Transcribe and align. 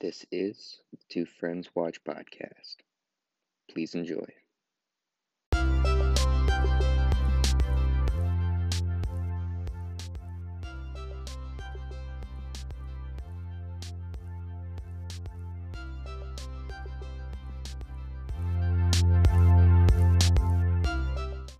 This 0.00 0.24
is 0.30 0.78
the 0.92 0.98
Two 1.08 1.26
Friends 1.26 1.70
Watch 1.74 2.04
podcast. 2.04 2.76
Please 3.68 3.96
enjoy. 3.96 4.28
All 5.52 5.60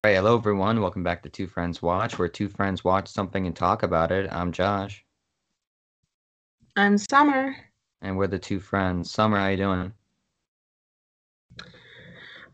right, 0.05 0.15
hello 0.15 0.39
everyone. 0.39 0.81
Welcome 0.81 1.03
back 1.03 1.25
to 1.25 1.29
Two 1.29 1.49
Friends 1.49 1.83
Watch, 1.83 2.21
where 2.21 2.29
two 2.29 2.49
friends 2.49 2.85
watch 2.85 3.09
something 3.09 3.49
and 3.49 3.57
talk 3.57 3.83
about 3.83 4.13
it. 4.13 4.29
I'm 4.31 4.53
Josh, 4.53 5.05
I'm 6.77 6.99
Summer. 6.99 7.57
And 8.03 8.17
we're 8.17 8.27
the 8.27 8.39
two 8.39 8.61
friends. 8.61 9.11
Summer, 9.11 9.39
how 9.39 9.49
you 9.49 9.57
doing? 9.57 9.93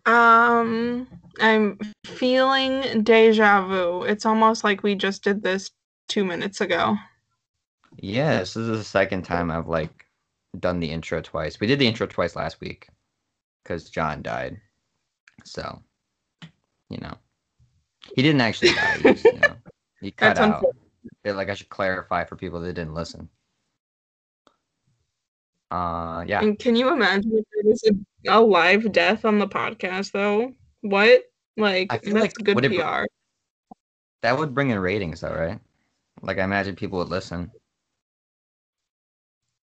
Um, 0.06 1.06
I'm 1.40 1.78
feeling 2.06 3.02
deja 3.02 3.66
vu. 3.66 4.02
It's 4.02 4.26
almost 4.26 4.64
like 4.64 4.82
we 4.82 4.94
just 4.94 5.24
did 5.24 5.42
this 5.42 5.70
two 6.08 6.24
minutes 6.24 6.60
ago. 6.60 6.96
Yeah, 7.96 8.40
this 8.40 8.56
is 8.56 8.68
the 8.68 8.84
second 8.84 9.22
time 9.22 9.50
I've 9.50 9.68
like 9.68 10.06
done 10.58 10.80
the 10.80 10.90
intro 10.90 11.20
twice. 11.20 11.60
We 11.60 11.66
did 11.66 11.78
the 11.78 11.86
intro 11.86 12.06
twice 12.06 12.36
last 12.36 12.60
week 12.60 12.88
because 13.62 13.88
John 13.88 14.22
died. 14.22 14.60
So, 15.44 15.82
you 16.90 16.98
know, 16.98 17.14
he 18.14 18.22
didn't 18.22 18.40
actually 18.40 18.72
die. 18.72 18.96
He, 18.98 19.02
just, 19.02 19.24
you 19.24 19.40
know, 19.40 19.56
he 20.00 20.10
cut 20.16 20.36
That's 20.36 20.40
out. 20.40 20.64
feel 21.24 21.34
like 21.34 21.48
I 21.48 21.54
should 21.54 21.68
clarify 21.68 22.24
for 22.24 22.36
people 22.36 22.60
that 22.60 22.74
didn't 22.74 22.94
listen. 22.94 23.28
Uh, 25.74 26.24
yeah. 26.28 26.40
And 26.40 26.56
can 26.56 26.76
you 26.76 26.92
imagine 26.92 27.32
if 27.34 27.44
there 27.52 27.70
was 27.70 27.82
a, 27.84 28.38
a 28.38 28.40
live 28.40 28.92
death 28.92 29.24
on 29.24 29.40
the 29.40 29.48
podcast 29.48 30.12
though? 30.12 30.52
What? 30.82 31.24
Like 31.56 31.88
that's 31.88 32.08
like- 32.08 32.34
good 32.34 32.54
would 32.54 32.64
it 32.64 32.78
PR. 32.78 33.06
That 34.22 34.38
would 34.38 34.54
bring 34.54 34.70
in 34.70 34.78
ratings, 34.78 35.20
though, 35.20 35.34
right? 35.34 35.60
Like, 36.22 36.38
I 36.38 36.44
imagine 36.44 36.76
people 36.76 36.98
would 36.98 37.10
listen. 37.10 37.50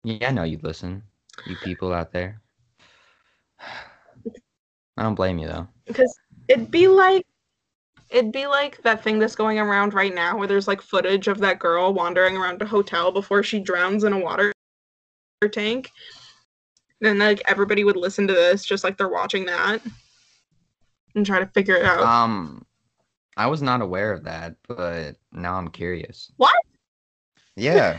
Yeah, 0.03 0.29
I 0.29 0.31
know 0.31 0.45
you'd 0.45 0.65
listen. 0.65 1.03
You 1.45 1.57
people 1.57 1.93
out 1.93 2.11
there. 2.11 2.41
I 4.97 5.03
don't 5.03 5.15
blame 5.15 5.39
you, 5.39 5.49
though. 5.49 5.69
Because 5.87 6.17
it'd 6.49 6.71
be 6.71 6.89
like 6.89 7.27
it'd 8.09 8.33
be 8.33 8.47
like 8.47 8.81
that 8.83 9.03
thing 9.03 9.19
that's 9.19 9.35
going 9.35 9.59
around 9.59 9.93
right 9.93 10.15
now 10.15 10.39
where 10.39 10.47
there's 10.47 10.69
like 10.69 10.81
footage 10.81 11.27
of 11.27 11.39
that 11.39 11.59
girl 11.59 11.93
wandering 11.93 12.37
around 12.37 12.63
a 12.63 12.67
hotel 12.67 13.11
before 13.11 13.43
she 13.43 13.59
drowns 13.59 14.05
in 14.05 14.13
a 14.13 14.19
water 14.19 14.53
tank. 15.43 15.93
Then 17.01 17.19
like 17.19 17.43
everybody 17.47 17.85
would 17.85 17.97
listen 17.97 18.27
to 18.27 18.33
this 18.33 18.65
just 18.65 18.83
like 18.83 18.97
they're 18.97 19.09
watching 19.09 19.45
that 19.47 19.83
and 21.15 21.27
try 21.27 21.39
to 21.39 21.47
figure 21.47 21.77
it 21.77 21.85
out. 21.85 22.03
Um, 22.03 22.65
I 23.37 23.47
was 23.47 23.61
not 23.61 23.83
aware 23.83 24.13
of 24.13 24.25
that, 24.25 24.57
but 24.67 25.17
now 25.33 25.57
I'm 25.57 25.69
curious. 25.69 26.33
What? 26.39 26.55
Yeah. 27.55 27.99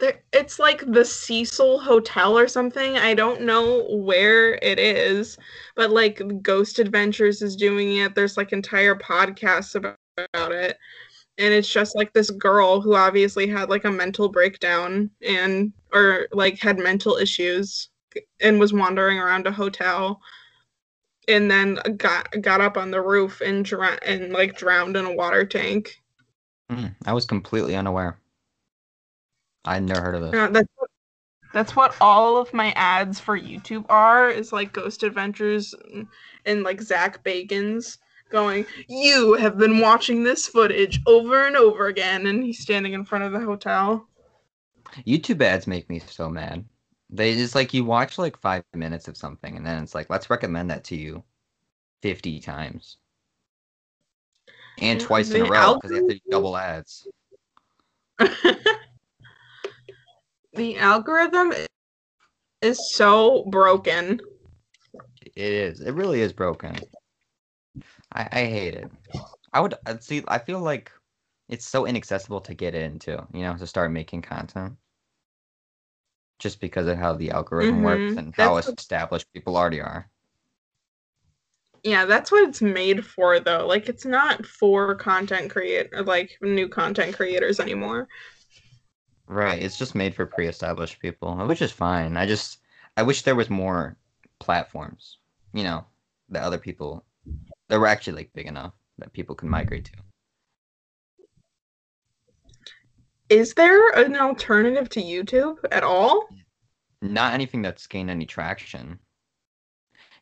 There, 0.00 0.20
it's 0.32 0.58
like 0.58 0.82
the 0.90 1.04
Cecil 1.04 1.78
Hotel 1.78 2.36
or 2.36 2.48
something. 2.48 2.96
I 2.96 3.14
don't 3.14 3.42
know 3.42 3.86
where 3.88 4.54
it 4.54 4.80
is, 4.80 5.38
but 5.76 5.90
like 5.90 6.20
Ghost 6.42 6.80
Adventures 6.80 7.40
is 7.40 7.54
doing 7.54 7.98
it. 7.98 8.16
There's 8.16 8.36
like 8.36 8.52
entire 8.52 8.96
podcasts 8.96 9.76
about, 9.76 9.96
about 10.34 10.50
it. 10.50 10.76
And 11.38 11.52
it's 11.52 11.72
just 11.72 11.96
like 11.96 12.12
this 12.12 12.30
girl 12.30 12.80
who 12.80 12.94
obviously 12.94 13.46
had 13.48 13.70
like 13.70 13.84
a 13.84 13.90
mental 13.90 14.28
breakdown 14.28 15.10
and 15.26 15.72
or 15.92 16.28
like 16.32 16.58
had 16.58 16.78
mental 16.78 17.16
issues 17.16 17.88
and 18.40 18.60
was 18.60 18.72
wandering 18.72 19.18
around 19.18 19.46
a 19.46 19.52
hotel 19.52 20.20
and 21.28 21.50
then 21.50 21.78
got 21.96 22.28
got 22.40 22.60
up 22.60 22.76
on 22.76 22.90
the 22.90 23.00
roof 23.00 23.40
and 23.40 23.64
dra- 23.64 23.98
and 24.04 24.32
like 24.32 24.56
drowned 24.56 24.96
in 24.96 25.04
a 25.04 25.12
water 25.12 25.44
tank. 25.44 26.00
Mm, 26.70 26.94
I 27.06 27.12
was 27.12 27.24
completely 27.24 27.76
unaware. 27.76 28.18
I'd 29.64 29.84
never 29.84 30.00
heard 30.00 30.14
of 30.16 30.22
this. 30.22 30.32
Yeah, 30.34 30.48
that's 30.48 30.68
what, 30.76 30.90
that's 31.52 31.76
what 31.76 31.94
all 32.00 32.38
of 32.38 32.52
my 32.52 32.72
ads 32.72 33.20
for 33.20 33.38
YouTube 33.38 33.84
are 33.88 34.28
is 34.28 34.52
like 34.52 34.72
Ghost 34.72 35.02
Adventures 35.02 35.74
and, 35.92 36.06
and 36.44 36.62
like 36.62 36.80
Zak 36.80 37.22
Bagans 37.24 37.98
going, 38.32 38.66
You 38.88 39.34
have 39.34 39.58
been 39.58 39.78
watching 39.78 40.24
this 40.24 40.48
footage 40.48 41.00
over 41.06 41.46
and 41.46 41.56
over 41.56 41.86
again 41.86 42.26
and 42.26 42.42
he's 42.42 42.60
standing 42.60 42.94
in 42.94 43.04
front 43.04 43.24
of 43.24 43.32
the 43.32 43.40
hotel. 43.40 44.08
YouTube 45.06 45.42
ads 45.42 45.66
make 45.66 45.88
me 45.88 46.00
so 46.00 46.28
mad. 46.28 46.64
They 47.10 47.34
just 47.34 47.54
like 47.54 47.72
you 47.74 47.84
watch 47.84 48.18
like 48.18 48.36
five 48.38 48.64
minutes 48.74 49.06
of 49.06 49.16
something 49.16 49.56
and 49.56 49.66
then 49.66 49.82
it's 49.82 49.94
like, 49.94 50.10
let's 50.10 50.30
recommend 50.30 50.70
that 50.70 50.84
to 50.84 50.96
you 50.96 51.22
50 52.02 52.40
times. 52.40 52.96
And 54.78 55.00
Yeah, 55.00 55.06
twice 55.06 55.30
in 55.30 55.42
a 55.42 55.50
row 55.50 55.74
because 55.74 55.90
they 55.90 55.96
have 55.96 56.08
to 56.08 56.14
do 56.14 56.20
double 56.30 56.56
ads. 56.56 57.06
the 60.54 60.78
algorithm 60.78 61.52
is 62.62 62.94
so 62.94 63.44
broken. 63.50 64.20
It 65.34 65.52
is. 65.52 65.80
It 65.80 65.92
really 65.92 66.20
is 66.20 66.32
broken. 66.32 66.76
I, 68.12 68.28
I 68.32 68.44
hate 68.46 68.74
it. 68.74 68.90
I 69.52 69.60
would 69.60 69.74
uh, 69.86 69.98
see. 69.98 70.22
I 70.28 70.38
feel 70.38 70.60
like 70.60 70.90
it's 71.48 71.66
so 71.66 71.86
inaccessible 71.86 72.40
to 72.42 72.54
get 72.54 72.74
into. 72.74 73.26
You 73.32 73.42
know, 73.42 73.56
to 73.56 73.66
start 73.66 73.90
making 73.90 74.22
content. 74.22 74.76
Just 76.38 76.60
because 76.60 76.86
of 76.88 76.98
how 76.98 77.14
the 77.14 77.30
algorithm 77.30 77.82
works 77.82 78.14
Mhm, 78.14 78.16
and 78.18 78.34
how 78.36 78.54
that's 78.54 78.68
what- 78.68 78.78
established 78.78 79.32
people 79.32 79.56
already 79.56 79.80
are. 79.80 80.08
Yeah, 81.84 82.04
that's 82.04 82.30
what 82.30 82.48
it's 82.48 82.62
made 82.62 83.04
for 83.04 83.40
though. 83.40 83.66
Like 83.66 83.88
it's 83.88 84.04
not 84.04 84.46
for 84.46 84.94
content 84.94 85.50
create 85.50 85.92
like 86.06 86.38
new 86.40 86.68
content 86.68 87.16
creators 87.16 87.58
anymore. 87.58 88.06
Right. 89.26 89.60
It's 89.60 89.76
just 89.78 89.94
made 89.94 90.14
for 90.14 90.26
pre-established 90.26 91.00
people, 91.00 91.34
which 91.46 91.62
is 91.62 91.72
fine. 91.72 92.16
I 92.16 92.26
just 92.26 92.58
I 92.96 93.02
wish 93.02 93.22
there 93.22 93.34
was 93.34 93.50
more 93.50 93.96
platforms. 94.38 95.18
You 95.54 95.64
know, 95.64 95.84
that 96.28 96.44
other 96.44 96.58
people 96.58 97.04
that 97.72 97.80
were 97.80 97.86
actually 97.86 98.12
like 98.12 98.30
big 98.34 98.46
enough 98.46 98.74
that 98.98 99.14
people 99.14 99.34
can 99.34 99.48
migrate 99.48 99.86
to. 99.86 99.92
Is 103.30 103.54
there 103.54 103.88
an 103.92 104.14
alternative 104.14 104.90
to 104.90 105.00
YouTube 105.00 105.56
at 105.72 105.82
all? 105.82 106.28
not 107.00 107.32
anything 107.34 107.62
that's 107.62 107.86
gained 107.86 108.10
any 108.10 108.26
traction. 108.26 108.98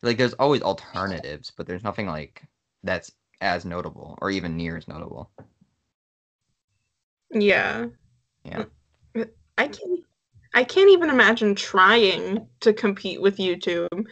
Like 0.01 0.17
there's 0.17 0.33
always 0.33 0.61
alternatives, 0.61 1.51
but 1.55 1.67
there's 1.67 1.83
nothing 1.83 2.07
like 2.07 2.41
that's 2.83 3.11
as 3.41 3.65
notable 3.65 4.17
or 4.21 4.31
even 4.31 4.55
near 4.55 4.77
as 4.77 4.87
notable. 4.87 5.29
Yeah. 7.31 7.87
Yeah. 8.45 8.63
Mm, 9.13 9.29
I 9.57 9.67
can't 9.67 9.99
I 10.53 10.63
can't 10.63 10.89
even 10.89 11.09
imagine 11.09 11.53
trying 11.53 12.47
to 12.61 12.71
compete 12.71 13.21
with 13.21 13.37
YouTube. 13.37 14.05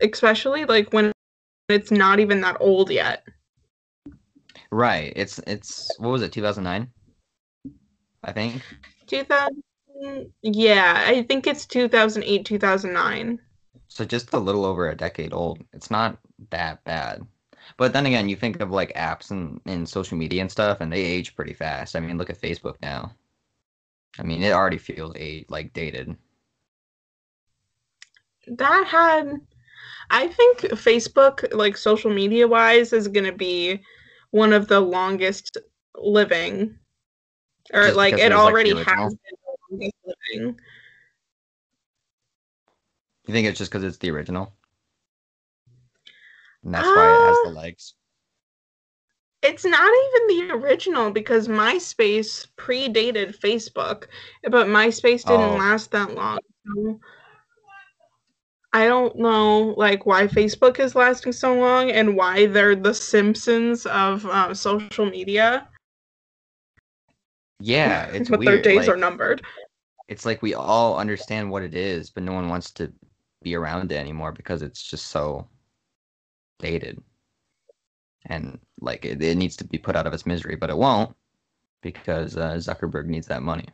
Especially 0.00 0.64
like 0.64 0.92
when 0.92 1.11
it's 1.72 1.90
not 1.90 2.20
even 2.20 2.40
that 2.42 2.56
old 2.60 2.90
yet. 2.90 3.24
Right. 4.70 5.12
It's 5.16 5.38
it's 5.46 5.90
what 5.98 6.10
was 6.10 6.22
it, 6.22 6.32
2009? 6.32 6.90
I 8.24 8.32
think. 8.32 8.62
2000 9.06 9.62
Yeah, 10.42 11.04
I 11.06 11.22
think 11.22 11.46
it's 11.46 11.66
2008, 11.66 12.44
2009. 12.44 13.38
So 13.88 14.04
just 14.04 14.32
a 14.32 14.38
little 14.38 14.64
over 14.64 14.88
a 14.88 14.96
decade 14.96 15.32
old. 15.34 15.62
It's 15.72 15.90
not 15.90 16.18
that 16.50 16.82
bad. 16.84 17.26
But 17.76 17.92
then 17.92 18.06
again, 18.06 18.28
you 18.28 18.36
think 18.36 18.60
of 18.60 18.70
like 18.70 18.92
apps 18.94 19.30
and, 19.30 19.60
and 19.66 19.88
social 19.88 20.16
media 20.16 20.40
and 20.40 20.50
stuff, 20.50 20.80
and 20.80 20.92
they 20.92 21.02
age 21.02 21.36
pretty 21.36 21.52
fast. 21.52 21.94
I 21.94 22.00
mean, 22.00 22.18
look 22.18 22.30
at 22.30 22.40
Facebook 22.40 22.76
now. 22.82 23.14
I 24.18 24.22
mean, 24.22 24.42
it 24.42 24.52
already 24.52 24.78
feels 24.78 25.14
a 25.16 25.44
like 25.48 25.72
dated. 25.72 26.16
That 28.46 28.86
had 28.86 29.40
I 30.10 30.28
think 30.28 30.60
Facebook 30.60 31.52
like 31.54 31.76
social 31.76 32.10
media 32.12 32.46
wise 32.48 32.92
is 32.92 33.08
going 33.08 33.24
to 33.26 33.32
be 33.32 33.82
one 34.30 34.52
of 34.52 34.68
the 34.68 34.80
longest 34.80 35.58
living 35.96 36.78
or 37.72 37.92
Just 37.92 37.94
like 37.94 38.18
it 38.18 38.32
was, 38.32 38.44
like, 38.44 38.56
already 38.56 38.74
has 38.74 39.14
been 39.14 39.36
the 39.44 39.56
longest 39.70 39.96
living. 40.04 40.58
You 43.26 43.32
think 43.34 43.46
it's 43.46 43.58
just 43.58 43.70
because 43.70 43.84
it's 43.84 43.98
the 43.98 44.10
original? 44.10 44.54
And 46.64 46.74
that's 46.74 46.94
why 46.94 47.10
it 47.10 47.20
has 47.20 47.40
Uh, 47.40 47.42
the 47.42 47.50
legs. 47.50 47.94
It's 49.42 49.64
not 49.64 49.90
even 49.92 50.28
the 50.28 50.46
original 50.54 51.10
because 51.10 51.48
MySpace 51.48 52.46
predated 52.56 53.36
Facebook, 53.38 54.06
but 54.44 54.66
MySpace 54.66 55.24
didn't 55.26 55.56
Oh. 55.56 55.58
last 55.58 55.90
that 55.92 56.14
long. 56.14 56.38
So 56.66 57.00
I 58.72 58.86
don't 58.86 59.16
know 59.16 59.74
like 59.76 60.06
why 60.06 60.26
Facebook 60.26 60.80
is 60.80 60.94
lasting 60.94 61.32
so 61.32 61.54
long 61.54 61.90
and 61.90 62.16
why 62.16 62.46
they're 62.46 62.74
the 62.74 62.94
Simpsons 62.94 63.84
of 63.86 64.24
uh, 64.26 64.54
social 64.54 65.04
media. 65.06 65.68
Yeah, 67.60 68.06
it's 68.12 68.30
but 68.30 68.40
weird. 68.40 68.48
their 68.48 68.62
days 68.62 68.86
like, 68.86 68.88
are 68.88 68.96
numbered. 68.96 69.42
It's 70.08 70.24
like 70.24 70.42
we 70.42 70.54
all 70.54 70.98
understand 70.98 71.50
what 71.50 71.62
it 71.62 71.74
is, 71.74 72.10
but 72.10 72.22
no 72.22 72.32
one 72.32 72.48
wants 72.48 72.70
to 72.72 72.92
be 73.42 73.54
around 73.54 73.92
it 73.92 73.96
anymore 73.96 74.32
because 74.32 74.62
it's 74.62 74.82
just 74.82 75.08
so 75.08 75.48
dated. 76.58 77.02
And 78.26 78.58
like 78.80 79.04
it, 79.04 79.22
it 79.22 79.36
needs 79.36 79.56
to 79.56 79.64
be 79.64 79.78
put 79.78 79.96
out 79.96 80.06
of 80.06 80.14
its 80.14 80.26
misery, 80.26 80.56
but 80.56 80.70
it 80.70 80.76
won't 80.76 81.14
because 81.82 82.36
uh, 82.36 82.54
Zuckerberg 82.54 83.06
needs 83.06 83.26
that 83.26 83.42
money. 83.42 83.66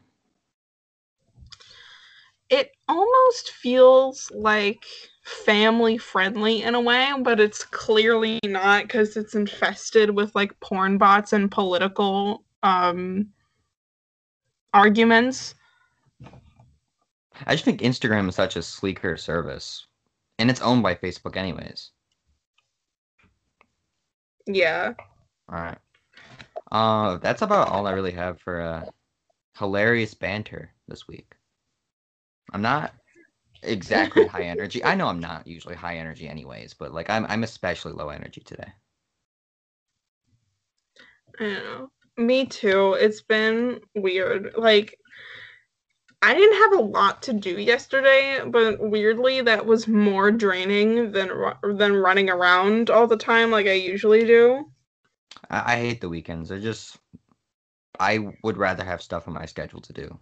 It 2.50 2.72
almost 2.88 3.50
feels 3.50 4.30
like 4.34 4.84
family 5.22 5.98
friendly 5.98 6.62
in 6.62 6.74
a 6.74 6.80
way, 6.80 7.12
but 7.20 7.40
it's 7.40 7.64
clearly 7.64 8.40
not 8.44 8.84
because 8.84 9.16
it's 9.16 9.34
infested 9.34 10.10
with 10.10 10.34
like 10.34 10.58
porn 10.60 10.96
bots 10.96 11.32
and 11.32 11.50
political 11.50 12.44
um 12.62 13.28
arguments. 14.72 15.54
I 17.46 17.54
just 17.54 17.64
think 17.64 17.80
Instagram 17.80 18.28
is 18.28 18.34
such 18.34 18.56
a 18.56 18.62
sleeker 18.62 19.16
service, 19.16 19.86
and 20.38 20.50
it's 20.50 20.60
owned 20.60 20.82
by 20.82 20.94
Facebook 20.94 21.36
anyways. 21.36 21.90
Yeah. 24.46 24.94
All 25.48 25.58
right. 25.58 25.78
Uh, 26.70 27.18
that's 27.18 27.42
about 27.42 27.68
all 27.68 27.86
I 27.86 27.92
really 27.92 28.12
have 28.12 28.40
for 28.40 28.60
uh, 28.60 28.84
hilarious 29.58 30.14
banter 30.14 30.72
this 30.88 31.06
week. 31.06 31.34
I'm 32.52 32.62
not 32.62 32.94
exactly 33.62 34.26
high 34.26 34.44
energy. 34.44 34.84
I 34.84 34.94
know 34.94 35.08
I'm 35.08 35.20
not 35.20 35.46
usually 35.46 35.74
high 35.74 35.96
energy 35.96 36.28
anyways, 36.28 36.74
but 36.74 36.92
like 36.92 37.10
I'm 37.10 37.26
I'm 37.26 37.44
especially 37.44 37.92
low 37.92 38.08
energy 38.08 38.40
today. 38.40 38.72
I 41.40 41.44
know. 41.44 41.90
Me 42.16 42.46
too. 42.46 42.94
It's 42.94 43.22
been 43.22 43.80
weird. 43.94 44.54
Like 44.56 44.98
I 46.20 46.34
didn't 46.34 46.58
have 46.58 46.80
a 46.80 46.82
lot 46.82 47.22
to 47.22 47.32
do 47.32 47.60
yesterday, 47.60 48.40
but 48.44 48.80
weirdly 48.80 49.40
that 49.42 49.64
was 49.66 49.86
more 49.86 50.30
draining 50.30 51.12
than 51.12 51.30
than 51.62 51.94
running 51.94 52.28
around 52.28 52.90
all 52.90 53.06
the 53.06 53.16
time 53.16 53.50
like 53.50 53.66
I 53.66 53.74
usually 53.74 54.24
do. 54.24 54.70
I, 55.50 55.74
I 55.74 55.76
hate 55.76 56.00
the 56.00 56.08
weekends. 56.08 56.48
They're 56.48 56.58
just 56.58 56.98
I 58.00 58.32
would 58.42 58.56
rather 58.56 58.84
have 58.84 59.02
stuff 59.02 59.28
on 59.28 59.34
my 59.34 59.46
schedule 59.46 59.80
to 59.82 59.92
do 59.92 60.18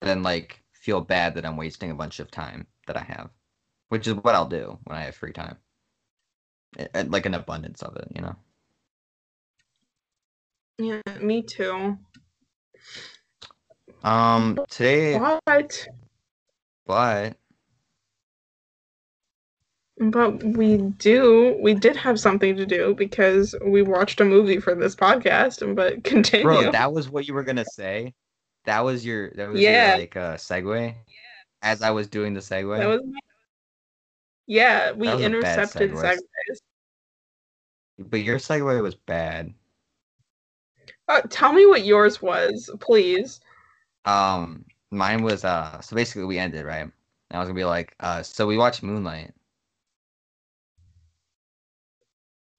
than 0.00 0.22
like 0.22 0.62
feel 0.80 1.00
bad 1.00 1.34
that 1.34 1.46
I'm 1.46 1.56
wasting 1.56 1.90
a 1.90 1.94
bunch 1.94 2.18
of 2.18 2.30
time 2.30 2.66
that 2.86 2.96
I 2.96 3.02
have, 3.02 3.30
which 3.88 4.06
is 4.06 4.14
what 4.14 4.34
I'll 4.34 4.48
do 4.48 4.78
when 4.84 4.98
I 4.98 5.02
have 5.02 5.14
free 5.14 5.32
time. 5.32 5.56
Like 6.94 7.26
an 7.26 7.34
abundance 7.34 7.82
of 7.82 7.96
it, 7.96 8.08
you 8.14 8.22
know. 8.22 8.36
Yeah, 10.78 11.18
me 11.20 11.42
too. 11.42 11.98
Um, 14.02 14.58
today, 14.70 15.18
But 15.18 15.88
but 16.86 17.36
but 19.98 20.42
we 20.42 20.78
do 20.78 21.58
we 21.60 21.74
did 21.74 21.96
have 21.96 22.18
something 22.18 22.56
to 22.56 22.64
do 22.64 22.94
because 22.94 23.54
we 23.66 23.82
watched 23.82 24.20
a 24.20 24.24
movie 24.24 24.58
for 24.58 24.74
this 24.74 24.96
podcast. 24.96 25.74
But 25.76 26.02
continue. 26.04 26.44
bro, 26.44 26.72
that 26.72 26.92
was 26.92 27.10
what 27.10 27.28
you 27.28 27.34
were 27.34 27.44
gonna 27.44 27.66
say. 27.66 28.14
That 28.64 28.80
was 28.80 29.04
your 29.04 29.30
that 29.32 29.48
was 29.48 29.60
Yeah. 29.60 29.90
your 29.90 29.98
like 29.98 30.16
uh 30.16 30.34
segue. 30.36 30.86
Yeah. 30.88 30.94
As 31.62 31.82
I 31.82 31.90
was 31.90 32.08
doing 32.08 32.34
the 32.34 32.40
segue, 32.40 32.78
That 32.78 32.86
was 32.88 33.00
my- 33.04 33.18
yeah, 34.46 34.92
we 34.92 35.06
That 35.06 35.20
intercepted 35.20 35.90
segue. 35.92 36.18
segues. 36.18 36.58
but 37.98 38.20
your 38.20 38.38
segue 38.38 38.82
was 38.82 38.94
bad. 38.94 39.52
Uh, 41.08 41.20
tell 41.22 41.52
me 41.52 41.66
what 41.66 41.84
yours 41.84 42.22
was, 42.22 42.70
please. 42.80 43.40
Um, 44.04 44.64
mine 44.90 45.22
was 45.22 45.44
uh. 45.44 45.80
So 45.80 45.94
basically, 45.96 46.24
we 46.24 46.38
ended 46.38 46.64
right. 46.64 46.82
And 46.82 46.92
I 47.30 47.38
was 47.38 47.48
gonna 47.48 47.58
be 47.58 47.64
like, 47.64 47.94
uh. 48.00 48.22
So 48.22 48.46
we 48.46 48.56
watched 48.56 48.82
Moonlight. 48.82 49.32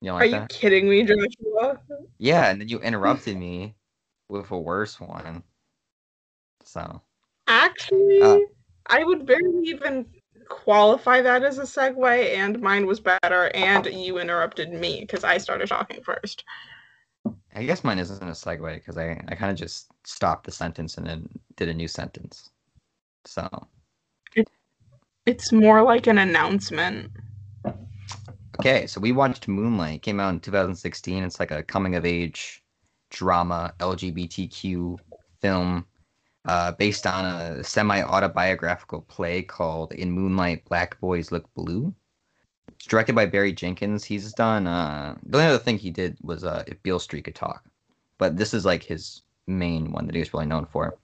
You 0.02 0.08
don't 0.10 0.16
Are 0.18 0.20
like 0.26 0.32
you 0.32 0.40
that? 0.40 0.50
kidding 0.50 0.90
me, 0.90 1.04
Joshua? 1.04 1.80
Yeah, 2.18 2.50
and 2.50 2.60
then 2.62 2.68
you 2.70 2.80
interrupted 2.80 3.38
me 3.38 3.76
with 4.30 4.50
a 4.52 4.60
worse 4.60 5.00
one. 5.00 5.44
So 6.72 7.02
Actually, 7.48 8.22
Uh. 8.22 8.40
I 8.88 9.04
would 9.04 9.26
barely 9.26 9.68
even 9.68 10.06
qualify 10.48 11.22
that 11.22 11.44
as 11.44 11.58
a 11.58 11.64
segue, 11.64 12.36
and 12.36 12.62
mine 12.62 12.86
was 12.86 13.00
better, 13.00 13.52
and 13.54 13.86
you 13.88 14.20
interrupted 14.20 14.72
me 14.72 15.02
because 15.02 15.24
I 15.24 15.38
started 15.38 15.68
talking 15.68 16.02
first. 16.02 16.46
I 17.54 17.64
guess 17.64 17.84
mine 17.84 18.00
isn't 18.00 18.24
a 18.24 18.32
segue 18.32 18.74
because 18.76 18.98
I 18.98 19.22
I 19.28 19.36
kind 19.36 19.52
of 19.52 19.58
just 19.58 19.92
stopped 20.06 20.46
the 20.46 20.52
sentence 20.52 20.98
and 20.98 21.06
then 21.06 21.28
did 21.58 21.68
a 21.68 21.74
new 21.74 21.90
sentence. 21.90 22.50
So 23.26 23.48
it, 24.36 24.48
It's 25.26 25.52
more 25.52 25.84
like 25.84 26.08
an 26.08 26.20
announcement. 26.20 27.12
Okay, 28.60 28.88
so 28.88 29.02
we 29.02 29.12
watched 29.12 29.48
Moonlight. 29.48 29.96
It 29.96 30.02
came 30.04 30.20
out 30.22 30.34
in 30.34 30.40
2016. 30.40 31.24
It's 31.24 31.40
like 31.40 31.52
a 31.52 31.64
coming 31.64 31.96
of 31.96 32.06
age 32.06 32.64
drama 33.10 33.74
LGBTQ 33.80 34.98
film 35.42 35.86
uh, 36.46 36.72
based 36.74 37.06
on 37.06 37.26
a 37.26 37.64
semi 37.64 38.02
autobiographical 38.02 39.02
play 39.02 39.42
called 39.42 39.94
In 39.94 40.12
Moonlight 40.12 40.66
Black 40.66 41.00
Boys 41.00 41.32
Look 41.32 41.52
Blue. 41.54 41.94
It's 42.70 42.86
directed 42.88 43.14
by 43.14 43.28
Barry 43.28 43.54
Jenkins. 43.54 44.04
He's 44.04 44.34
done 44.34 44.66
uh, 44.66 45.16
the 45.24 45.38
only 45.38 45.50
other 45.50 45.64
thing 45.64 45.78
he 45.78 45.92
did 45.92 46.18
was 46.22 46.44
uh, 46.44 46.64
If 46.68 46.82
Beale 46.82 47.00
Street 47.00 47.26
Could 47.26 47.36
Talk, 47.36 47.64
but 48.18 48.38
this 48.38 48.54
is 48.54 48.66
like 48.66 48.84
his 48.84 49.22
main 49.48 49.92
one 49.92 50.06
that 50.06 50.16
he 50.16 50.20
was 50.20 50.34
really 50.34 50.46
known 50.46 50.66
for. 50.66 50.98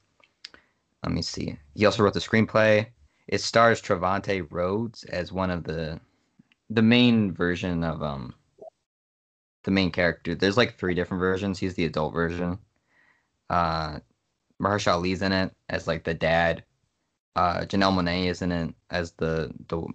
Let 1.03 1.11
me 1.11 1.21
see. 1.21 1.57
He 1.75 1.85
also 1.85 2.03
wrote 2.03 2.13
the 2.13 2.19
screenplay. 2.19 2.87
It 3.27 3.41
stars 3.41 3.81
Trevante 3.81 4.47
Rhodes 4.49 5.03
as 5.05 5.31
one 5.31 5.51
of 5.51 5.63
the 5.63 5.99
the 6.69 6.81
main 6.81 7.31
version 7.33 7.83
of 7.83 8.01
um 8.01 8.33
the 9.63 9.71
main 9.71 9.91
character. 9.91 10.33
There's 10.33 10.57
like 10.57 10.77
three 10.77 10.95
different 10.95 11.19
versions. 11.21 11.59
He's 11.59 11.75
the 11.75 11.85
adult 11.85 12.13
version. 12.13 12.57
Uh 13.49 13.99
Mahershala 14.61 14.95
Ali's 14.95 15.21
in 15.21 15.31
it 15.31 15.53
as 15.69 15.87
like 15.87 16.03
the 16.03 16.13
dad. 16.13 16.63
Uh 17.35 17.59
Janelle 17.61 17.93
Monae 17.93 18.29
is 18.29 18.41
in 18.41 18.51
it 18.51 18.75
as 18.89 19.11
the 19.13 19.51
the 19.67 19.85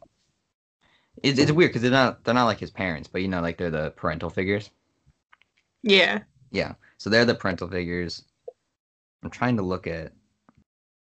it's, 1.23 1.39
it's 1.39 1.53
weird 1.53 1.71
because 1.71 1.83
they're 1.83 1.91
not 1.91 2.25
they're 2.25 2.35
not 2.35 2.47
like 2.47 2.59
his 2.59 2.71
parents, 2.71 3.09
but 3.09 3.23
you 3.23 3.29
know 3.29 3.41
like 3.41 3.59
they're 3.59 3.71
the 3.71 3.91
parental 3.91 4.31
figures. 4.31 4.71
Yeah. 5.83 6.21
Yeah. 6.51 6.75
So 6.99 7.11
they're 7.11 7.25
the 7.25 7.35
parental 7.35 7.69
figures. 7.69 8.25
I'm 9.23 9.31
trying 9.31 9.57
to 9.57 9.63
look 9.63 9.87
at 9.87 10.13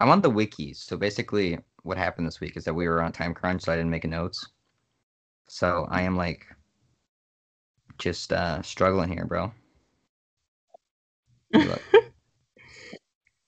I'm 0.01 0.11
on 0.11 0.21
the 0.21 0.31
wikis. 0.31 0.77
So 0.77 0.97
basically 0.97 1.59
what 1.83 1.97
happened 1.97 2.27
this 2.27 2.41
week 2.41 2.57
is 2.57 2.65
that 2.65 2.75
we 2.75 2.89
were 2.89 3.03
on 3.03 3.13
time 3.13 3.35
crunch, 3.35 3.63
so 3.63 3.73
I 3.73 3.77
didn't 3.77 3.91
make 3.91 4.05
notes. 4.05 4.47
So 5.49 5.87
I 5.91 6.03
am 6.03 6.17
like 6.17 6.47
just 7.99 8.33
uh 8.33 8.63
struggling 8.63 9.11
here, 9.11 9.27
bro. 9.27 9.53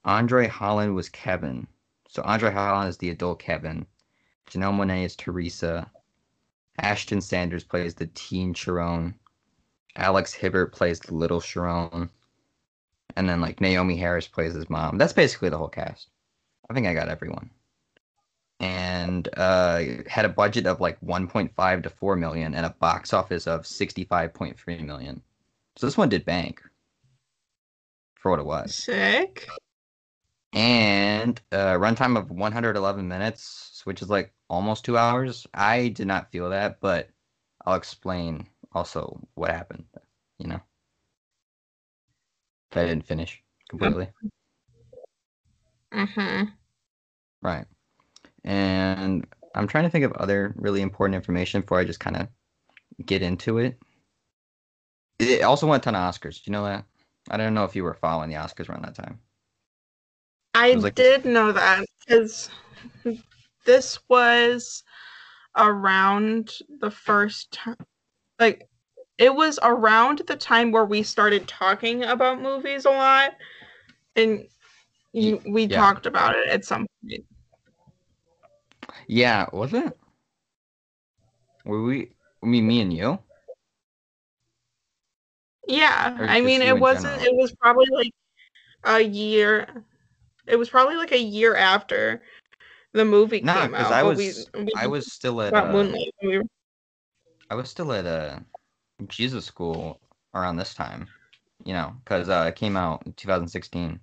Andre 0.08 0.46
Holland 0.46 0.94
was 0.94 1.10
Kevin. 1.10 1.66
So 2.08 2.22
Andre 2.22 2.50
Holland 2.50 2.88
is 2.88 2.96
the 2.96 3.10
adult 3.10 3.40
Kevin. 3.40 3.86
Janelle 4.50 4.72
Monae 4.72 5.04
is 5.04 5.14
Teresa. 5.14 5.90
Ashton 6.78 7.20
Sanders 7.20 7.62
plays 7.62 7.94
the 7.94 8.06
teen 8.14 8.54
Chiron. 8.54 9.14
Alex 9.96 10.32
Hibbert 10.32 10.72
plays 10.72 10.98
the 10.98 11.14
little 11.14 11.42
Chiron. 11.42 12.08
And 13.16 13.28
then 13.28 13.42
like 13.42 13.60
Naomie 13.60 13.98
Harris 13.98 14.26
plays 14.26 14.54
his 14.54 14.70
mom. 14.70 14.96
That's 14.96 15.12
basically 15.12 15.50
the 15.50 15.58
whole 15.58 15.68
cast. 15.68 16.08
I 16.70 16.72
think 16.72 16.86
I 16.86 16.94
got 16.94 17.10
everyone. 17.10 17.50
And 18.60 19.28
uh 19.36 19.82
had 20.06 20.24
a 20.24 20.30
budget 20.30 20.66
of 20.66 20.80
like 20.80 20.98
1.5 21.02 21.82
to 21.82 21.90
4 21.90 22.16
million 22.16 22.54
and 22.54 22.64
a 22.64 22.74
box 22.80 23.12
office 23.12 23.46
of 23.46 23.64
65.3 23.64 24.86
million. 24.86 25.20
So 25.76 25.86
this 25.86 25.98
one 25.98 26.08
did 26.08 26.24
bank 26.24 26.62
for 28.14 28.30
what 28.30 28.40
it 28.40 28.46
was 28.46 28.74
Sick. 28.74 29.46
And 30.52 31.40
uh, 31.52 31.74
runtime 31.74 32.16
of 32.16 32.30
111 32.30 33.06
minutes, 33.06 33.82
which 33.84 34.02
is 34.02 34.08
like 34.08 34.32
almost 34.48 34.84
two 34.84 34.96
hours. 34.96 35.46
I 35.54 35.88
did 35.88 36.06
not 36.06 36.30
feel 36.30 36.50
that, 36.50 36.80
but 36.80 37.10
I'll 37.66 37.74
explain 37.74 38.46
also 38.72 39.20
what 39.34 39.50
happened. 39.50 39.84
You 40.38 40.48
know, 40.48 40.60
that 42.70 42.84
I 42.84 42.88
didn't 42.88 43.06
finish 43.06 43.42
completely. 43.68 44.08
Mm-hmm. 45.92 46.44
Right. 47.42 47.66
And 48.44 49.26
I'm 49.54 49.66
trying 49.66 49.84
to 49.84 49.90
think 49.90 50.04
of 50.04 50.12
other 50.12 50.54
really 50.56 50.80
important 50.80 51.16
information 51.16 51.60
before 51.60 51.78
I 51.78 51.84
just 51.84 52.00
kind 52.00 52.16
of 52.16 52.28
get 53.04 53.22
into 53.22 53.58
it. 53.58 53.78
It 55.18 55.42
also 55.42 55.66
won 55.66 55.78
a 55.78 55.82
ton 55.82 55.96
of 55.96 56.14
Oscars. 56.14 56.36
Do 56.36 56.42
you 56.46 56.52
know 56.52 56.64
that? 56.64 56.84
I 57.30 57.36
don't 57.36 57.54
know 57.54 57.64
if 57.64 57.74
you 57.74 57.84
were 57.84 57.94
following 57.94 58.30
the 58.30 58.36
Oscars 58.36 58.68
around 58.68 58.84
that 58.84 58.94
time. 58.94 59.18
I 60.54 60.74
like- 60.74 60.94
did 60.94 61.24
know 61.24 61.52
that 61.52 61.84
because 62.06 62.50
this 63.64 63.98
was 64.08 64.82
around 65.56 66.52
the 66.80 66.90
first 66.90 67.52
time, 67.52 67.76
like 68.38 68.68
it 69.18 69.34
was 69.34 69.58
around 69.62 70.22
the 70.26 70.36
time 70.36 70.70
where 70.72 70.84
we 70.84 71.02
started 71.02 71.48
talking 71.48 72.04
about 72.04 72.40
movies 72.40 72.84
a 72.84 72.90
lot, 72.90 73.34
and 74.16 74.46
You, 75.12 75.40
we 75.48 75.64
yeah. 75.66 75.76
talked 75.80 76.06
about 76.06 76.36
it 76.36 76.48
at 76.48 76.64
some 76.64 76.86
point. 77.02 77.24
Yeah, 79.06 79.46
was 79.52 79.74
it? 79.74 79.98
Were 81.64 81.82
we? 81.82 82.12
I 82.42 82.46
mean, 82.46 82.66
me 82.66 82.80
and 82.80 82.92
you. 82.92 83.18
Yeah, 85.66 86.16
I 86.20 86.40
mean, 86.40 86.62
it 86.62 86.78
wasn't. 86.78 87.20
general? 87.20 87.26
It 87.26 87.36
was 87.36 87.52
probably 87.56 87.86
like 87.90 88.12
a 88.84 89.00
year. 89.00 89.84
It 90.48 90.56
was 90.56 90.70
probably 90.70 90.96
like 90.96 91.12
a 91.12 91.18
year 91.20 91.54
after 91.54 92.22
the 92.92 93.04
movie 93.04 93.40
Nah, 93.40 93.62
came 93.62 93.74
out. 93.74 93.92
I 93.92 94.02
was- 94.02 94.48
we, 94.54 94.64
we 94.64 94.72
I 94.74 94.86
was 94.86 95.12
still 95.12 95.40
at. 95.42 95.54
Uh, 95.54 95.72
Moonlight. 95.72 96.12
We 96.22 96.38
were, 96.38 96.44
I 97.50 97.54
was 97.54 97.70
still 97.70 97.92
at 97.92 98.06
uh, 98.06 98.38
Jesus 99.06 99.44
school 99.44 100.00
around 100.34 100.56
this 100.56 100.74
time, 100.74 101.06
you 101.64 101.72
know, 101.72 101.94
because 102.04 102.28
uh, 102.28 102.46
it 102.48 102.56
came 102.56 102.76
out 102.76 103.02
in 103.06 103.12
2016, 103.14 104.00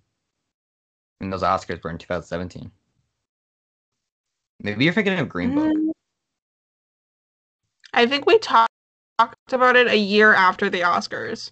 and 1.22 1.34
those 1.34 1.44
Oscars 1.44 1.84
were 1.84 1.92
in 1.92 1.98
2017. 1.98 2.72
Maybe 4.62 4.86
you're 4.86 4.94
thinking 4.94 5.20
of 5.20 5.30
Green 5.30 5.54
Book. 5.54 5.66
Mm. 5.68 5.90
I 7.94 8.06
think 8.06 8.26
we 8.26 8.38
talked 8.40 8.72
talked 9.18 9.54
about 9.54 9.76
it 9.76 9.88
a 9.88 9.98
year 9.98 10.34
after 10.34 10.70
the 10.70 10.82
Oscars. 10.82 11.52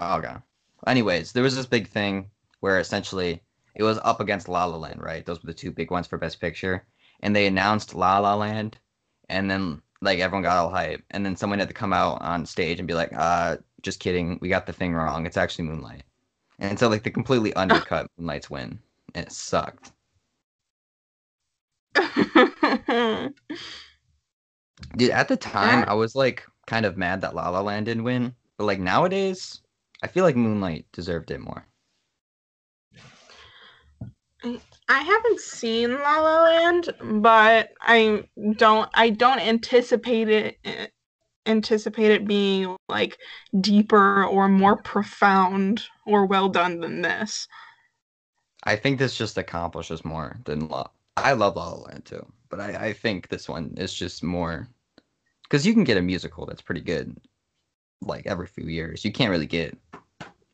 Oh, 0.00 0.18
okay. 0.18 0.34
Anyways, 0.86 1.32
there 1.32 1.42
was 1.42 1.56
this 1.56 1.66
big 1.66 1.88
thing 1.88 2.30
where 2.60 2.78
essentially 2.78 3.42
it 3.78 3.84
was 3.84 3.98
up 4.02 4.20
against 4.20 4.48
La 4.48 4.64
La 4.64 4.76
Land, 4.76 5.00
right? 5.00 5.24
Those 5.24 5.42
were 5.42 5.46
the 5.46 5.54
two 5.54 5.70
big 5.70 5.90
ones 5.90 6.06
for 6.08 6.18
Best 6.18 6.40
Picture, 6.40 6.84
and 7.20 7.34
they 7.34 7.46
announced 7.46 7.94
La 7.94 8.18
La 8.18 8.34
Land, 8.34 8.76
and 9.28 9.50
then 9.50 9.80
like 10.02 10.18
everyone 10.18 10.42
got 10.42 10.58
all 10.58 10.68
hype, 10.70 11.02
and 11.10 11.24
then 11.24 11.36
someone 11.36 11.60
had 11.60 11.68
to 11.68 11.74
come 11.74 11.92
out 11.92 12.20
on 12.20 12.44
stage 12.44 12.80
and 12.80 12.88
be 12.88 12.94
like, 12.94 13.12
"Uh, 13.14 13.56
just 13.82 14.00
kidding, 14.00 14.38
we 14.42 14.48
got 14.48 14.66
the 14.66 14.72
thing 14.72 14.94
wrong. 14.94 15.26
It's 15.26 15.36
actually 15.36 15.66
Moonlight," 15.66 16.02
and 16.58 16.78
so 16.78 16.88
like 16.88 17.04
they 17.04 17.10
completely 17.10 17.54
undercut 17.54 18.10
Moonlight's 18.18 18.50
win, 18.50 18.80
and 19.14 19.26
it 19.26 19.32
sucked. 19.32 19.92
Dude, 24.96 25.10
at 25.10 25.28
the 25.28 25.36
time, 25.36 25.84
I 25.88 25.94
was 25.94 26.14
like 26.16 26.44
kind 26.66 26.84
of 26.86 26.96
mad 26.96 27.20
that 27.20 27.34
La 27.34 27.48
La 27.48 27.60
Land 27.60 27.86
didn't 27.86 28.04
win, 28.04 28.34
but 28.56 28.64
like 28.64 28.80
nowadays, 28.80 29.60
I 30.02 30.08
feel 30.08 30.24
like 30.24 30.36
Moonlight 30.36 30.86
deserved 30.92 31.30
it 31.30 31.40
more. 31.40 31.66
I 34.88 35.00
haven't 35.00 35.40
seen 35.40 35.92
La 35.92 36.20
La 36.20 36.42
Land, 36.44 36.94
but 37.22 37.70
I 37.82 38.24
don't 38.56 38.88
I 38.94 39.10
don't 39.10 39.40
anticipate 39.40 40.28
it 40.28 40.58
eh, 40.64 40.86
anticipate 41.46 42.10
it 42.10 42.26
being 42.26 42.76
like 42.88 43.18
deeper 43.60 44.24
or 44.24 44.48
more 44.48 44.76
profound 44.76 45.84
or 46.06 46.26
well 46.26 46.48
done 46.48 46.80
than 46.80 47.02
this. 47.02 47.46
I 48.64 48.76
think 48.76 48.98
this 48.98 49.16
just 49.16 49.36
accomplishes 49.38 50.04
more 50.04 50.40
than 50.44 50.68
La. 50.68 50.88
I 51.16 51.32
love 51.32 51.56
La 51.56 51.68
La 51.68 51.82
Land 51.82 52.06
too, 52.06 52.24
but 52.48 52.60
I, 52.60 52.86
I 52.88 52.92
think 52.92 53.28
this 53.28 53.48
one 53.48 53.74
is 53.76 53.92
just 53.92 54.22
more 54.22 54.68
because 55.42 55.66
you 55.66 55.74
can 55.74 55.84
get 55.84 55.96
a 55.96 56.02
musical 56.02 56.46
that's 56.46 56.62
pretty 56.62 56.80
good, 56.80 57.14
like 58.00 58.26
every 58.26 58.46
few 58.46 58.66
years. 58.66 59.04
You 59.04 59.12
can't 59.12 59.30
really 59.30 59.46
get 59.46 59.76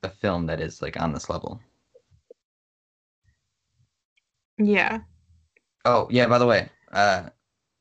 a 0.03 0.09
film 0.09 0.47
that 0.47 0.61
is 0.61 0.83
like 0.83 1.01
on 1.01 1.13
this 1.13 1.31
level. 1.31 1.61
Yeah. 4.59 5.01
Oh 5.85 6.09
yeah, 6.11 6.27
by 6.27 6.39
the 6.39 6.47
way, 6.47 6.69
uh, 6.93 7.29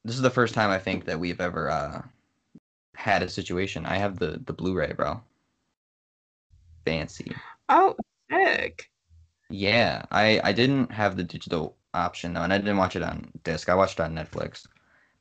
this 0.04 0.16
is 0.16 0.22
the 0.22 0.30
first 0.30 0.54
time 0.54 0.70
I 0.70 0.80
think 0.80 1.06
that 1.06 1.20
we've 1.20 1.40
ever 1.42 1.70
uh 1.70 2.02
had 2.96 3.24
a 3.24 3.30
situation. 3.30 3.86
I 3.86 3.98
have 3.98 4.20
the 4.20 4.42
the 4.46 4.54
Blu-ray, 4.54 4.94
bro. 4.94 5.22
Fancy. 6.86 7.32
Oh, 7.70 7.96
sick. 8.30 8.90
Yeah, 9.50 10.04
I 10.12 10.42
I 10.44 10.52
didn't 10.52 10.92
have 10.92 11.16
the 11.16 11.24
digital 11.24 11.78
option 11.94 12.34
though, 12.34 12.42
and 12.42 12.54
I 12.54 12.58
didn't 12.58 12.78
watch 12.78 12.96
it 12.96 13.04
on 13.04 13.32
disc. 13.44 13.70
I 13.70 13.76
watched 13.76 14.00
it 14.00 14.04
on 14.04 14.16
Netflix. 14.16 14.68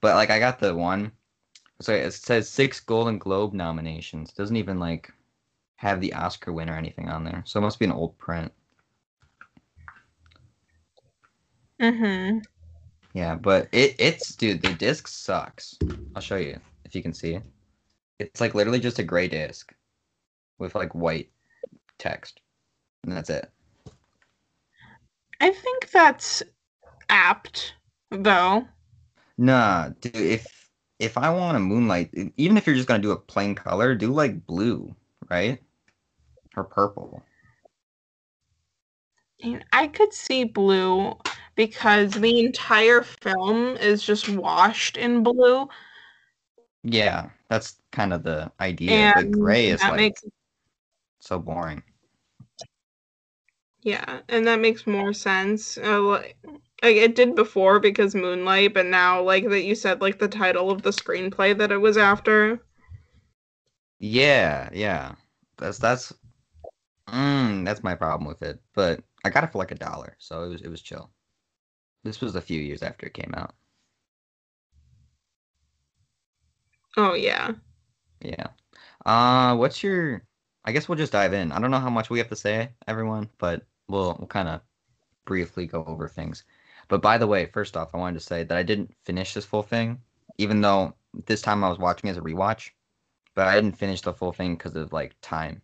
But 0.01 0.17
like 0.17 0.31
I 0.31 0.39
got 0.39 0.59
the 0.59 0.75
one. 0.75 1.13
So 1.81 1.93
it 1.93 2.13
says 2.13 2.49
six 2.49 2.81
Golden 2.81 3.19
Globe 3.19 3.53
nominations. 3.53 4.33
Doesn't 4.33 4.57
even 4.57 4.79
like 4.79 5.13
have 5.77 6.01
the 6.01 6.15
Oscar 6.15 6.53
win 6.53 6.71
or 6.71 6.77
anything 6.77 7.09
on 7.09 7.25
there. 7.25 7.43
So 7.47 7.59
it 7.59 7.63
must 7.63 7.79
be 7.79 7.85
an 7.85 7.93
old 7.93 8.17
print. 8.19 8.53
Mm-hmm. 11.83 12.39
Yeah, 13.13 13.35
but 13.35 13.69
it 13.73 13.97
it's 13.99 14.35
dude, 14.37 14.63
the 14.63 14.73
disc 14.73 15.09
sucks. 15.09 15.77
I'll 16.15 16.23
show 16.23 16.37
you 16.37 16.59
if 16.85 16.95
you 16.95 17.03
can 17.03 17.13
see 17.13 17.35
it. 17.35 17.43
It's 18.21 18.41
like 18.41 18.55
literally 18.55 18.79
just 18.81 19.01
a 19.01 19.03
gray 19.03 19.27
disc 19.27 19.75
with 20.59 20.75
like 20.75 20.95
white 20.95 21.29
text. 21.99 22.41
And 23.03 23.17
that's 23.17 23.31
it. 23.31 23.51
I 25.41 25.51
think 25.51 25.91
that's 25.91 26.43
apt 27.11 27.75
though. 28.11 28.67
Nah, 29.37 29.89
dude, 30.01 30.15
if 30.15 30.71
if 31.01 31.19
I 31.19 31.31
want 31.31 31.57
a 31.57 31.61
moonlight, 31.61 32.15
even 32.37 32.57
if 32.57 32.67
you're 32.67 32.77
just 32.77 32.87
gonna 32.87 33.03
do 33.03 33.11
a 33.11 33.17
plain 33.17 33.57
color, 33.57 33.97
do 33.97 34.13
like 34.13 34.47
blue, 34.47 34.95
right? 35.29 35.61
Or 36.57 36.63
purple. 36.63 37.23
And 39.43 39.65
I 39.73 39.89
could 39.89 40.13
see 40.13 40.45
blue 40.45 41.17
because 41.55 42.13
the 42.13 42.41
entire 42.45 43.03
film 43.03 43.77
is 43.77 44.03
just 44.03 44.29
washed 44.29 44.97
in 44.97 45.23
blue. 45.23 45.69
Yeah, 46.85 47.31
that's 47.49 47.81
kind 47.93 48.13
of 48.13 48.23
the 48.23 48.51
idea. 48.61 49.13
And 49.15 49.33
gray 49.33 49.69
is 49.69 49.83
like 49.83 49.97
makes 49.97 50.25
so 51.21 51.39
boring. 51.39 51.83
yeah, 53.83 54.21
and 54.29 54.47
that 54.47 54.61
makes 54.61 54.87
more 54.87 55.13
sense. 55.13 55.77
Uh, 55.79 56.01
like, 56.03 56.37
like 56.83 56.97
it 56.97 57.15
did 57.15 57.35
before 57.35 57.81
because 57.81 58.15
Moonlight, 58.15 58.75
but 58.75 58.87
now 58.87 59.23
like 59.23 59.49
that 59.49 59.63
you 59.63 59.75
said 59.75 60.01
like 60.01 60.19
the 60.19 60.29
title 60.29 60.71
of 60.71 60.83
the 60.83 60.91
screenplay 60.91 61.57
that 61.59 61.73
it 61.73 61.79
was 61.79 61.97
after. 61.97 62.61
Yeah, 63.99 64.69
yeah. 64.73 65.15
That's 65.59 65.79
that's 65.79 66.13
mm, 67.09 67.65
that's 67.65 67.83
my 67.83 67.95
problem 67.95 68.29
with 68.29 68.43
it. 68.43 68.61
But 68.75 69.03
I 69.25 69.31
got 69.31 69.45
it 69.45 69.53
for 69.53 69.59
like 69.59 69.73
a 69.73 69.77
dollar, 69.77 70.17
so 70.19 70.45
it 70.45 70.49
was 70.49 70.63
it 70.63 70.69
was 70.69 70.83
chill. 70.83 71.11
This 72.05 72.21
was 72.21 72.35
a 72.35 72.41
few 72.41 72.61
years 72.61 72.83
after 72.83 73.07
it 73.07 73.15
came 73.15 73.33
out. 73.37 73.55
Oh 76.97 77.15
yeah. 77.15 77.53
Yeah. 78.21 78.49
Uh, 79.05 79.57
what's 79.57 79.83
your? 79.83 80.23
I 80.65 80.73
guess 80.73 80.89
we'll 80.89 80.99
just 80.99 81.13
dive 81.13 81.33
in. 81.33 81.51
I 81.53 81.59
don't 81.59 81.71
know 81.71 81.81
how 81.81 81.91
much 81.91 82.11
we 82.11 82.19
have 82.19 82.29
to 82.29 82.37
say, 82.37 82.71
everyone, 82.87 83.31
but 83.39 83.63
we'll 83.89 84.17
we'll 84.19 84.29
kind 84.29 84.49
of 84.49 84.61
briefly 85.25 85.67
go 85.67 85.85
over 85.85 86.09
things. 86.09 86.45
But 86.89 87.03
by 87.03 87.19
the 87.19 87.27
way, 87.27 87.47
first 87.47 87.77
off, 87.77 87.95
I 87.95 87.99
wanted 87.99 88.19
to 88.19 88.27
say 88.27 88.45
that 88.45 88.59
I 88.59 88.63
didn't 88.63 88.95
finish 89.05 89.35
this 89.35 89.45
full 89.45 89.63
thing, 89.63 90.01
even 90.39 90.61
though 90.61 90.95
this 91.27 91.43
time 91.43 91.65
I 91.65 91.69
was 91.69 91.79
watching 91.79 92.11
as 92.11 92.17
a 92.17 92.23
rewatch. 92.23 92.71
But 93.35 93.49
I 93.49 93.55
didn't 93.55 93.79
finish 93.79 94.03
the 94.03 94.13
full 94.13 94.33
thing 94.33 94.57
because 94.57 94.77
of 94.77 94.93
like 94.93 95.15
time 95.23 95.63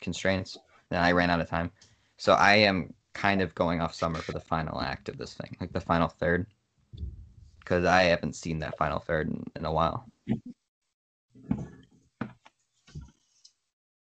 constraints, 0.00 0.58
and 0.90 1.00
I 1.00 1.12
ran 1.12 1.30
out 1.30 1.40
of 1.40 1.48
time. 1.48 1.70
So 2.18 2.34
I 2.34 2.56
am 2.56 2.92
kind 3.16 3.40
of 3.40 3.54
going 3.54 3.80
off 3.80 3.94
summer 3.94 4.18
for 4.18 4.32
the 4.32 4.40
final 4.40 4.80
act 4.80 5.08
of 5.08 5.16
this 5.16 5.34
thing, 5.34 5.56
like 5.60 5.72
the 5.72 5.80
final 5.80 6.08
third, 6.08 6.46
because 7.60 7.84
I 7.84 8.02
haven't 8.02 8.36
seen 8.36 8.58
that 8.60 8.76
final 8.76 8.98
third 9.00 9.28
in, 9.28 9.44
in 9.56 9.64
a 9.64 9.72
while. 9.72 10.06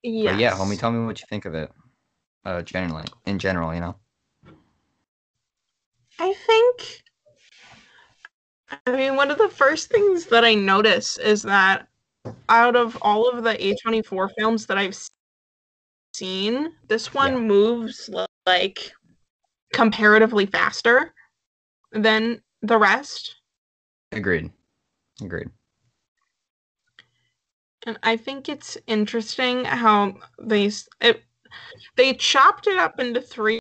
Yeah. 0.03 0.39
Yeah, 0.39 0.53
homie, 0.53 0.79
tell 0.79 0.93
me 0.93 1.05
what 1.05 1.21
you 1.21 1.27
think 1.29 1.45
of 1.45 1.55
it. 1.55 1.71
Uh, 2.45 2.63
generally, 2.63 3.05
in 3.27 3.39
general, 3.39 3.75
you 3.75 3.81
know. 3.81 3.97
I 6.19 6.33
think. 6.33 7.03
I 8.87 8.97
mean, 8.97 9.17
one 9.17 9.31
of 9.31 9.39
the 9.39 9.49
first 9.49 9.91
things 9.91 10.27
that 10.27 10.45
I 10.45 10.55
notice 10.55 11.19
is 11.19 11.43
that 11.43 11.89
out 12.49 12.77
of 12.77 12.97
all 13.03 13.29
of 13.29 13.43
the 13.43 13.55
A24 13.55 14.31
films 14.39 14.67
that 14.67 14.79
I've 14.79 14.97
seen, 16.15 16.73
this 16.89 17.13
one 17.13 17.33
Yeah. 17.35 17.41
moves 17.41 18.09
like 18.47 18.93
comparatively 19.73 20.47
faster 20.47 21.15
than 21.93 22.43
the 22.63 22.79
rest. 22.79 23.37
Agreed. 24.13 24.51
Agreed. 25.23 25.49
And 27.87 27.99
I 28.03 28.17
think 28.17 28.49
it's 28.49 28.77
interesting 28.87 29.65
how 29.65 30.15
they 30.41 30.71
it, 31.01 31.23
they 31.97 32.15
chopped 32.15 32.67
it 32.67 32.79
up 32.79 33.01
into 33.01 33.21
three 33.21 33.59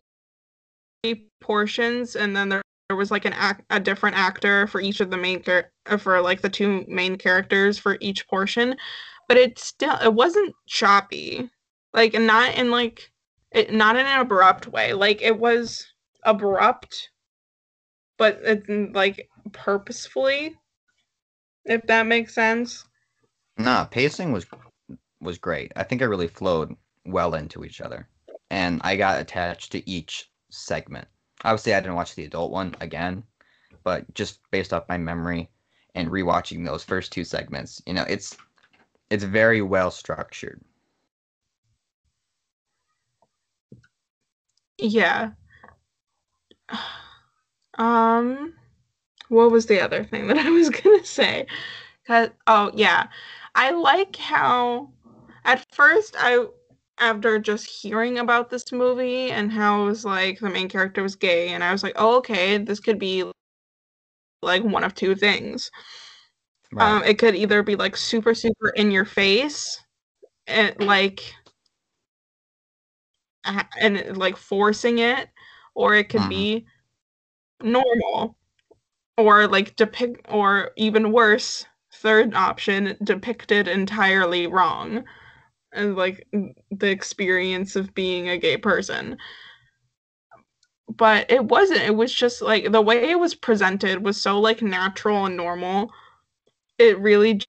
portions, 1.40 2.16
and 2.16 2.36
then 2.36 2.50
there, 2.50 2.62
there 2.88 2.96
was 2.96 3.10
like 3.10 3.24
an 3.24 3.32
act, 3.32 3.64
a 3.70 3.80
different 3.80 4.16
actor 4.16 4.66
for 4.66 4.80
each 4.80 5.00
of 5.00 5.10
the 5.10 5.16
main 5.16 5.42
char- 5.42 5.70
uh, 5.86 5.96
for 5.96 6.20
like 6.20 6.42
the 6.42 6.50
two 6.50 6.84
main 6.86 7.16
characters 7.16 7.78
for 7.78 7.96
each 8.00 8.28
portion. 8.28 8.76
But 9.26 9.38
it 9.38 9.58
still 9.58 9.96
it 10.02 10.12
wasn't 10.12 10.54
choppy, 10.66 11.48
like 11.94 12.12
not 12.12 12.54
in 12.56 12.70
like 12.70 13.10
it 13.52 13.72
not 13.72 13.96
in 13.96 14.06
an 14.06 14.20
abrupt 14.20 14.66
way. 14.66 14.92
Like 14.92 15.22
it 15.22 15.38
was 15.38 15.89
abrupt, 16.22 17.10
but 18.18 18.40
it's 18.42 18.66
mm, 18.66 18.94
like 18.94 19.28
purposefully, 19.52 20.56
if 21.64 21.82
that 21.86 22.06
makes 22.06 22.34
sense. 22.34 22.84
Nah, 23.58 23.84
pacing 23.84 24.32
was 24.32 24.46
was 25.20 25.38
great. 25.38 25.72
I 25.76 25.82
think 25.82 26.00
it 26.00 26.08
really 26.08 26.28
flowed 26.28 26.74
well 27.04 27.34
into 27.34 27.64
each 27.64 27.80
other, 27.80 28.08
and 28.50 28.80
I 28.82 28.96
got 28.96 29.20
attached 29.20 29.72
to 29.72 29.88
each 29.88 30.30
segment 30.50 31.08
Obviously, 31.44 31.74
I 31.74 31.80
didn't 31.80 31.94
watch 31.94 32.14
the 32.14 32.24
adult 32.24 32.50
one 32.52 32.74
again, 32.80 33.24
but 33.82 34.12
just 34.14 34.40
based 34.50 34.72
off 34.72 34.88
my 34.88 34.98
memory 34.98 35.50
and 35.94 36.10
rewatching 36.10 36.64
those 36.64 36.84
first 36.84 37.12
two 37.12 37.24
segments, 37.24 37.82
you 37.86 37.94
know, 37.94 38.04
it's 38.08 38.36
it's 39.08 39.24
very 39.24 39.62
well 39.62 39.90
structured. 39.90 40.60
Yeah. 44.78 45.30
Um, 47.78 48.54
what 49.28 49.50
was 49.52 49.66
the 49.66 49.80
other 49.80 50.04
thing 50.04 50.26
that 50.28 50.38
I 50.46 50.50
was 50.50 50.70
gonna 50.70 51.04
say? 51.04 51.46
Cause 52.06 52.30
oh 52.46 52.70
yeah, 52.74 53.08
I 53.54 53.70
like 53.72 54.16
how 54.16 54.90
at 55.44 55.66
first 55.74 56.16
I 56.18 56.46
after 56.98 57.38
just 57.38 57.66
hearing 57.66 58.18
about 58.18 58.50
this 58.50 58.72
movie 58.72 59.30
and 59.32 59.52
how 59.52 59.82
it 59.82 59.86
was 59.86 60.04
like 60.04 60.40
the 60.40 60.50
main 60.50 60.68
character 60.68 61.02
was 61.02 61.16
gay 61.16 61.50
and 61.50 61.64
I 61.64 61.72
was 61.72 61.82
like, 61.82 61.94
oh 61.96 62.18
okay, 62.18 62.58
this 62.58 62.80
could 62.80 62.98
be 62.98 63.24
like 64.42 64.62
one 64.64 64.84
of 64.84 64.94
two 64.94 65.14
things. 65.14 65.70
Right. 66.72 66.96
Um, 66.96 67.02
it 67.04 67.18
could 67.18 67.34
either 67.34 67.62
be 67.62 67.76
like 67.76 67.96
super 67.96 68.34
super 68.34 68.68
in 68.70 68.90
your 68.90 69.04
face, 69.04 69.80
and 70.46 70.74
like 70.80 71.22
and 73.80 74.16
like 74.16 74.36
forcing 74.36 74.98
it, 74.98 75.28
or 75.80 75.94
it 75.94 76.10
could 76.10 76.22
Mhm. 76.22 76.28
be 76.28 76.66
normal, 77.62 78.36
or 79.18 79.46
like 79.48 79.76
depict, 79.76 80.26
or 80.30 80.72
even 80.76 81.12
worse, 81.12 81.66
third 81.94 82.34
option 82.34 82.96
depicted 83.04 83.68
entirely 83.68 84.46
wrong, 84.46 85.04
and 85.72 85.96
like 85.96 86.26
the 86.70 86.90
experience 86.90 87.76
of 87.76 87.94
being 87.94 88.28
a 88.28 88.38
gay 88.38 88.56
person. 88.58 89.18
But 90.88 91.30
it 91.30 91.44
wasn't. 91.46 91.80
It 91.82 91.94
was 91.96 92.12
just 92.12 92.42
like 92.42 92.70
the 92.72 92.80
way 92.82 93.10
it 93.10 93.18
was 93.18 93.34
presented 93.34 94.04
was 94.04 94.20
so 94.20 94.38
like 94.40 94.60
natural 94.62 95.26
and 95.26 95.36
normal. 95.36 95.92
It 96.78 96.98
really 97.00 97.40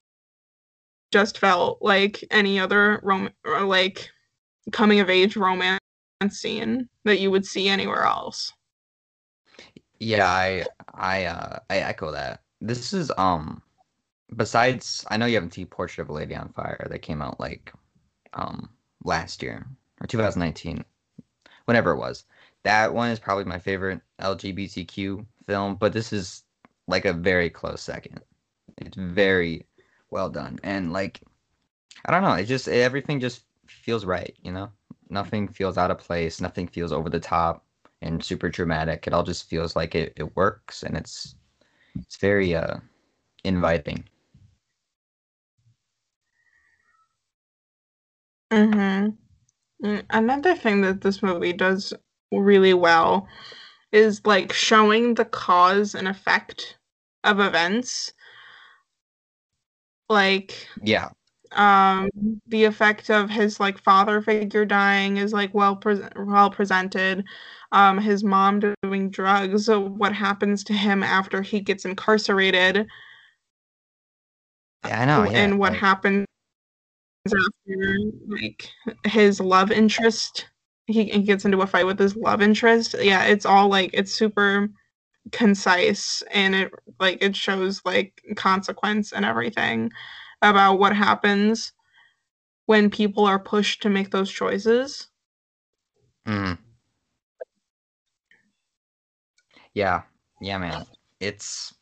just 1.12 1.38
felt 1.38 1.82
like 1.82 2.24
any 2.30 2.58
other 2.58 3.00
rom 3.02 3.30
or 3.44 3.62
like 3.62 4.10
coming 4.72 5.00
of 5.00 5.10
age 5.10 5.36
romance 5.36 5.81
scene 6.30 6.88
that 7.04 7.20
you 7.20 7.30
would 7.30 7.46
see 7.46 7.68
anywhere 7.68 8.02
else. 8.04 8.52
Yeah, 9.98 10.26
I 10.28 10.66
I 10.94 11.24
uh 11.26 11.58
I 11.70 11.78
echo 11.78 12.10
that. 12.12 12.42
This 12.60 12.92
is 12.92 13.10
um 13.18 13.62
besides 14.36 15.04
I 15.10 15.16
know 15.16 15.26
you 15.26 15.34
haven't 15.34 15.54
seen 15.54 15.66
Portrait 15.66 16.02
of 16.04 16.10
a 16.10 16.12
Lady 16.12 16.34
on 16.36 16.50
Fire 16.50 16.86
that 16.90 16.98
came 17.00 17.22
out 17.22 17.40
like 17.40 17.72
um 18.34 18.70
last 19.04 19.42
year 19.42 19.66
or 20.00 20.06
2019 20.06 20.84
whenever 21.66 21.92
it 21.92 21.98
was. 21.98 22.24
That 22.64 22.94
one 22.94 23.10
is 23.10 23.18
probably 23.20 23.44
my 23.44 23.58
favorite 23.58 24.00
LGBTQ 24.20 25.26
film, 25.46 25.76
but 25.76 25.92
this 25.92 26.12
is 26.12 26.44
like 26.88 27.04
a 27.04 27.12
very 27.12 27.50
close 27.50 27.82
second. 27.82 28.20
It's 28.78 28.96
very 28.96 29.66
well 30.10 30.30
done 30.30 30.58
and 30.64 30.92
like 30.92 31.20
I 32.06 32.12
don't 32.12 32.22
know, 32.22 32.34
it 32.34 32.46
just 32.46 32.68
everything 32.68 33.20
just 33.20 33.44
feels 33.66 34.04
right, 34.04 34.36
you 34.42 34.52
know? 34.52 34.70
Nothing 35.12 35.48
feels 35.48 35.78
out 35.78 35.92
of 35.92 35.98
place, 35.98 36.40
nothing 36.40 36.68
feels 36.68 36.92
over 36.92 37.10
the 37.10 37.20
top 37.20 37.64
and 38.02 38.24
super 38.24 38.48
dramatic. 38.50 39.06
It 39.06 39.14
all 39.14 39.24
just 39.24 39.48
feels 39.48 39.76
like 39.76 39.94
it, 39.94 40.14
it 40.16 40.36
works 40.36 40.82
and 40.82 40.96
it's 40.96 41.36
it's 41.96 42.16
very 42.16 42.54
uh 42.56 42.78
inviting. 43.44 44.04
Mm-hmm. 48.52 49.10
Mm, 49.86 50.04
Another 50.10 50.54
thing 50.56 50.82
that 50.82 51.02
this 51.02 51.22
movie 51.22 51.52
does 51.52 51.92
really 52.32 52.74
well 52.74 53.28
is 53.92 54.24
like 54.26 54.52
showing 54.52 55.14
the 55.14 55.24
cause 55.26 55.94
and 55.94 56.08
effect 56.08 56.78
of 57.24 57.40
events. 57.40 58.12
Like 60.08 60.68
Yeah. 60.82 61.10
Um 61.54 62.08
the 62.46 62.64
effect 62.64 63.10
of 63.10 63.28
his 63.30 63.60
like 63.60 63.78
father 63.82 64.20
figure 64.22 64.64
dying 64.64 65.16
is 65.18 65.32
like 65.32 65.52
well 65.54 65.76
pre- 65.76 66.00
well 66.16 66.50
presented 66.50 67.24
um 67.72 67.98
his 67.98 68.24
mom 68.24 68.60
doing 68.82 69.10
drugs 69.10 69.66
so 69.66 69.80
what 69.80 70.12
happens 70.14 70.64
to 70.64 70.72
him 70.72 71.02
after 71.02 71.42
he 71.42 71.60
gets 71.60 71.84
incarcerated 71.84 72.86
Yeah, 74.86 75.00
I 75.02 75.04
know. 75.04 75.24
Yeah. 75.30 75.38
and 75.44 75.58
what 75.58 75.72
like- 75.72 75.80
happens 75.80 76.26
after 77.26 77.98
like 78.28 78.68
his 79.04 79.38
love 79.40 79.70
interest 79.70 80.46
he, 80.86 81.04
he 81.04 81.20
gets 81.22 81.44
into 81.44 81.60
a 81.60 81.66
fight 81.66 81.86
with 81.86 81.98
his 81.98 82.16
love 82.16 82.42
interest 82.42 82.94
yeah 83.00 83.24
it's 83.24 83.46
all 83.46 83.68
like 83.68 83.90
it's 83.92 84.12
super 84.12 84.68
concise 85.30 86.22
and 86.32 86.54
it 86.54 86.72
like 86.98 87.22
it 87.22 87.36
shows 87.36 87.80
like 87.84 88.20
consequence 88.34 89.12
and 89.12 89.24
everything 89.24 89.90
about 90.42 90.78
what 90.78 90.96
happens 90.96 91.72
when 92.66 92.90
people 92.90 93.26
are 93.26 93.38
pushed 93.38 93.82
to 93.82 93.90
make 93.90 94.10
those 94.10 94.30
choices 94.30 95.08
Mhm. 96.26 96.58
Yeah, 99.74 100.02
yeah, 100.40 100.58
man. 100.58 100.84
It's 101.20 101.74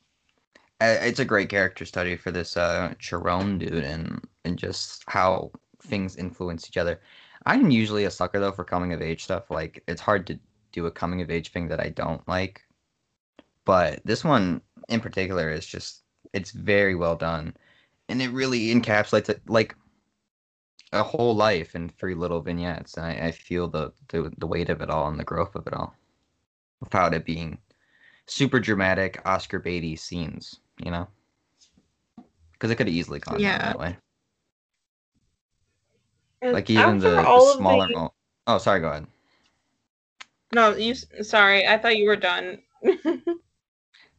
it's 0.81 1.20
a 1.20 1.25
great 1.27 1.51
character 1.51 1.85
study 1.87 2.16
for 2.16 2.31
this 2.33 2.57
uh 2.57 2.94
Chiron 3.01 3.59
dude 3.59 3.85
and 3.85 4.27
and 4.44 4.59
just 4.59 5.05
how 5.09 5.53
things 5.83 6.16
influence 6.16 6.68
each 6.68 6.77
other. 6.79 7.01
I'm 7.46 7.70
usually 7.70 8.05
a 8.05 8.11
sucker 8.11 8.40
though 8.40 8.53
for 8.53 8.64
coming 8.64 8.92
of 8.92 9.03
age 9.03 9.25
stuff. 9.25 9.51
Like 9.51 9.83
it's 9.88 10.03
hard 10.03 10.27
to 10.29 10.40
do 10.73 10.87
a 10.87 10.90
coming 10.92 11.23
of 11.23 11.31
age 11.31 11.51
thing 11.53 11.68
that 11.68 11.81
I 11.81 11.90
don't 11.90 12.27
like. 12.29 12.62
But 13.64 14.01
this 14.05 14.25
one 14.25 14.61
in 14.88 15.01
particular 15.01 15.51
is 15.51 15.66
just 15.66 16.03
it's 16.33 16.51
very 16.51 16.94
well 16.94 17.16
done. 17.16 17.57
And 18.11 18.20
it 18.20 18.31
really 18.31 18.75
encapsulates 18.75 19.29
it 19.29 19.40
like 19.49 19.75
a 20.92 21.03
whole 21.03 21.35
life 21.37 21.77
in 21.77 21.88
three 21.88 22.14
little 22.14 22.40
vignettes. 22.40 22.96
And 22.96 23.07
I, 23.07 23.27
I 23.29 23.31
feel 23.31 23.68
the, 23.68 23.92
the 24.09 24.33
the 24.38 24.46
weight 24.46 24.68
of 24.68 24.81
it 24.83 24.90
all 24.90 25.09
and 25.09 25.18
the 25.18 25.25
growth 25.25 25.55
of 25.55 25.66
it 25.66 25.73
all. 25.73 25.94
Without 26.81 27.14
it 27.14 27.25
being 27.25 27.59
super 28.27 28.59
dramatic 28.59 29.20
Oscar 29.25 29.61
baity 29.61 29.96
scenes, 29.99 30.59
you 30.85 30.90
know? 30.90 31.07
Because 32.53 32.70
it 32.70 32.77
could 32.77 32.88
have 32.88 32.96
easily 32.96 33.20
gone 33.20 33.40
Yeah. 33.40 33.59
that 33.59 33.79
way. 33.79 33.96
And 36.42 36.53
Like 36.53 36.68
even 36.68 36.99
the, 36.99 37.11
the 37.11 37.55
smaller. 37.57 37.87
the- 37.87 37.94
mo- 37.94 38.14
oh, 38.49 38.59
sorry. 38.59 38.81
Go 38.81 38.88
ahead. 38.88 39.07
no 40.53 40.75
you 40.75 40.94
sorry 41.23 41.66
i 41.68 41.79
thought 41.79 41.96
you 41.96 42.07
were 42.09 42.16
done 42.16 42.59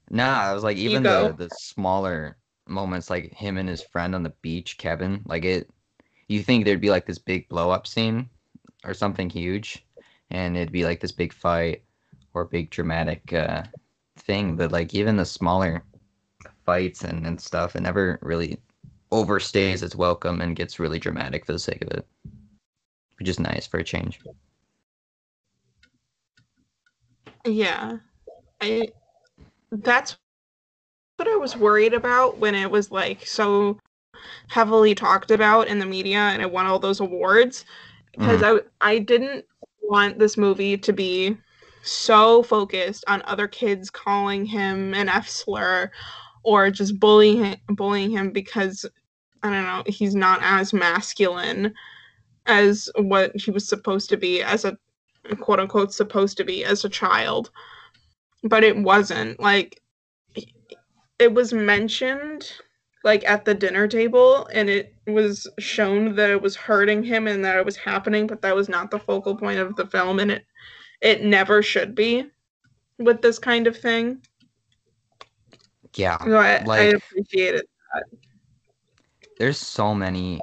Nah, 0.10 0.41
I 0.41 0.54
was 0.54 0.63
like 0.63 0.77
even 0.77 1.04
the 1.04 1.34
the 1.38 1.49
smaller 1.49 2.38
moments, 2.71 3.10
like 3.10 3.31
him 3.34 3.57
and 3.57 3.69
his 3.69 3.81
friend 3.81 4.15
on 4.15 4.23
the 4.23 4.34
beach, 4.41 4.77
Kevin. 4.77 5.21
Like 5.25 5.45
it, 5.45 5.69
you 6.27 6.43
think 6.43 6.65
there'd 6.65 6.81
be 6.81 6.89
like 6.89 7.05
this 7.05 7.19
big 7.19 7.47
blow 7.49 7.71
up 7.71 7.86
scene 7.88 8.29
or 8.86 8.93
something 8.93 9.29
huge, 9.29 9.86
and 10.31 10.57
it'd 10.57 10.71
be 10.71 10.86
like 10.86 10.99
this 10.99 11.12
big 11.12 11.34
fight 11.34 11.84
or 12.34 12.45
big 12.45 12.69
dramatic 12.69 13.34
uh, 13.34 13.63
thing. 14.17 14.55
But 14.55 14.71
like 14.71 14.93
even 14.93 15.17
the 15.17 15.25
smaller 15.25 15.84
fights 16.65 17.03
and 17.03 17.25
and 17.27 17.39
stuff, 17.39 17.75
it 17.75 17.81
never 17.81 18.19
really 18.21 18.60
overstays 19.12 19.84
its 19.84 19.95
welcome 19.95 20.41
and 20.41 20.55
gets 20.55 20.79
really 20.79 20.99
dramatic 20.99 21.45
for 21.45 21.51
the 21.51 21.60
sake 21.60 21.81
of 21.81 21.91
it, 21.91 22.07
which 23.19 23.27
is 23.27 23.39
nice 23.39 23.67
for 23.67 23.79
a 23.79 23.84
change. 23.84 24.19
Yeah. 27.45 27.97
I 28.62 28.88
that's 29.71 30.17
what 31.21 31.31
I 31.31 31.38
was 31.38 31.55
worried 31.55 31.93
about 31.93 32.39
when 32.39 32.55
it 32.55 32.71
was 32.71 32.89
like 32.89 33.27
so 33.27 33.77
heavily 34.47 34.95
talked 34.95 35.29
about 35.29 35.67
in 35.67 35.77
the 35.77 35.86
media 35.86 36.17
and 36.17 36.41
it 36.41 36.51
won 36.51 36.65
all 36.65 36.79
those 36.79 36.99
awards. 36.99 37.63
Mm. 38.17 38.21
Because 38.21 38.41
I 38.81 38.89
I 38.93 38.97
didn't 38.97 39.45
want 39.84 40.17
this 40.17 40.36
movie 40.36 40.79
to 40.79 40.91
be 40.91 41.38
so 41.84 42.41
focused 42.41 43.03
on 43.07 43.21
other 43.25 43.47
kids 43.47 43.91
calling 43.91 44.45
him 44.45 44.95
an 44.95 45.10
F 45.10 45.29
slur 45.29 45.91
or 46.43 46.71
just 46.71 46.99
bullying 46.99 47.43
him, 47.43 47.57
bullying 47.69 48.10
him 48.10 48.31
because 48.31 48.84
I 49.43 49.51
don't 49.51 49.63
know, 49.63 49.84
he's 49.86 50.15
not 50.15 50.39
as 50.41 50.73
masculine 50.73 51.71
as 52.47 52.89
what 52.95 53.36
he 53.36 53.51
was 53.51 53.69
supposed 53.69 54.10
to 54.10 54.17
be 54.17 54.41
as 54.41 54.65
a 54.65 54.75
quote 55.39 55.60
unquote 55.60 55.93
supposed 55.93 56.36
to 56.38 56.43
be 56.43 56.65
as 56.65 56.84
a 56.84 56.89
child. 56.89 57.51
But 58.43 58.63
it 58.63 58.75
wasn't. 58.75 59.39
Like 59.39 59.80
it 61.21 61.34
was 61.34 61.53
mentioned 61.53 62.51
like 63.03 63.23
at 63.27 63.45
the 63.45 63.53
dinner 63.53 63.88
table 63.88 64.47
and 64.53 64.69
it 64.69 64.93
was 65.07 65.47
shown 65.60 66.15
that 66.15 66.29
it 66.29 66.41
was 66.41 66.55
hurting 66.55 67.03
him 67.03 67.27
and 67.27 67.43
that 67.45 67.57
it 67.57 67.65
was 67.65 67.77
happening 67.77 68.27
but 68.27 68.41
that 68.41 68.55
was 68.55 68.69
not 68.69 68.91
the 68.91 68.99
focal 68.99 69.36
point 69.36 69.60
of 69.60 69.75
the 69.75 69.86
film 69.88 70.19
and 70.19 70.31
it 70.31 70.45
it 71.01 71.23
never 71.23 71.62
should 71.63 71.95
be 71.95 72.25
with 72.99 73.21
this 73.21 73.39
kind 73.39 73.67
of 73.67 73.77
thing 73.77 74.21
Yeah, 75.95 76.17
so 76.23 76.38
I, 76.38 76.55
I 76.55 76.63
like- 76.65 76.95
appreciate 76.95 77.55
it 77.55 77.67
there's 79.38 79.57
so 79.57 79.93
many 79.93 80.39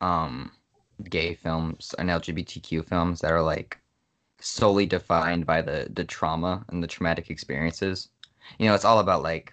um 0.00 0.50
gay 1.10 1.34
films 1.34 1.94
and 1.98 2.08
LGBTQ 2.10 2.86
films 2.86 3.20
that 3.20 3.32
are 3.32 3.42
like 3.42 3.78
solely 4.40 4.86
defined 4.86 5.46
by 5.46 5.62
the 5.62 5.88
the 5.92 6.04
trauma 6.04 6.64
and 6.68 6.82
the 6.82 6.86
traumatic 6.86 7.30
experiences. 7.30 8.08
You 8.58 8.66
know, 8.66 8.74
it's 8.74 8.84
all 8.84 9.00
about 9.00 9.22
like 9.22 9.52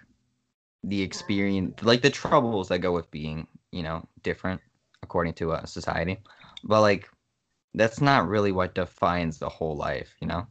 the 0.88 1.02
experience, 1.02 1.82
like 1.82 2.02
the 2.02 2.10
troubles 2.10 2.68
that 2.68 2.80
go 2.80 2.92
with 2.92 3.10
being, 3.10 3.46
you 3.72 3.82
know, 3.82 4.06
different 4.22 4.60
according 5.02 5.34
to 5.34 5.52
a 5.52 5.66
society. 5.66 6.18
But 6.62 6.80
like, 6.80 7.08
that's 7.74 8.00
not 8.00 8.28
really 8.28 8.52
what 8.52 8.74
defines 8.74 9.38
the 9.38 9.48
whole 9.48 9.76
life. 9.76 10.14
You 10.20 10.28
know, 10.28 10.46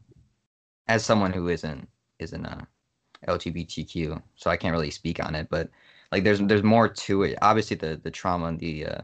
as 0.88 1.06
someone 1.06 1.34
who 1.34 1.48
isn't 1.50 1.88
isn't 2.20 2.46
a 2.46 2.68
LGBTQ, 3.28 4.22
so 4.36 4.50
I 4.50 4.58
can't 4.58 4.74
really 4.74 4.92
speak 4.92 5.24
on 5.24 5.36
it. 5.36 5.48
But 5.50 5.70
like, 6.12 6.24
there's 6.24 6.40
there's 6.40 6.64
more 6.64 6.88
to 6.88 7.24
it. 7.24 7.38
Obviously, 7.42 7.78
the 7.78 8.00
the 8.04 8.12
trauma 8.12 8.48
and 8.48 8.60
the 8.60 8.88
uh, 8.88 9.02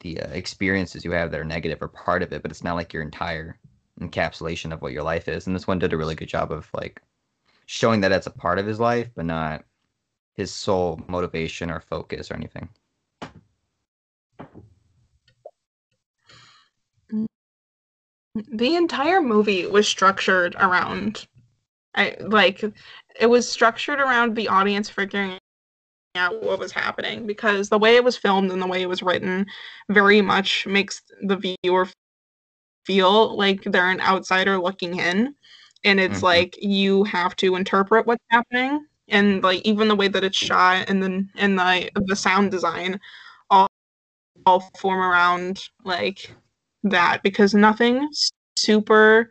the 0.00 0.20
uh, 0.20 0.28
experiences 0.28 1.04
you 1.04 1.12
have 1.12 1.30
that 1.30 1.40
are 1.40 1.44
negative 1.44 1.82
are 1.82 1.88
part 1.88 2.22
of 2.22 2.32
it, 2.32 2.42
but 2.42 2.50
it's 2.50 2.64
not 2.64 2.76
like 2.76 2.92
your 2.92 3.02
entire 3.02 3.58
encapsulation 4.00 4.72
of 4.72 4.82
what 4.82 4.92
your 4.92 5.02
life 5.02 5.28
is. 5.28 5.46
And 5.46 5.54
this 5.54 5.66
one 5.66 5.78
did 5.78 5.92
a 5.92 5.96
really 5.96 6.14
good 6.14 6.28
job 6.28 6.52
of 6.52 6.68
like 6.74 7.00
showing 7.66 8.00
that 8.00 8.12
it's 8.12 8.26
a 8.26 8.30
part 8.30 8.58
of 8.58 8.66
his 8.66 8.80
life, 8.80 9.08
but 9.14 9.24
not 9.24 9.64
his 10.34 10.52
sole 10.52 11.00
motivation 11.08 11.70
or 11.70 11.80
focus 11.80 12.30
or 12.30 12.34
anything. 12.34 12.68
The 18.50 18.74
entire 18.74 19.22
movie 19.22 19.66
was 19.66 19.86
structured 19.86 20.56
around 20.56 21.26
I 21.94 22.16
like 22.20 22.64
it 23.20 23.26
was 23.26 23.48
structured 23.48 24.00
around 24.00 24.34
the 24.34 24.48
audience 24.48 24.90
figuring 24.90 25.38
out 26.16 26.42
what 26.42 26.58
was 26.58 26.72
happening 26.72 27.26
because 27.26 27.68
the 27.68 27.78
way 27.78 27.96
it 27.96 28.04
was 28.04 28.16
filmed 28.16 28.50
and 28.50 28.60
the 28.60 28.66
way 28.66 28.82
it 28.82 28.88
was 28.88 29.02
written 29.02 29.46
very 29.88 30.20
much 30.20 30.66
makes 30.66 31.02
the 31.22 31.56
viewer 31.62 31.88
feel 32.84 33.36
like 33.36 33.62
they're 33.64 33.90
an 33.90 34.00
outsider 34.00 34.58
looking 34.58 34.98
in 34.98 35.34
and 35.84 36.00
it's 36.00 36.16
mm-hmm. 36.16 36.24
like 36.24 36.56
you 36.60 37.04
have 37.04 37.34
to 37.36 37.56
interpret 37.56 38.06
what's 38.06 38.24
happening 38.30 38.84
and 39.08 39.42
like 39.42 39.60
even 39.62 39.88
the 39.88 39.94
way 39.94 40.08
that 40.08 40.24
it's 40.24 40.36
shot 40.36 40.88
and 40.88 41.02
then 41.02 41.30
and 41.36 41.58
the 41.58 41.90
the 42.06 42.16
sound 42.16 42.50
design 42.50 42.98
all 43.50 43.68
all 44.46 44.60
form 44.78 45.00
around 45.00 45.68
like 45.84 46.30
that 46.82 47.22
because 47.22 47.54
nothing 47.54 48.08
super 48.56 49.30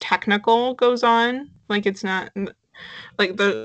technical 0.00 0.74
goes 0.74 1.02
on 1.02 1.50
like 1.68 1.86
it's 1.86 2.04
not 2.04 2.30
like 3.18 3.36
the 3.36 3.64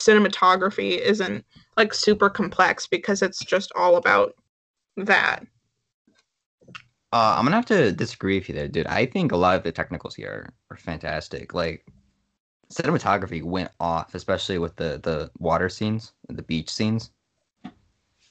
cinematography 0.00 0.98
isn't 0.98 1.44
like 1.76 1.92
super 1.92 2.30
complex 2.30 2.86
because 2.86 3.22
it's 3.22 3.44
just 3.44 3.72
all 3.76 3.96
about 3.96 4.34
that 4.96 5.44
uh, 7.10 7.36
I'm 7.38 7.44
gonna 7.44 7.56
have 7.56 7.64
to 7.66 7.90
disagree 7.92 8.38
with 8.38 8.50
you 8.50 8.54
there, 8.54 8.68
dude. 8.68 8.86
I 8.86 9.06
think 9.06 9.32
a 9.32 9.36
lot 9.36 9.56
of 9.56 9.62
the 9.62 9.72
technicals 9.72 10.14
here 10.14 10.52
are, 10.70 10.74
are 10.74 10.76
fantastic. 10.76 11.54
Like 11.54 11.86
cinematography 12.72 13.42
went 13.42 13.70
off, 13.80 14.14
especially 14.14 14.58
with 14.58 14.76
the 14.76 15.00
the 15.02 15.30
water 15.38 15.68
scenes, 15.68 16.12
the 16.28 16.42
beach 16.42 16.70
scenes. 16.70 17.10
Oh, 17.64 17.70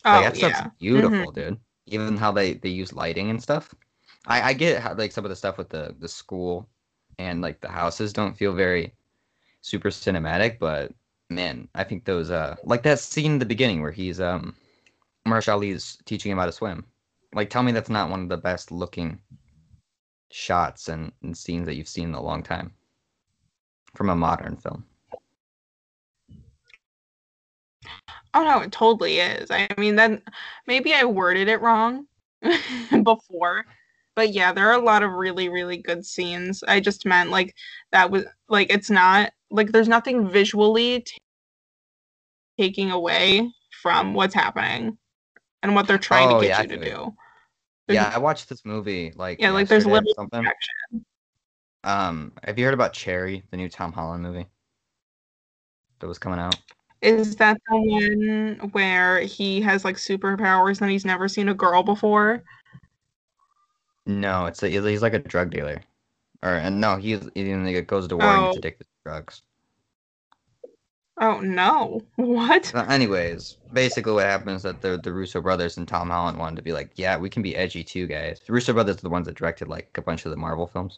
like, 0.06 0.34
that 0.34 0.38
yeah. 0.38 0.56
stuff's 0.56 0.76
beautiful, 0.80 1.32
mm-hmm. 1.32 1.40
dude. 1.40 1.60
Even 1.88 2.18
how 2.18 2.32
they 2.32 2.54
they 2.54 2.70
use 2.70 2.94
lighting 2.94 3.30
and 3.30 3.42
stuff. 3.42 3.74
I 4.26 4.42
I 4.50 4.54
get 4.54 4.82
how 4.82 4.94
like 4.94 5.12
some 5.12 5.26
of 5.26 5.30
the 5.30 5.36
stuff 5.36 5.58
with 5.58 5.70
the 5.70 5.96
the 6.00 6.08
school 6.08 6.68
and 7.18 7.42
like 7.42 7.62
the 7.62 7.70
houses 7.70 8.14
don't 8.14 8.38
feel 8.38 8.54
very 8.54 8.94
super 9.62 9.90
cinematic, 9.90 10.60
but 10.60 10.92
man, 11.30 11.68
I 11.76 11.84
think 11.84 12.06
those 12.06 12.30
uh 12.30 12.56
like 12.64 12.84
that 12.84 13.00
scene 13.00 13.34
in 13.34 13.40
the 13.40 13.46
beginning 13.46 13.82
where 13.82 13.92
he's 13.92 14.20
um 14.22 14.56
Mahershala 15.28 15.56
Ali's 15.56 15.98
teaching 16.06 16.32
him 16.32 16.38
how 16.38 16.46
to 16.46 16.52
swim. 16.52 16.86
Like 17.34 17.50
tell 17.50 17.64
me 17.64 17.72
that's 17.72 17.90
not 17.90 18.10
one 18.10 18.22
of 18.22 18.30
the 18.30 18.38
best 18.38 18.72
looking 18.72 19.20
shots 20.30 20.90
and, 20.90 21.12
and 21.24 21.36
scenes 21.38 21.66
that 21.66 21.76
you've 21.76 21.88
seen 21.88 22.10
in 22.10 22.16
a 22.16 22.22
long 22.22 22.44
time 22.44 22.74
from 23.96 24.10
a 24.10 24.16
modern 24.16 24.58
film. 24.58 24.86
Oh 28.34 28.44
no, 28.44 28.60
it 28.60 28.72
totally 28.72 29.20
is. 29.20 29.50
I 29.50 29.68
mean, 29.78 29.96
then 29.96 30.22
maybe 30.68 30.94
I 30.94 31.06
worded 31.06 31.48
it 31.48 31.62
wrong 31.62 32.06
before, 33.04 33.66
but 34.16 34.34
yeah, 34.34 34.54
there 34.54 34.70
are 34.70 34.80
a 34.80 34.84
lot 34.84 35.04
of 35.04 35.12
really, 35.12 35.50
really 35.50 35.78
good 35.78 36.06
scenes. 36.06 36.64
I 36.68 36.80
just 36.80 37.06
meant 37.06 37.32
like 37.32 37.56
that 37.92 38.12
was 38.12 38.26
like 38.48 38.72
it's 38.72 38.90
not 38.90 39.32
like 39.50 39.72
there's 39.72 39.88
nothing 39.88 40.30
visually 40.30 41.02
t- 41.02 41.18
taking 42.60 42.92
away 42.92 43.50
from 43.82 44.14
what's 44.14 44.36
happening 44.36 44.98
and 45.64 45.76
what 45.76 45.88
they're 45.88 45.98
trying 45.98 46.30
oh, 46.30 46.40
to 46.40 46.48
get 46.48 46.50
yeah, 46.50 46.62
you 46.62 46.68
to 46.68 46.78
do. 46.78 47.16
There's, 47.88 47.96
yeah, 47.96 48.12
I 48.14 48.20
watched 48.20 48.50
this 48.50 48.66
movie 48.66 49.14
like 49.16 49.40
yeah, 49.40 49.52
like 49.52 49.68
there's 49.68 49.86
little 49.86 50.14
something. 50.16 50.46
Action. 50.46 51.06
Um, 51.84 52.34
have 52.44 52.58
you 52.58 52.66
heard 52.66 52.74
about 52.74 52.94
Cherry, 52.94 53.44
the 53.52 53.58
new 53.58 53.70
Tom 53.70 53.92
Holland 53.92 54.24
movie 54.24 54.48
that 56.00 56.08
was 56.08 56.18
coming 56.18 56.40
out? 56.40 56.56
Is 57.02 57.36
that 57.36 57.62
the 57.70 57.78
one 57.78 58.70
where 58.72 59.20
he 59.20 59.62
has 59.62 59.86
like 59.86 59.98
superpowers 59.98 60.82
and 60.82 60.90
he's 60.90 61.06
never 61.06 61.28
seen 61.28 61.48
a 61.48 61.54
girl 61.54 61.84
before? 61.84 62.44
No, 64.08 64.46
it's 64.46 64.64
a, 64.64 64.70
he's 64.70 65.02
like 65.02 65.14
a 65.14 65.20
drug 65.20 65.52
dealer, 65.52 65.82
or 66.42 66.54
and 66.54 66.82
no, 66.82 66.96
he's 66.96 67.30
he 67.36 67.82
goes 67.82 68.08
to 68.08 68.18
war 68.18 68.26
oh. 68.26 68.36
and 68.36 68.46
gets 68.46 68.58
addicted 68.58 68.84
to 68.86 68.90
drugs. 69.06 69.44
Oh 71.20 71.40
no! 71.40 72.02
What? 72.16 72.74
Uh, 72.74 72.86
anyways, 72.90 73.58
basically 73.74 74.14
what 74.14 74.26
happens 74.26 74.58
is 74.58 74.64
that 74.64 74.82
the 74.82 75.00
the 75.04 75.12
Russo 75.12 75.42
brothers 75.42 75.78
and 75.78 75.88
Tom 75.88 76.10
Holland 76.10 76.40
wanted 76.40 76.56
to 76.56 76.62
be 76.62 76.74
like, 76.74 76.92
yeah, 76.96 77.18
we 77.18 77.30
can 77.30 77.42
be 77.44 77.56
edgy 77.56 77.84
too, 77.84 78.08
guys. 78.08 78.40
The 78.46 78.54
Russo 78.54 78.74
brothers 78.74 78.98
are 78.98 79.02
the 79.02 79.10
ones 79.10 79.28
that 79.28 79.36
directed 79.36 79.68
like 79.68 79.96
a 79.98 80.02
bunch 80.02 80.26
of 80.26 80.32
the 80.32 80.38
Marvel 80.38 80.68
films. 80.68 80.98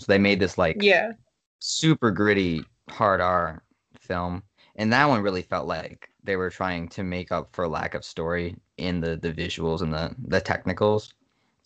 So 0.00 0.06
they 0.08 0.18
made 0.18 0.40
this 0.40 0.56
like 0.58 0.82
yeah 0.82 1.12
super 1.58 2.10
gritty 2.10 2.64
hard 2.88 3.20
R 3.20 3.62
film, 3.98 4.42
and 4.76 4.92
that 4.92 5.08
one 5.08 5.22
really 5.22 5.42
felt 5.42 5.66
like 5.66 6.08
they 6.24 6.36
were 6.36 6.50
trying 6.50 6.88
to 6.88 7.02
make 7.02 7.30
up 7.30 7.54
for 7.54 7.68
lack 7.68 7.94
of 7.94 8.04
story 8.04 8.56
in 8.78 9.00
the 9.00 9.16
the 9.16 9.32
visuals 9.32 9.82
and 9.82 9.92
the 9.92 10.14
the 10.26 10.40
technicals. 10.40 11.12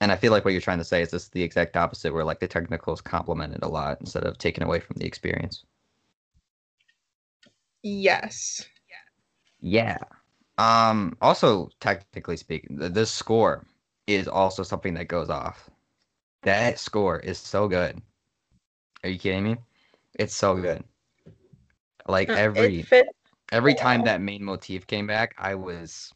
And 0.00 0.10
I 0.10 0.16
feel 0.16 0.32
like 0.32 0.44
what 0.44 0.50
you're 0.52 0.60
trying 0.60 0.78
to 0.78 0.84
say 0.84 1.02
is 1.02 1.10
this 1.10 1.28
the 1.28 1.42
exact 1.42 1.76
opposite, 1.76 2.12
where 2.12 2.24
like 2.24 2.40
the 2.40 2.48
technicals 2.48 3.00
complemented 3.00 3.62
a 3.62 3.68
lot 3.68 3.98
instead 4.00 4.24
of 4.24 4.36
taking 4.36 4.64
away 4.64 4.80
from 4.80 4.96
the 4.96 5.06
experience. 5.06 5.64
Yes. 7.82 8.66
Yeah. 9.60 9.98
Um. 10.58 11.16
Also, 11.20 11.70
technically 11.80 12.36
speaking, 12.36 12.76
the, 12.76 12.88
the 12.88 13.06
score 13.06 13.64
is 14.06 14.28
also 14.28 14.62
something 14.62 14.94
that 14.94 15.08
goes 15.08 15.30
off. 15.30 15.70
That 16.42 16.78
score 16.78 17.18
is 17.20 17.38
so 17.38 17.68
good. 17.68 18.02
Are 19.04 19.08
you 19.08 19.18
kidding 19.18 19.44
me? 19.44 19.56
It's 20.18 20.34
so 20.34 20.56
good. 20.56 20.82
Like 22.08 22.30
every 22.30 22.86
every 23.52 23.74
time 23.74 24.04
that 24.04 24.22
main 24.22 24.42
motif 24.42 24.86
came 24.86 25.06
back, 25.06 25.34
I 25.36 25.54
was 25.56 26.10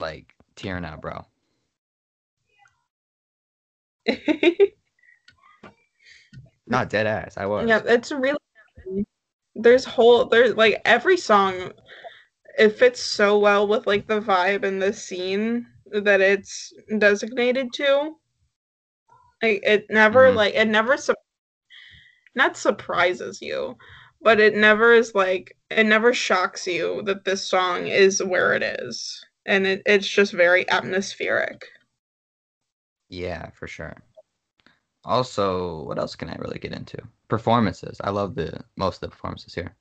like 0.00 0.34
tearing 0.56 0.86
out, 0.86 1.02
bro. 1.02 1.26
Not 6.66 6.88
dead 6.88 7.06
ass. 7.06 7.36
I 7.36 7.44
was. 7.44 7.68
Yeah, 7.68 7.82
it's 7.84 8.10
really. 8.10 8.38
There's 9.54 9.84
whole 9.84 10.24
there's 10.24 10.56
like 10.56 10.80
every 10.86 11.18
song. 11.18 11.72
It 12.56 12.70
fits 12.70 13.02
so 13.02 13.38
well 13.38 13.68
with 13.68 13.86
like 13.86 14.06
the 14.06 14.20
vibe 14.20 14.64
and 14.64 14.80
the 14.80 14.94
scene 14.94 15.66
that 15.92 16.22
it's 16.22 16.72
designated 16.98 17.74
to. 17.74 18.16
Like 19.42 19.60
it 19.62 19.86
never 19.90 20.28
mm-hmm. 20.28 20.36
like 20.38 20.54
it 20.54 20.68
never 20.68 20.96
not 22.34 22.56
surprises 22.56 23.40
you, 23.40 23.76
but 24.22 24.40
it 24.40 24.54
never 24.54 24.92
is 24.92 25.14
like 25.14 25.56
it 25.70 25.84
never 25.84 26.12
shocks 26.12 26.66
you 26.66 27.02
that 27.04 27.24
this 27.24 27.46
song 27.46 27.86
is 27.86 28.22
where 28.22 28.54
it 28.54 28.62
is. 28.62 29.24
And 29.46 29.66
it, 29.66 29.82
it's 29.86 30.08
just 30.08 30.32
very 30.32 30.68
atmospheric. 30.70 31.66
Yeah, 33.08 33.50
for 33.50 33.66
sure. 33.66 33.94
Also, 35.04 35.84
what 35.84 35.98
else 35.98 36.16
can 36.16 36.30
I 36.30 36.36
really 36.36 36.58
get 36.58 36.72
into? 36.72 36.98
Performances. 37.28 38.00
I 38.02 38.10
love 38.10 38.34
the 38.34 38.64
most 38.76 38.96
of 38.96 39.00
the 39.02 39.08
performances 39.08 39.54
here. 39.54 39.76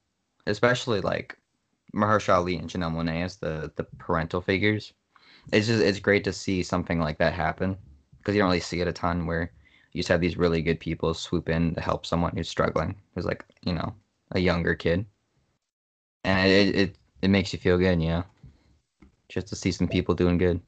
Especially 0.45 0.99
like 0.99 1.37
Mahershala 1.95 2.35
Ali 2.35 2.57
and 2.57 2.69
Janelle 2.69 2.93
Monáe 2.93 3.23
as 3.23 3.37
the 3.37 3.71
the 3.75 3.85
parental 3.97 4.41
figures. 4.41 4.93
It's 5.51 5.67
just 5.67 5.81
it's 5.81 5.99
great 5.99 6.25
to 6.25 6.33
see 6.33 6.63
something 6.63 6.99
like 6.99 7.17
that 7.19 7.33
happen 7.33 7.77
because 8.17 8.35
you 8.35 8.41
don't 8.41 8.49
really 8.49 8.59
see 8.59 8.81
it 8.81 8.87
a 8.87 8.93
ton 8.93 9.25
where 9.25 9.51
you 9.93 9.99
just 9.99 10.09
have 10.09 10.21
these 10.21 10.37
really 10.37 10.61
good 10.61 10.79
people 10.79 11.13
swoop 11.13 11.49
in 11.49 11.75
to 11.75 11.81
help 11.81 12.05
someone 12.05 12.35
who's 12.35 12.49
struggling, 12.49 12.95
who's 13.13 13.25
like, 13.25 13.45
you 13.63 13.73
know, 13.73 13.93
a 14.31 14.39
younger 14.39 14.73
kid. 14.75 15.05
And 16.23 16.51
it, 16.51 16.75
it, 16.75 16.95
it 17.21 17.29
makes 17.29 17.53
you 17.53 17.59
feel 17.59 17.77
good, 17.77 18.01
you 18.01 18.09
know, 18.09 18.23
just 19.29 19.47
to 19.47 19.55
see 19.55 19.71
some 19.71 19.87
people 19.87 20.15
doing 20.15 20.37
good. 20.37 20.59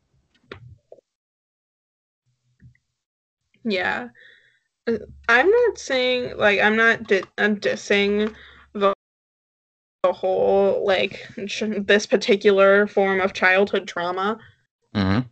Yeah. 3.63 4.09
I'm 5.27 5.49
not 5.49 5.79
saying, 5.79 6.37
like, 6.37 6.59
I'm 6.59 6.75
not 6.75 7.05
di- 7.07 7.23
I'm 7.39 7.59
dissing 7.59 8.31
the, 8.73 8.93
the 10.03 10.13
whole, 10.13 10.85
like, 10.85 11.27
this 11.35 12.05
particular 12.05 12.85
form 12.85 13.21
of 13.21 13.33
childhood 13.33 13.87
trauma. 13.87 14.37
Mm-hmm. 14.93 15.27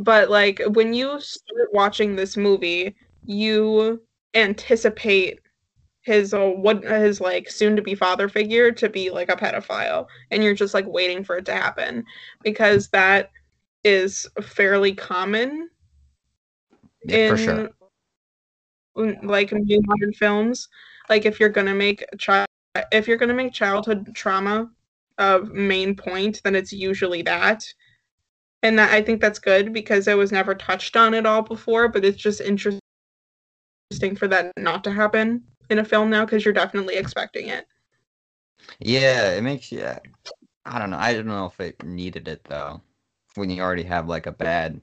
But, 0.00 0.30
like, 0.30 0.60
when 0.70 0.92
you 0.92 1.20
start 1.20 1.72
watching 1.72 2.16
this 2.16 2.36
movie, 2.36 2.96
you 3.28 4.00
anticipate 4.34 5.38
his 6.00 6.32
uh, 6.32 6.46
what 6.46 6.82
his 6.82 7.20
like 7.20 7.50
soon 7.50 7.76
to 7.76 7.82
be 7.82 7.94
father 7.94 8.28
figure 8.28 8.72
to 8.72 8.88
be 8.88 9.10
like 9.10 9.28
a 9.28 9.36
pedophile 9.36 10.06
and 10.30 10.42
you're 10.42 10.54
just 10.54 10.72
like 10.72 10.86
waiting 10.86 11.22
for 11.22 11.36
it 11.36 11.44
to 11.44 11.52
happen 11.52 12.02
because 12.42 12.88
that 12.88 13.30
is 13.84 14.26
fairly 14.40 14.94
common 14.94 15.68
Yeah, 17.04 17.16
in 17.16 17.28
for 17.28 17.36
sure. 17.36 19.16
like 19.22 19.52
new 19.52 19.80
modern 19.84 20.12
films 20.14 20.66
like 21.10 21.26
if 21.26 21.38
you're 21.38 21.50
gonna 21.50 21.74
make 21.74 22.02
a 22.12 22.16
child 22.16 22.46
if 22.92 23.06
you're 23.06 23.18
gonna 23.18 23.34
make 23.34 23.52
childhood 23.52 24.08
trauma 24.14 24.70
a 25.18 25.40
main 25.52 25.94
point 25.94 26.40
then 26.44 26.54
it's 26.54 26.72
usually 26.72 27.20
that 27.20 27.62
and 28.62 28.78
that 28.78 28.90
i 28.90 29.02
think 29.02 29.20
that's 29.20 29.38
good 29.38 29.74
because 29.74 30.08
it 30.08 30.16
was 30.16 30.32
never 30.32 30.54
touched 30.54 30.96
on 30.96 31.12
at 31.12 31.26
all 31.26 31.42
before 31.42 31.88
but 31.88 32.04
it's 32.04 32.16
just 32.20 32.40
interesting 32.40 32.80
for 34.16 34.28
that 34.28 34.52
not 34.58 34.84
to 34.84 34.92
happen 34.92 35.42
in 35.70 35.78
a 35.78 35.84
film 35.84 36.10
now 36.10 36.24
because 36.24 36.44
you're 36.44 36.52
definitely 36.52 36.96
expecting 36.96 37.48
it 37.48 37.66
Yeah, 38.80 39.32
it 39.32 39.42
makes 39.42 39.72
you. 39.72 39.86
I 40.64 40.78
don't 40.78 40.90
know. 40.90 40.98
I 40.98 41.14
don't 41.14 41.26
know 41.26 41.46
if 41.46 41.58
it 41.60 41.82
needed 41.82 42.28
it 42.28 42.44
though. 42.44 42.82
When 43.34 43.48
you 43.48 43.62
already 43.62 43.84
have 43.84 44.08
like 44.08 44.26
a 44.26 44.32
bad 44.32 44.80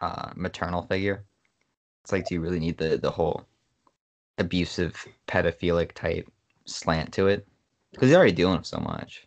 uh, 0.00 0.32
maternal 0.34 0.82
figure, 0.82 1.24
it's 2.02 2.12
like, 2.12 2.26
do 2.26 2.34
you 2.34 2.40
really 2.40 2.58
need 2.58 2.78
the 2.78 2.98
the 2.98 3.10
whole 3.10 3.46
abusive, 4.38 5.06
pedophilic 5.28 5.92
type 5.92 6.28
slant 6.64 7.12
to 7.12 7.28
it? 7.28 7.46
Because 7.92 8.10
you're 8.10 8.18
already 8.18 8.32
dealing 8.32 8.58
with 8.58 8.66
so 8.66 8.80
much. 8.80 9.26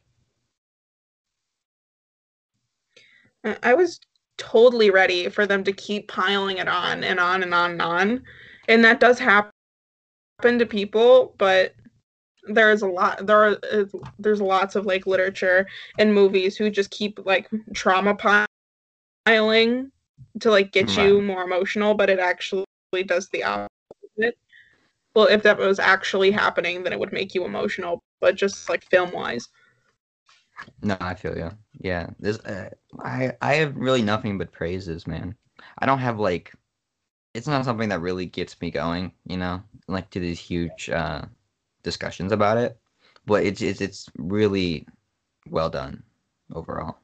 I 3.63 3.73
was 3.73 3.99
totally 4.37 4.91
ready 4.91 5.29
for 5.29 5.45
them 5.47 5.63
to 5.63 5.71
keep 5.71 6.07
piling 6.07 6.57
it 6.57 6.67
on 6.67 7.03
and 7.03 7.19
on 7.19 7.43
and 7.43 7.53
on 7.53 7.71
and 7.71 7.81
on. 7.81 8.23
And 8.67 8.83
that 8.85 8.99
does 8.99 9.19
happen 9.19 9.51
to 10.43 10.65
people, 10.65 11.33
but 11.37 11.75
there's 12.45 12.81
a 12.81 12.87
lot 12.87 13.27
there 13.27 13.43
are 13.43 13.57
there's 14.17 14.41
lots 14.41 14.75
of 14.75 14.87
like 14.87 15.05
literature 15.05 15.67
and 15.99 16.11
movies 16.13 16.57
who 16.57 16.71
just 16.71 16.89
keep 16.89 17.19
like 17.23 17.47
trauma 17.75 18.17
piling 19.25 19.91
to 20.39 20.49
like 20.49 20.71
get 20.71 20.97
you 20.97 21.21
more 21.21 21.43
emotional, 21.43 21.93
but 21.93 22.09
it 22.09 22.19
actually 22.19 22.65
does 23.05 23.29
the 23.29 23.43
opposite. 23.43 24.37
Well, 25.15 25.27
if 25.27 25.43
that 25.43 25.57
was 25.57 25.77
actually 25.79 26.31
happening, 26.31 26.83
then 26.83 26.93
it 26.93 26.99
would 26.99 27.13
make 27.13 27.35
you 27.35 27.45
emotional, 27.45 27.99
but 28.19 28.35
just 28.35 28.69
like 28.69 28.83
film 28.89 29.11
wise. 29.11 29.49
No, 30.81 30.97
I 30.99 31.15
feel 31.15 31.37
you. 31.37 31.51
Yeah, 31.79 32.07
this 32.19 32.39
uh, 32.39 32.69
I 33.03 33.33
I 33.41 33.55
have 33.55 33.75
really 33.75 34.01
nothing 34.01 34.37
but 34.37 34.51
praises, 34.51 35.05
man. 35.05 35.35
I 35.79 35.85
don't 35.85 35.99
have 35.99 36.19
like, 36.19 36.53
it's 37.33 37.47
not 37.47 37.65
something 37.65 37.89
that 37.89 38.01
really 38.01 38.25
gets 38.25 38.59
me 38.61 38.71
going, 38.71 39.11
you 39.25 39.37
know, 39.37 39.61
like 39.87 40.09
to 40.11 40.19
these 40.19 40.39
huge 40.39 40.89
uh, 40.89 41.23
discussions 41.83 42.31
about 42.31 42.57
it. 42.57 42.77
But 43.25 43.45
it's 43.45 43.61
it's 43.61 43.81
it's 43.81 44.09
really 44.17 44.87
well 45.49 45.69
done 45.69 46.03
overall. 46.53 46.97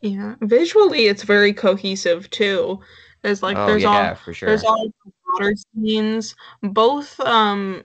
Yeah, 0.00 0.36
visually 0.40 1.06
it's 1.06 1.22
very 1.22 1.52
cohesive 1.52 2.30
too. 2.30 2.80
There's 3.22 3.42
like 3.42 3.56
Oh 3.56 3.66
there's 3.66 3.82
yeah, 3.82 4.10
all 4.10 4.14
for 4.16 4.32
sure. 4.32 4.48
there's 4.48 4.64
all 4.64 4.88
the 5.04 5.12
water 5.32 5.54
scenes, 5.74 6.34
both 6.62 7.18
um 7.20 7.84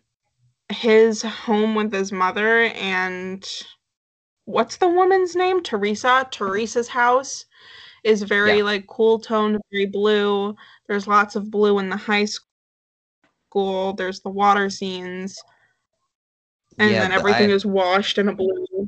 his 0.69 1.21
home 1.21 1.75
with 1.75 1.91
his 1.91 2.11
mother 2.11 2.63
and 2.75 3.47
what's 4.45 4.77
the 4.77 4.87
woman's 4.89 5.35
name? 5.35 5.61
Teresa. 5.63 6.27
Teresa's 6.31 6.89
house 6.89 7.45
is 8.03 8.23
very 8.23 8.57
Yeah. 8.57 8.63
like 8.63 8.87
cool 8.87 9.19
toned, 9.19 9.59
very 9.71 9.85
blue. 9.85 10.55
There's 10.87 11.07
lots 11.07 11.35
of 11.35 11.51
blue 11.51 11.79
in 11.79 11.89
the 11.89 11.97
high 11.97 12.25
school. 12.25 13.93
There's 13.93 14.21
the 14.21 14.29
water 14.29 14.69
scenes. 14.69 15.41
And 16.79 16.91
Yeah, 16.91 17.01
then 17.01 17.11
everything 17.11 17.51
I- 17.51 17.53
is 17.53 17.65
washed 17.65 18.17
in 18.17 18.27
a 18.29 18.33
blue. 18.33 18.87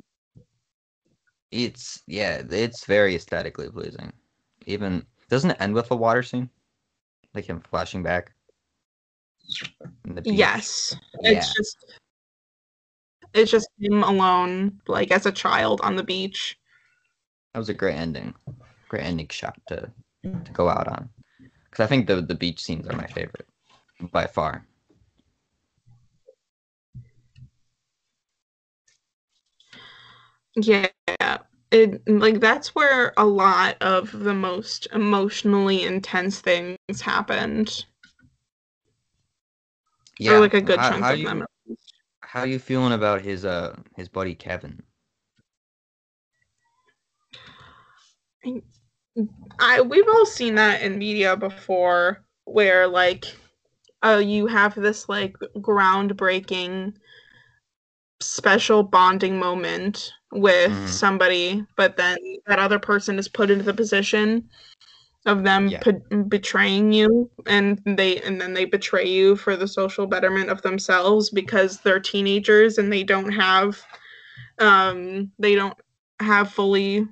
It's 1.51 2.01
yeah, 2.07 2.41
it's 2.49 2.85
very 2.85 3.15
aesthetically 3.15 3.69
pleasing. 3.69 4.11
Even 4.65 5.05
doesn't 5.29 5.51
it 5.51 5.57
end 5.61 5.75
with 5.75 5.91
a 5.91 5.95
water 5.95 6.23
scene, 6.23 6.49
like 7.33 7.45
him 7.45 7.61
flashing 7.61 8.01
back? 8.03 8.33
in 10.05 10.15
the 10.15 10.21
beach? 10.21 10.33
Yes. 10.33 10.95
Yeah. 11.19 11.31
It's 11.37 11.53
just 11.53 11.85
it's 13.33 13.51
just 13.51 13.67
him 13.79 14.03
alone, 14.03 14.81
like 14.87 15.11
as 15.11 15.25
a 15.25 15.31
child 15.31 15.81
on 15.83 15.95
the 15.95 16.03
beach. 16.03 16.57
That 17.53 17.59
was 17.59 17.69
a 17.69 17.73
great 17.73 17.95
ending. 17.95 18.33
Great 18.93 19.05
ending 19.05 19.27
shot 19.29 19.59
to 19.69 19.91
to 20.23 20.51
go 20.51 20.69
out 20.69 20.87
on. 20.87 21.09
Because 21.65 21.83
I 21.83 21.87
think 21.87 22.05
the 22.05 22.21
the 22.21 22.35
beach 22.35 22.61
scenes 22.61 22.87
are 22.87 22.95
my 22.95 23.07
favorite 23.07 23.47
by 24.11 24.27
far. 24.27 24.67
Yeah. 30.55 30.89
It 31.71 32.07
like 32.07 32.39
that's 32.39 32.75
where 32.75 33.13
a 33.17 33.25
lot 33.25 33.81
of 33.81 34.11
the 34.11 34.35
most 34.35 34.87
emotionally 34.93 35.81
intense 35.81 36.39
things 36.39 36.77
happened. 37.01 37.85
Yeah, 40.19 40.37
Or 40.37 40.41
like 40.41 40.53
a 40.53 40.61
good 40.61 40.79
how, 40.79 40.89
chunk 40.91 41.01
how 41.01 41.11
of 41.13 41.17
you, 41.17 41.25
them. 41.25 41.45
How 42.21 42.43
you 42.43 42.59
feeling 42.59 42.93
about 42.93 43.23
his 43.23 43.43
uh 43.43 43.75
his 43.95 44.07
buddy 44.07 44.35
Kevin? 44.35 44.83
I 49.59 49.81
we've 49.81 50.07
all 50.07 50.25
seen 50.25 50.55
that 50.55 50.81
in 50.81 50.97
media 50.97 51.35
before 51.37 52.23
where 52.45 52.87
like 52.87 53.25
uh 54.03 54.21
you 54.23 54.47
have 54.47 54.75
this 54.75 55.07
like 55.07 55.35
groundbreaking 55.57 56.95
special 58.21 58.83
bonding 58.83 59.37
moment 59.37 60.11
with 60.31 60.71
Mhm. 60.71 60.87
somebody 60.87 61.65
but 61.77 61.97
then 61.97 62.17
that 62.47 62.59
other 62.59 62.79
person 62.79 63.19
is 63.19 63.27
put 63.27 63.51
into 63.51 63.63
the 63.65 63.73
position 63.73 64.49
of 65.25 65.43
them 65.43 65.69
Yeah. 65.69 65.79
p- 65.79 66.15
betraying 66.27 66.91
you 66.91 67.29
and 67.45 67.81
they 67.85 68.19
and 68.21 68.41
then 68.41 68.53
they 68.53 68.65
betray 68.65 69.05
you 69.07 69.35
for 69.35 69.55
the 69.55 69.67
social 69.67 70.07
betterment 70.07 70.49
of 70.49 70.61
themselves 70.63 71.29
because 71.29 71.79
they're 71.81 71.99
teenagers 71.99 72.77
and 72.77 72.91
they 72.91 73.03
don't 73.03 73.31
have 73.31 73.81
um 74.59 75.31
they 75.39 75.55
don't 75.55 75.77
have 76.19 76.51
fully 76.51 77.07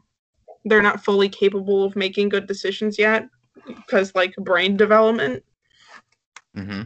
they're 0.65 0.81
not 0.81 1.03
fully 1.03 1.29
capable 1.29 1.83
of 1.83 1.95
making 1.95 2.29
good 2.29 2.47
decisions 2.47 2.97
yet 2.99 3.27
because 3.65 4.13
like 4.15 4.35
brain 4.37 4.77
development 4.77 5.43
Mm-hmm. 6.55 6.81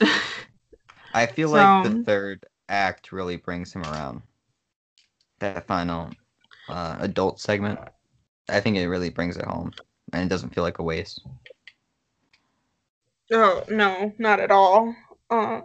I 1.14 1.26
feel 1.26 1.50
like 1.50 1.84
the 1.84 2.02
third 2.04 2.46
act 2.68 3.12
really 3.12 3.36
brings 3.36 3.72
him 3.72 3.82
around. 3.82 4.22
That 5.40 5.66
final 5.66 6.10
uh, 6.68 6.96
adult 7.00 7.40
segment, 7.40 7.78
I 8.48 8.60
think 8.60 8.76
it 8.76 8.88
really 8.88 9.10
brings 9.10 9.36
it 9.36 9.44
home, 9.44 9.72
and 10.12 10.24
it 10.24 10.28
doesn't 10.28 10.54
feel 10.54 10.64
like 10.64 10.78
a 10.78 10.82
waste. 10.82 11.20
oh 13.32 13.62
no 13.68 14.12
not 14.18 14.38
at 14.38 14.50
all 14.50 14.94
uh 15.30 15.62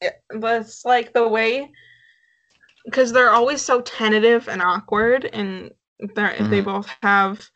it, 0.00 0.22
but 0.30 0.62
it's 0.62 0.84
like 0.84 1.12
the 1.12 1.28
way 1.28 1.70
because 2.90 3.12
they're 3.12 3.30
always 3.30 3.62
so 3.62 3.80
tentative 3.82 4.48
and 4.48 4.60
awkward 4.60 5.26
and 5.32 5.70
they're 6.16 6.36
they 6.48 6.60
both 6.60 6.88
have 7.02 7.48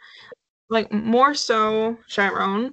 like 0.71 0.93
more 0.93 1.35
so 1.35 1.99
Chiron 2.09 2.73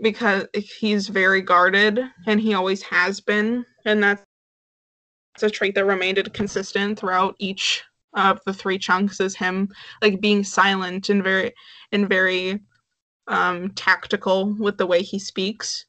because 0.00 0.46
he's 0.54 1.08
very 1.08 1.42
guarded 1.42 2.00
and 2.26 2.40
he 2.40 2.54
always 2.54 2.82
has 2.82 3.20
been 3.20 3.66
and 3.84 4.02
that's 4.02 4.22
a 5.42 5.50
trait 5.50 5.74
that 5.74 5.84
remained 5.84 6.32
consistent 6.32 6.98
throughout 6.98 7.36
each 7.38 7.84
of 8.14 8.40
the 8.46 8.54
three 8.54 8.78
chunks 8.78 9.20
is 9.20 9.36
him 9.36 9.68
like 10.00 10.20
being 10.20 10.42
silent 10.42 11.10
and 11.10 11.22
very 11.22 11.52
and 11.92 12.08
very 12.08 12.60
um 13.26 13.70
tactical 13.72 14.54
with 14.58 14.78
the 14.78 14.86
way 14.86 15.02
he 15.02 15.18
speaks. 15.18 15.84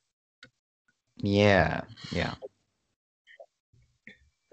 Yeah, 1.17 1.81
yeah, 2.11 2.33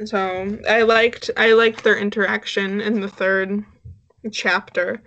so 0.05 0.59
i 0.69 0.83
liked 0.83 1.31
i 1.37 1.53
liked 1.53 1.85
their 1.85 1.99
interaction 1.99 2.81
in 2.81 3.01
the 3.01 3.09
third 3.09 3.65
chapter 4.33 5.03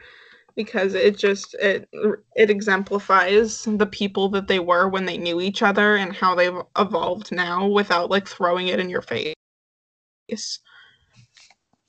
because 0.56 0.94
it 0.94 1.18
just 1.18 1.54
it 1.56 1.90
it 2.36 2.50
exemplifies 2.50 3.64
the 3.64 3.86
people 3.86 4.30
that 4.30 4.48
they 4.48 4.60
were 4.60 4.88
when 4.88 5.06
they 5.06 5.18
knew 5.18 5.42
each 5.42 5.62
other 5.62 5.96
and 5.96 6.14
how 6.14 6.36
they've 6.36 6.62
evolved 6.78 7.32
now 7.32 7.68
without 7.68 8.10
like 8.10 8.28
throwing 8.28 8.68
it 8.68 8.80
in 8.80 8.90
your 8.90 9.02
face 9.02 9.36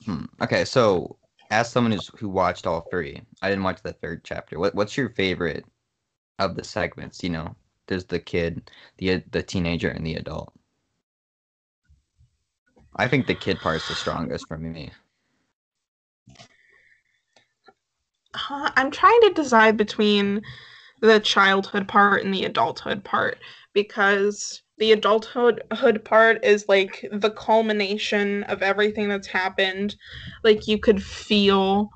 Hmm. 0.06 0.24
Okay, 0.40 0.64
so 0.64 1.18
as 1.50 1.70
someone 1.70 1.92
who's 1.92 2.08
who 2.18 2.28
watched 2.28 2.66
all 2.66 2.82
three, 2.82 3.22
I 3.42 3.48
didn't 3.50 3.64
watch 3.64 3.82
the 3.82 3.92
third 3.92 4.24
chapter. 4.24 4.58
What 4.58 4.74
what's 4.74 4.96
your 4.96 5.10
favorite 5.10 5.64
of 6.38 6.56
the 6.56 6.64
segments? 6.64 7.22
You 7.22 7.30
know, 7.30 7.56
there's 7.88 8.04
the 8.06 8.20
kid, 8.20 8.70
the 8.98 9.22
the 9.30 9.42
teenager, 9.42 9.88
and 9.88 10.06
the 10.06 10.14
adult. 10.14 10.52
I 12.96 13.08
think 13.08 13.26
the 13.26 13.34
kid 13.34 13.58
part 13.60 13.76
is 13.76 13.88
the 13.88 13.94
strongest 13.94 14.48
for 14.48 14.56
me. 14.56 14.90
Uh, 18.34 18.70
I'm 18.76 18.90
trying 18.90 19.20
to 19.22 19.32
decide 19.34 19.76
between 19.76 20.42
the 21.00 21.20
childhood 21.20 21.88
part 21.88 22.22
and 22.24 22.32
the 22.32 22.44
adulthood 22.44 23.04
part 23.04 23.38
because 23.74 24.62
the 24.78 24.92
adulthood 24.92 25.62
hood 25.72 26.04
part 26.04 26.44
is 26.44 26.66
like 26.68 27.06
the 27.12 27.30
culmination 27.30 28.42
of 28.44 28.62
everything 28.62 29.08
that's 29.08 29.26
happened. 29.26 29.96
Like 30.42 30.66
you 30.66 30.78
could 30.78 31.02
feel 31.02 31.90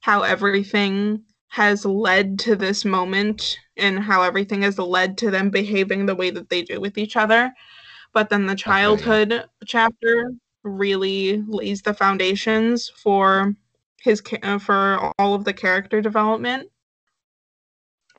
how 0.00 0.22
everything 0.22 1.22
has 1.48 1.84
led 1.84 2.38
to 2.40 2.56
this 2.56 2.84
moment 2.84 3.58
and 3.76 4.00
how 4.00 4.22
everything 4.22 4.62
has 4.62 4.78
led 4.78 5.16
to 5.18 5.30
them 5.30 5.50
behaving 5.50 6.06
the 6.06 6.14
way 6.14 6.30
that 6.30 6.48
they 6.48 6.62
do 6.62 6.80
with 6.80 6.98
each 6.98 7.16
other. 7.16 7.52
But 8.12 8.30
then 8.30 8.46
the 8.46 8.54
childhood 8.54 9.44
chapter 9.64 10.32
really 10.64 11.42
lays 11.46 11.82
the 11.82 11.94
foundations 11.94 12.88
for 12.88 13.54
his 14.00 14.22
uh, 14.42 14.58
for 14.58 15.12
all 15.18 15.34
of 15.34 15.44
the 15.44 15.52
character 15.52 16.00
development. 16.00 16.70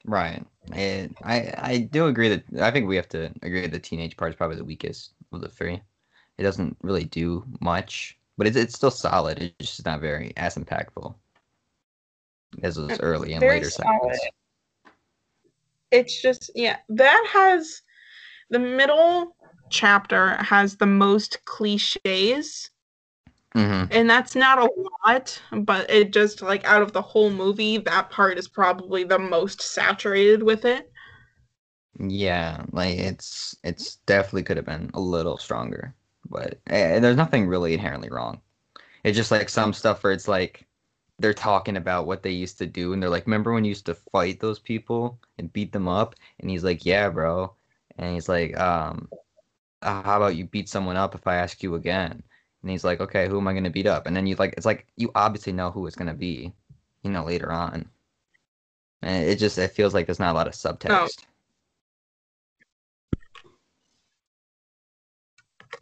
Right. 0.05 0.43
And 0.71 1.15
I 1.23 1.53
I 1.57 1.77
do 1.91 2.07
agree 2.07 2.29
that 2.29 2.61
I 2.61 2.71
think 2.71 2.87
we 2.87 2.95
have 2.95 3.09
to 3.09 3.31
agree 3.41 3.61
that 3.61 3.71
the 3.71 3.79
teenage 3.79 4.15
part 4.17 4.31
is 4.31 4.35
probably 4.35 4.57
the 4.57 4.63
weakest 4.63 5.13
of 5.31 5.41
the 5.41 5.49
three. 5.49 5.81
It 6.37 6.43
doesn't 6.43 6.77
really 6.81 7.05
do 7.05 7.43
much, 7.61 8.17
but 8.37 8.47
it's 8.47 8.57
it's 8.57 8.75
still 8.75 8.91
solid. 8.91 9.41
It's 9.41 9.75
just 9.75 9.85
not 9.85 10.01
very 10.01 10.33
as 10.37 10.55
impactful 10.55 11.15
as 12.63 12.75
those 12.75 12.99
early 12.99 13.33
and 13.33 13.41
later 13.41 13.69
solid. 13.69 14.17
It's 15.91 16.21
just 16.21 16.51
yeah, 16.55 16.77
that 16.89 17.27
has 17.31 17.81
the 18.49 18.59
middle 18.59 19.35
chapter 19.75 20.41
has 20.43 20.77
the 20.77 20.85
most 20.85 21.43
cliches 21.45 22.69
Mm-hmm. 23.55 23.85
And 23.89 24.09
that's 24.09 24.35
not 24.35 24.59
a 24.59 24.69
lot, 25.05 25.41
but 25.51 25.89
it 25.89 26.11
just 26.11 26.41
like 26.41 26.65
out 26.65 26.81
of 26.81 26.91
the 26.91 27.01
whole 27.01 27.29
movie, 27.29 27.77
that 27.77 28.09
part 28.09 28.37
is 28.37 28.49
probably 28.49 29.05
the 29.05 29.17
most 29.17 29.61
saturated 29.61 30.43
with 30.43 30.65
it. 30.65 30.91
Yeah, 31.97 32.65
like 32.73 32.97
it's 32.97 33.55
it's 33.63 33.95
definitely 34.05 34.43
could 34.43 34.57
have 34.57 34.65
been 34.65 34.91
a 34.93 34.99
little 34.99 35.37
stronger, 35.37 35.95
but 36.29 36.59
eh, 36.67 36.99
there's 36.99 37.15
nothing 37.15 37.47
really 37.47 37.73
inherently 37.73 38.09
wrong. 38.09 38.41
It's 39.05 39.15
just 39.15 39.31
like 39.31 39.47
some 39.47 39.71
stuff 39.71 40.03
where 40.03 40.11
it's 40.11 40.27
like 40.27 40.67
they're 41.19 41.33
talking 41.33 41.77
about 41.77 42.07
what 42.07 42.23
they 42.23 42.31
used 42.31 42.57
to 42.57 42.65
do, 42.65 42.91
and 42.91 43.01
they're 43.01 43.09
like, 43.09 43.25
"Remember 43.25 43.53
when 43.53 43.63
you 43.63 43.69
used 43.69 43.85
to 43.85 43.95
fight 43.95 44.41
those 44.41 44.59
people 44.59 45.17
and 45.37 45.53
beat 45.53 45.71
them 45.71 45.87
up?" 45.87 46.15
And 46.41 46.49
he's 46.49 46.65
like, 46.65 46.85
"Yeah, 46.85 47.07
bro," 47.09 47.53
and 47.97 48.13
he's 48.13 48.27
like, 48.27 48.59
"Um, 48.59 49.07
uh, 49.85 50.01
how 50.03 50.17
about 50.17 50.35
you 50.35 50.45
beat 50.45 50.67
someone 50.67 50.97
up 50.97 51.15
if 51.15 51.25
I 51.27 51.35
ask 51.35 51.63
you 51.63 51.75
again?" 51.75 52.23
and 52.65 52.71
he's 52.71 52.83
like, 52.83 52.99
okay, 52.99 53.27
who 53.27 53.37
am 53.37 53.47
I 53.47 53.51
going 53.51 53.65
to 53.65 53.69
beat 53.69 53.85
up? 53.85 54.07
And 54.07 54.15
then 54.15 54.25
you 54.25 54.35
like, 54.37 54.55
it's 54.57 54.65
like 54.65 54.87
you 54.97 55.11
obviously 55.13 55.53
know 55.53 55.69
who 55.69 55.85
it's 55.85 55.95
going 55.95 56.07
to 56.07 56.15
be, 56.15 56.51
you 57.03 57.11
know, 57.11 57.23
later 57.23 57.51
on. 57.51 57.87
And 59.03 59.23
it 59.23 59.35
just 59.35 59.59
it 59.59 59.69
feels 59.69 59.93
like 59.93 60.07
there's 60.07 60.19
not 60.19 60.31
a 60.31 60.33
lot 60.33 60.47
of 60.47 60.53
subtext. 60.53 60.89
Oh. 60.89 61.07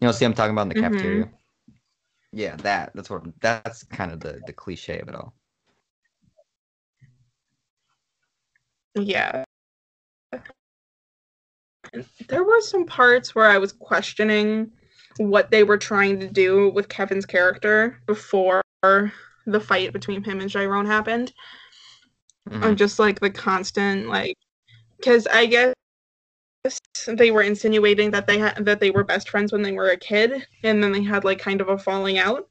You 0.02 0.08
know, 0.08 0.12
see, 0.12 0.26
I'm 0.26 0.34
talking 0.34 0.52
about 0.52 0.63
in 0.63 0.68
the 0.70 0.76
mm-hmm. 0.76 0.94
cafeteria. 0.94 1.30
Yeah, 2.34 2.58
that 2.58 2.92
that's 2.96 3.10
what 3.10 3.24
that's 3.39 3.86
kind 3.86 4.12
of 4.12 4.20
the 4.20 4.42
the 4.46 4.52
cliche 4.52 5.00
of 5.00 5.08
it 5.08 5.16
all. 5.16 5.34
Yeah. 8.96 9.46
There 12.28 12.44
were 12.44 12.62
some 12.62 12.86
parts 12.86 13.36
where 13.36 13.50
I 13.50 13.58
was 13.58 13.72
questioning 13.72 14.72
what 15.18 15.52
they 15.52 15.64
were 15.64 15.78
trying 15.78 16.20
to 16.20 16.28
do 16.28 16.70
with 16.70 16.90
Kevin's 16.90 17.26
character 17.26 18.00
before 18.08 18.62
the 18.82 19.60
fight 19.60 19.94
between 19.94 20.24
him 20.24 20.40
and 20.40 20.50
Chiron 20.50 20.86
happened. 20.86 21.34
Mm-hmm. 22.50 22.64
And 22.64 22.78
just 22.78 23.00
like 23.00 23.20
the 23.20 23.30
constant 23.30 24.10
like 24.10 24.36
because 24.98 25.28
I 25.28 25.46
guess 25.46 25.74
they 27.08 27.32
were 27.32 27.42
insinuating 27.42 28.12
that 28.12 28.28
they 28.28 28.38
had 28.38 28.66
that 28.66 28.80
they 28.80 28.92
were 28.92 29.04
best 29.04 29.30
friends 29.30 29.52
when 29.52 29.62
they 29.62 29.72
were 29.72 29.90
a 29.90 29.98
kid 29.98 30.46
and 30.64 30.84
then 30.84 30.92
they 30.92 31.04
had 31.04 31.24
like 31.24 31.40
kind 31.40 31.62
of 31.62 31.70
a 31.70 31.78
falling 31.78 32.18
out 32.18 32.48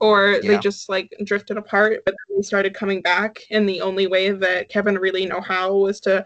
or 0.00 0.40
yeah. 0.42 0.52
they 0.52 0.58
just 0.58 0.88
like 0.88 1.12
drifted 1.24 1.56
apart 1.56 2.02
but 2.04 2.14
then 2.14 2.36
they 2.38 2.42
started 2.42 2.74
coming 2.74 3.02
back 3.02 3.38
and 3.50 3.68
the 3.68 3.80
only 3.80 4.06
way 4.06 4.30
that 4.30 4.68
Kevin 4.68 4.96
really 4.96 5.26
know 5.26 5.40
how 5.40 5.74
was 5.76 6.00
to 6.00 6.24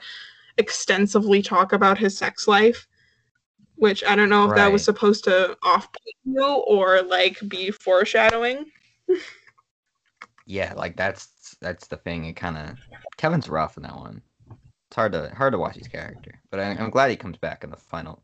extensively 0.58 1.42
talk 1.42 1.72
about 1.72 1.98
his 1.98 2.16
sex 2.16 2.46
life 2.46 2.86
which 3.76 4.04
I 4.04 4.14
don't 4.14 4.28
know 4.28 4.44
if 4.44 4.50
right. 4.50 4.56
that 4.56 4.72
was 4.72 4.84
supposed 4.84 5.24
to 5.24 5.56
off 5.62 5.88
you 6.24 6.44
or 6.44 7.02
like 7.02 7.38
be 7.48 7.70
foreshadowing. 7.70 8.66
yeah, 10.46 10.72
like 10.74 10.96
that's 10.96 11.56
that's 11.60 11.86
the 11.88 11.96
thing. 11.96 12.24
It 12.26 12.34
kind 12.34 12.56
of 12.56 12.78
Kevin's 13.16 13.48
rough 13.48 13.76
in 13.76 13.82
that 13.82 13.96
one. 13.96 14.22
It's 14.50 14.96
hard 14.96 15.12
to 15.12 15.32
hard 15.34 15.52
to 15.52 15.58
watch 15.58 15.76
his 15.76 15.88
character, 15.88 16.40
but 16.50 16.60
I, 16.60 16.70
I'm 16.70 16.90
glad 16.90 17.10
he 17.10 17.16
comes 17.16 17.38
back 17.38 17.64
in 17.64 17.70
the 17.70 17.76
final 17.76 18.22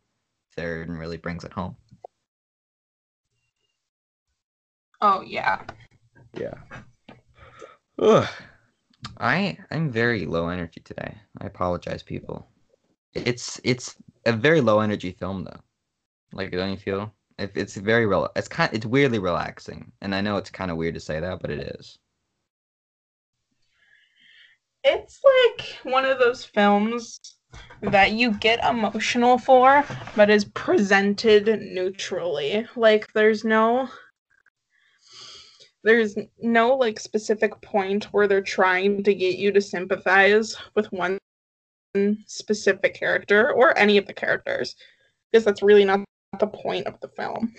third 0.57 0.89
and 0.89 0.99
really 0.99 1.17
brings 1.17 1.45
it 1.45 1.53
home. 1.53 1.77
Oh 5.01 5.23
yeah. 5.23 5.63
Yeah. 6.35 6.55
Ugh. 7.99 8.29
I 9.19 9.59
I'm 9.71 9.91
very 9.91 10.27
low 10.27 10.49
energy 10.49 10.81
today. 10.81 11.17
I 11.41 11.47
apologize, 11.47 12.03
people. 12.03 12.47
It's 13.15 13.61
it's 13.65 13.97
a 14.27 14.33
very 14.33 14.61
low 14.61 14.81
energy 14.81 15.13
film 15.13 15.45
though. 15.45 15.61
Like 16.33 16.53
don't 16.53 16.71
you 16.71 16.77
feel? 16.77 17.13
It, 17.39 17.53
it's 17.55 17.77
very 17.77 18.07
real. 18.07 18.29
It's 18.37 18.49
kind. 18.49 18.73
It's 18.73 18.87
weirdly 18.87 19.19
relaxing, 19.19 19.93
and 20.03 20.15
I 20.15 20.21
know 20.21 20.37
it's 20.37 20.51
kind 20.51 20.71
of 20.71 20.77
weird 20.77 20.95
to 20.95 21.01
say 21.01 21.21
that, 21.21 21.41
but 21.41 21.51
it 21.51 21.61
is. 21.61 21.99
It's 24.85 25.21
like 25.25 25.79
one 25.83 26.05
of 26.05 26.19
those 26.19 26.45
films 26.45 27.21
that 27.83 28.13
you 28.13 28.33
get 28.33 28.65
emotional 28.65 29.39
for, 29.39 29.85
but 30.17 30.31
is 30.31 30.45
presented 30.45 31.47
neutrally. 31.61 32.67
Like 32.77 33.13
there's 33.15 33.45
no 33.45 33.89
there's 35.83 36.17
no 36.41 36.75
like 36.75 37.01
specific 37.01 37.61
point 37.63 38.05
where 38.13 38.27
they're 38.27 38.43
trying 38.43 39.03
to 39.05 39.15
get 39.15 39.37
you 39.37 39.53
to 39.53 39.61
sympathize 39.61 40.57
with 40.75 40.91
one 40.93 41.19
specific 42.27 42.95
character 42.95 43.53
or 43.53 43.77
any 43.77 43.97
of 43.97 44.07
the 44.07 44.13
characters 44.13 44.77
because 45.31 45.45
that's 45.45 45.63
really 45.63 45.85
not 45.85 46.01
the 46.39 46.47
point 46.47 46.87
of 46.87 46.99
the 47.01 47.09
film. 47.09 47.55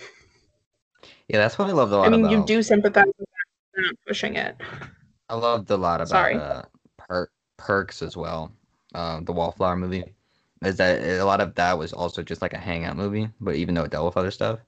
Yeah, 1.28 1.38
that's 1.38 1.58
what 1.58 1.68
I 1.68 1.72
love 1.72 1.92
a 1.92 1.96
lot. 1.96 2.06
I 2.06 2.10
mean, 2.10 2.20
about... 2.20 2.30
you 2.32 2.44
do 2.44 2.62
sympathize 2.62 3.06
with 3.18 3.28
not 3.76 3.94
pushing 4.06 4.36
it. 4.36 4.56
I 5.28 5.34
loved 5.34 5.70
a 5.70 5.76
lot 5.76 6.00
about 6.00 6.08
Sorry. 6.08 6.34
Uh, 6.34 6.62
per- 6.98 7.30
Perks 7.56 8.02
as 8.02 8.16
well. 8.16 8.52
Uh, 8.94 9.20
the 9.22 9.32
Wallflower 9.32 9.76
movie 9.76 10.04
is 10.64 10.76
that 10.76 11.02
a 11.02 11.24
lot 11.24 11.40
of 11.40 11.54
that 11.54 11.78
was 11.78 11.92
also 11.92 12.22
just 12.22 12.42
like 12.42 12.52
a 12.52 12.58
hangout 12.58 12.96
movie, 12.96 13.28
but 13.40 13.54
even 13.56 13.74
though 13.74 13.84
it 13.84 13.90
dealt 13.90 14.04
with 14.04 14.16
other 14.16 14.30
stuff, 14.30 14.60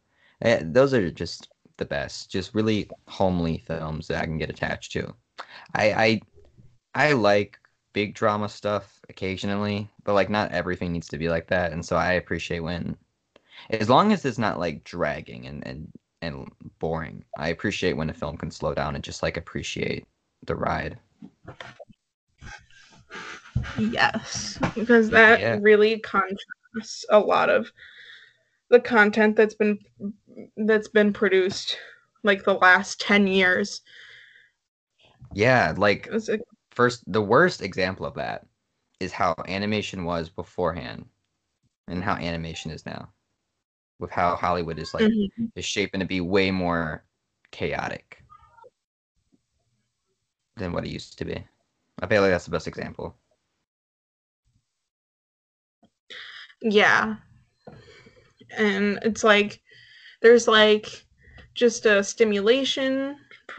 eh, 0.43 0.61
those 0.63 0.95
are 0.95 1.11
just 1.11 1.49
the 1.77 1.85
best. 1.85 2.31
Just 2.31 2.55
really 2.55 2.89
homely 3.09 3.59
films 3.59 4.09
that 4.09 4.23
I 4.23 4.25
can 4.25 4.39
get 4.39 4.51
attached 4.51 4.93
to. 4.93 5.15
I 5.75 5.93
I, 5.93 6.21
I 6.95 7.13
like 7.13 7.59
big 7.93 8.15
drama 8.15 8.49
stuff 8.49 9.01
occasionally, 9.09 9.89
but 10.05 10.15
like 10.15 10.31
not 10.31 10.53
everything 10.53 10.93
needs 10.93 11.09
to 11.09 11.19
be 11.19 11.29
like 11.29 11.47
that. 11.49 11.73
And 11.73 11.85
so 11.85 11.97
I 11.97 12.13
appreciate 12.13 12.61
when, 12.61 12.97
as 13.71 13.89
long 13.89 14.13
as 14.13 14.25
it's 14.25 14.39
not 14.39 14.59
like 14.59 14.85
dragging 14.85 15.47
and 15.47 15.67
and 15.67 15.93
and 16.23 16.51
boring, 16.79 17.25
I 17.39 17.49
appreciate 17.49 17.95
when 17.95 18.11
a 18.11 18.15
film 18.15 18.37
can 18.37 18.51
slow 18.51 18.75
down 18.75 18.95
and 18.95 19.05
just 19.05 19.23
like 19.23 19.37
appreciate 19.37 20.07
the 20.47 20.57
ride. 20.57 20.99
Yes, 23.79 24.59
because 24.75 25.11
that 25.11 25.41
yeah. 25.41 25.59
really 25.61 25.99
contrasts 26.01 27.05
a 27.11 27.19
lot 27.19 27.51
of 27.51 27.71
the 28.71 28.81
content 28.81 29.37
that's 29.37 29.55
been 29.55 29.79
that's 30.57 30.89
been 30.89 31.13
produced 31.13 31.79
like 32.23 32.45
the 32.45 32.55
last 32.55 33.01
10 33.01 33.27
years. 33.27 33.83
Yeah, 35.35 35.75
like 35.77 36.09
first 36.75 37.05
the 37.07 37.23
worst 37.23 37.63
example 37.63 38.05
of 38.05 38.15
that 38.15 38.47
is 39.01 39.13
how 39.13 39.35
animation 39.49 40.05
was 40.05 40.29
beforehand 40.29 41.07
and 41.89 42.03
how 42.03 42.15
animation 42.15 42.71
is 42.71 42.85
now 42.85 43.09
with 44.01 44.11
how 44.11 44.35
hollywood 44.35 44.79
is 44.79 44.93
like 44.93 45.05
mm-hmm. 45.05 45.45
is 45.55 45.65
shaping 45.65 46.01
to 46.01 46.07
be 46.07 46.21
way 46.21 46.51
more 46.51 47.05
chaotic 47.53 48.23
than 50.57 50.73
what 50.73 50.85
it 50.85 50.91
used 50.91 51.17
to 51.19 51.25
be 51.25 51.45
i 52.03 52.07
feel 52.07 52.23
like 52.23 52.31
that's 52.31 52.45
the 52.45 52.51
best 52.51 52.67
example 52.67 53.17
yeah 56.61 57.17
and 58.57 58.99
it's 59.03 59.23
like 59.23 59.61
there's 60.25 60.49
like 60.49 61.05
just 61.55 61.87
a 61.87 62.03
stimulation 62.03 63.17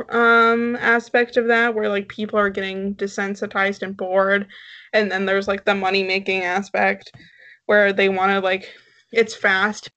um 0.09 0.75
aspect 0.77 1.37
of 1.37 1.47
that 1.47 1.73
where 1.73 1.87
like 1.87 2.09
people 2.09 2.37
are 2.37 2.49
getting 2.49 2.95
desensitized 2.95 3.83
and 3.83 3.95
bored 3.95 4.47
and 4.93 5.09
then 5.09 5.25
there's 5.25 5.47
like 5.47 5.63
the 5.63 5.75
money 5.75 6.03
making 6.03 6.43
aspect 6.43 7.11
where 7.67 7.93
they 7.93 8.09
want 8.09 8.31
to 8.31 8.39
like 8.39 8.73
it's 9.13 9.35
fast 9.35 9.89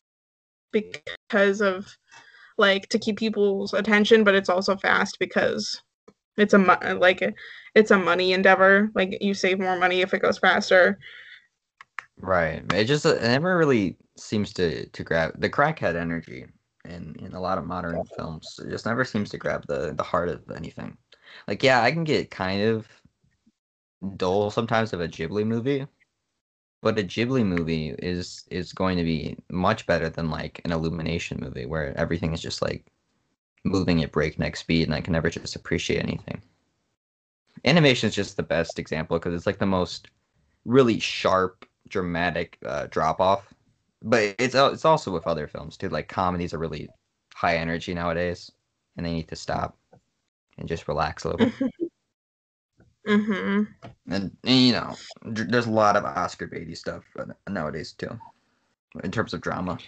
because 0.71 1.61
of 1.61 1.89
like 2.59 2.87
to 2.91 2.99
keep 2.99 3.17
people's 3.17 3.73
attention 3.73 4.23
but 4.23 4.35
it's 4.35 4.51
also 4.51 4.77
fast 4.77 5.17
because 5.19 5.83
it's 6.39 6.55
a 6.55 6.59
like 7.01 7.35
it's 7.75 7.91
a 7.91 7.99
money 7.99 8.33
endeavor. 8.33 8.91
Like 8.95 9.19
you 9.21 9.35
save 9.35 9.59
more 9.59 9.79
money 9.79 10.01
if 10.01 10.15
it 10.15 10.23
goes 10.23 10.39
faster. 10.39 10.99
Right. 12.21 12.63
It 12.73 12.85
just 12.85 13.07
it 13.07 13.23
never 13.23 13.57
really 13.57 13.97
seems 14.17 14.53
to 14.55 14.87
to 14.87 15.05
grab 15.05 15.41
the 15.41 15.51
crackhead 15.51 15.97
energy 15.97 16.47
in 16.89 17.15
in 17.21 17.35
a 17.35 17.41
lot 17.41 17.59
of 17.59 17.67
modern 17.67 18.05
films. 18.17 18.61
It 18.65 18.71
just 18.71 18.87
never 18.87 19.05
seems 19.05 19.31
to 19.31 19.39
grab 19.39 19.67
the 19.67 19.95
the 19.95 20.03
heart 20.03 20.29
of 20.29 20.51
anything. 20.51 20.97
Like 21.47 21.63
yeah, 21.63 21.83
I 21.83 21.91
can 21.93 22.05
get 22.05 22.31
kind 22.31 22.63
of 22.63 22.89
dull 24.17 24.51
sometimes 24.51 24.93
of 24.93 25.01
a 25.01 25.09
Ghibli 25.09 25.47
movie, 25.47 25.87
but 26.83 26.99
a 26.99 27.03
Ghibli 27.03 27.45
movie 27.45 27.91
is 27.99 28.45
is 28.51 28.73
going 28.73 28.97
to 28.99 29.05
be 29.05 29.37
much 29.51 29.87
better 29.87 30.09
than 30.09 30.31
like 30.31 30.61
an 30.65 30.73
Illumination 30.73 31.39
movie 31.41 31.67
where 31.67 31.97
everything 31.97 32.33
is 32.33 32.41
just 32.41 32.63
like 32.63 32.91
moving 33.65 34.03
at 34.03 34.13
breakneck 34.13 34.57
speed 34.57 34.87
and 34.87 34.95
I 34.95 35.01
can 35.01 35.13
never 35.13 35.31
just 35.31 35.57
appreciate 35.57 36.03
anything. 36.03 36.41
Animation 37.65 38.09
is 38.09 38.15
just 38.15 38.37
the 38.37 38.43
best 38.43 38.79
example 38.79 39.19
because 39.19 39.35
it's 39.35 39.47
like 39.47 39.59
the 39.59 39.67
most 39.67 40.09
really 40.65 41.01
sharp, 41.01 41.67
dramatic 41.89 42.57
uh, 42.65 42.87
drop 42.87 43.21
off. 43.21 43.53
But 44.03 44.37
it's 44.39 44.55
it's 44.55 44.85
also 44.85 45.13
with 45.13 45.27
other 45.27 45.49
films 45.49 45.77
too. 45.77 45.89
Like 45.89 46.09
comedies 46.09 46.55
are 46.55 46.59
really 46.59 46.89
high 47.35 47.57
energy 47.57 47.95
nowadays, 47.95 48.51
and 48.97 49.05
they 49.05 49.13
need 49.13 49.29
to 49.29 49.37
stop 49.37 49.77
and 50.59 50.69
just 50.69 50.89
relax 50.89 51.25
a 51.25 51.31
little 51.31 51.47
bit. 51.47 51.73
Mm-hmm. 53.07 53.63
And, 54.13 54.37
and, 54.45 54.61
you 54.61 54.73
know, 54.73 54.95
there's 55.25 55.67
a 55.67 55.71
lot 55.71 55.97
of 55.97 56.05
Oscar 56.05 56.47
baity 56.47 56.77
stuff 56.77 57.05
nowadays 57.49 57.93
too, 57.93 58.19
in 59.03 59.11
terms 59.11 59.33
of 59.33 59.41
drama. 59.41 59.79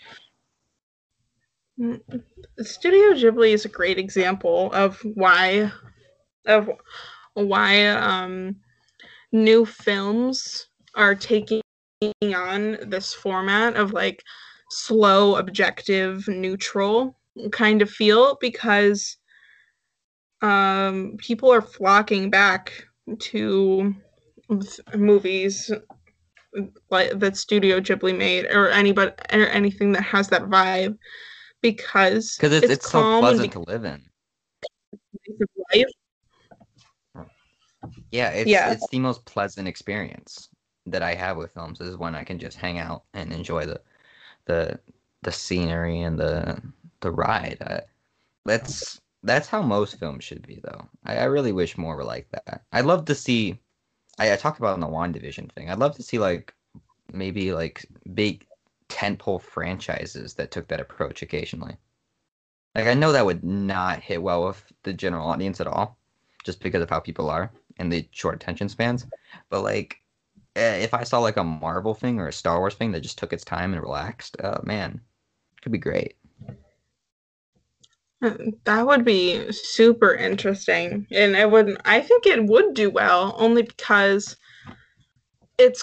Mm, 1.78 2.00
Studio 2.60 3.12
Ghibli 3.12 3.52
is 3.52 3.64
a 3.64 3.68
great 3.68 3.98
example 3.98 4.72
of 4.72 5.00
why 5.14 5.70
of 6.46 6.70
why 7.34 7.88
um, 7.88 8.56
new 9.32 9.66
films 9.66 10.68
are 10.94 11.14
taking 11.14 11.60
on 12.02 12.78
this 12.88 13.12
format 13.12 13.76
of 13.76 13.92
like 13.92 14.22
slow, 14.70 15.36
objective, 15.36 16.26
neutral 16.28 17.16
kind 17.52 17.82
of 17.82 17.90
feel 17.90 18.38
because 18.40 19.16
um, 20.42 21.16
people 21.18 21.52
are 21.52 21.60
flocking 21.60 22.30
back 22.30 22.72
to 23.18 23.94
movies 24.94 25.70
like 26.90 27.18
that 27.18 27.36
Studio 27.36 27.80
Ghibli 27.80 28.16
made 28.16 28.46
or 28.46 28.70
anybody 28.70 29.12
or 29.32 29.46
anything 29.46 29.92
that 29.92 30.02
has 30.02 30.28
that 30.28 30.42
vibe 30.42 30.96
because 31.60 32.36
because 32.36 32.52
it's, 32.54 32.64
it's, 32.64 32.72
it's 32.72 32.90
so 32.90 33.20
pleasant 33.20 33.52
to 33.52 33.60
live 33.60 33.84
in. 33.84 34.02
Life. 35.74 35.84
Yeah, 38.10 38.30
it's 38.30 38.50
yeah. 38.50 38.72
it's 38.72 38.88
the 38.88 38.98
most 38.98 39.24
pleasant 39.26 39.68
experience 39.68 40.49
that 40.86 41.02
I 41.02 41.14
have 41.14 41.36
with 41.36 41.52
films 41.52 41.80
is 41.80 41.96
when 41.96 42.14
I 42.14 42.24
can 42.24 42.38
just 42.38 42.56
hang 42.56 42.78
out 42.78 43.04
and 43.14 43.32
enjoy 43.32 43.66
the 43.66 43.80
the 44.46 44.80
the 45.22 45.32
scenery 45.32 46.00
and 46.00 46.18
the 46.18 46.60
the 47.00 47.10
ride. 47.10 47.58
I, 47.60 47.80
that's 48.44 49.00
that's 49.22 49.48
how 49.48 49.62
most 49.62 49.98
films 49.98 50.24
should 50.24 50.46
be, 50.46 50.60
though. 50.64 50.88
I, 51.04 51.18
I 51.18 51.24
really 51.24 51.52
wish 51.52 51.76
more 51.76 51.96
were 51.96 52.04
like 52.04 52.28
that. 52.30 52.62
I'd 52.72 52.86
love 52.86 53.04
to 53.06 53.14
see. 53.14 53.58
I, 54.18 54.32
I 54.32 54.36
talked 54.36 54.58
about 54.58 54.74
in 54.74 54.80
the 54.80 54.86
WandaVision 54.86 55.52
thing. 55.52 55.70
I'd 55.70 55.78
love 55.78 55.96
to 55.96 56.02
see 56.02 56.18
like 56.18 56.54
maybe 57.12 57.52
like 57.52 57.84
big 58.14 58.46
tentpole 58.88 59.40
franchises 59.40 60.34
that 60.34 60.50
took 60.50 60.68
that 60.68 60.80
approach 60.80 61.22
occasionally. 61.22 61.76
Like 62.74 62.86
I 62.86 62.94
know 62.94 63.12
that 63.12 63.26
would 63.26 63.44
not 63.44 64.00
hit 64.00 64.22
well 64.22 64.46
with 64.46 64.64
the 64.84 64.92
general 64.92 65.28
audience 65.28 65.60
at 65.60 65.66
all, 65.66 65.98
just 66.44 66.60
because 66.60 66.82
of 66.82 66.90
how 66.90 67.00
people 67.00 67.28
are 67.28 67.50
and 67.78 67.92
the 67.92 68.06
short 68.12 68.36
attention 68.36 68.68
spans. 68.68 69.06
But 69.48 69.62
like, 69.62 70.00
if 70.56 70.94
I 70.94 71.04
saw 71.04 71.18
like 71.18 71.36
a 71.36 71.44
Marvel 71.44 71.94
thing 71.94 72.18
or 72.18 72.28
a 72.28 72.32
Star 72.32 72.58
Wars 72.58 72.74
thing 72.74 72.92
that 72.92 73.00
just 73.00 73.18
took 73.18 73.32
its 73.32 73.44
time 73.44 73.72
and 73.72 73.82
relaxed, 73.82 74.36
uh, 74.42 74.60
man, 74.62 75.00
it 75.56 75.62
could 75.62 75.72
be 75.72 75.78
great. 75.78 76.16
That 78.64 78.86
would 78.86 79.04
be 79.04 79.50
super 79.50 80.14
interesting. 80.14 81.06
And 81.10 81.34
it 81.34 81.50
would 81.50 81.80
I 81.84 82.00
think 82.00 82.26
it 82.26 82.44
would 82.44 82.74
do 82.74 82.90
well 82.90 83.34
only 83.38 83.62
because 83.62 84.36
it's 85.56 85.82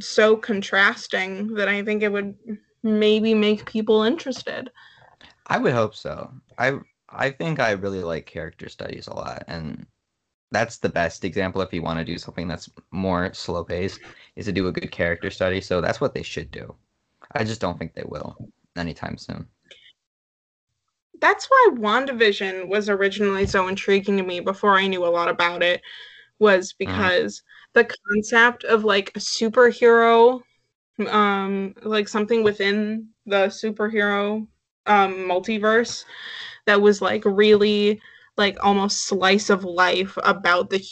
so 0.00 0.36
contrasting 0.36 1.54
that 1.54 1.68
I 1.68 1.82
think 1.82 2.02
it 2.02 2.10
would 2.10 2.34
maybe 2.82 3.34
make 3.34 3.66
people 3.66 4.02
interested. 4.02 4.70
I 5.46 5.58
would 5.58 5.72
hope 5.72 5.94
so. 5.94 6.32
I 6.58 6.78
I 7.08 7.30
think 7.30 7.60
I 7.60 7.72
really 7.72 8.02
like 8.02 8.26
character 8.26 8.68
studies 8.68 9.06
a 9.06 9.14
lot 9.14 9.44
and 9.46 9.86
that's 10.56 10.78
the 10.78 10.88
best 10.88 11.24
example 11.24 11.60
if 11.60 11.72
you 11.72 11.82
want 11.82 11.98
to 11.98 12.04
do 12.04 12.18
something 12.18 12.48
that's 12.48 12.70
more 12.90 13.32
slow 13.34 13.62
paced 13.62 14.00
is 14.36 14.46
to 14.46 14.52
do 14.52 14.68
a 14.68 14.72
good 14.72 14.90
character 14.90 15.30
study. 15.30 15.60
So 15.60 15.80
that's 15.80 16.00
what 16.00 16.14
they 16.14 16.22
should 16.22 16.50
do. 16.50 16.74
I 17.32 17.44
just 17.44 17.60
don't 17.60 17.78
think 17.78 17.94
they 17.94 18.04
will 18.06 18.36
anytime 18.76 19.18
soon 19.18 19.46
that's 21.20 21.46
why 21.46 21.70
WandaVision 21.74 22.68
was 22.68 22.88
originally 22.88 23.46
so 23.46 23.68
intriguing 23.68 24.16
to 24.16 24.22
me 24.22 24.40
before 24.40 24.76
I 24.76 24.86
knew 24.86 25.04
a 25.04 25.08
lot 25.08 25.28
about 25.28 25.62
it 25.62 25.82
was 26.38 26.72
mm-hmm. 26.72 26.90
because 26.90 27.40
mm. 27.40 27.42
the 27.74 27.96
concept 28.08 28.64
of 28.64 28.84
like 28.84 29.10
a 29.14 29.18
superhero 29.18 30.42
um 31.08 31.74
like 31.82 32.08
something 32.08 32.42
within 32.42 33.08
the 33.26 33.46
superhero 33.48 34.46
um 34.86 35.14
multiverse 35.14 36.04
that 36.64 36.80
was 36.80 37.02
like 37.02 37.22
really 37.26 38.00
like 38.36 38.56
almost 38.62 39.06
slice 39.06 39.50
of 39.50 39.64
life 39.64 40.16
about 40.24 40.70
the 40.70 40.84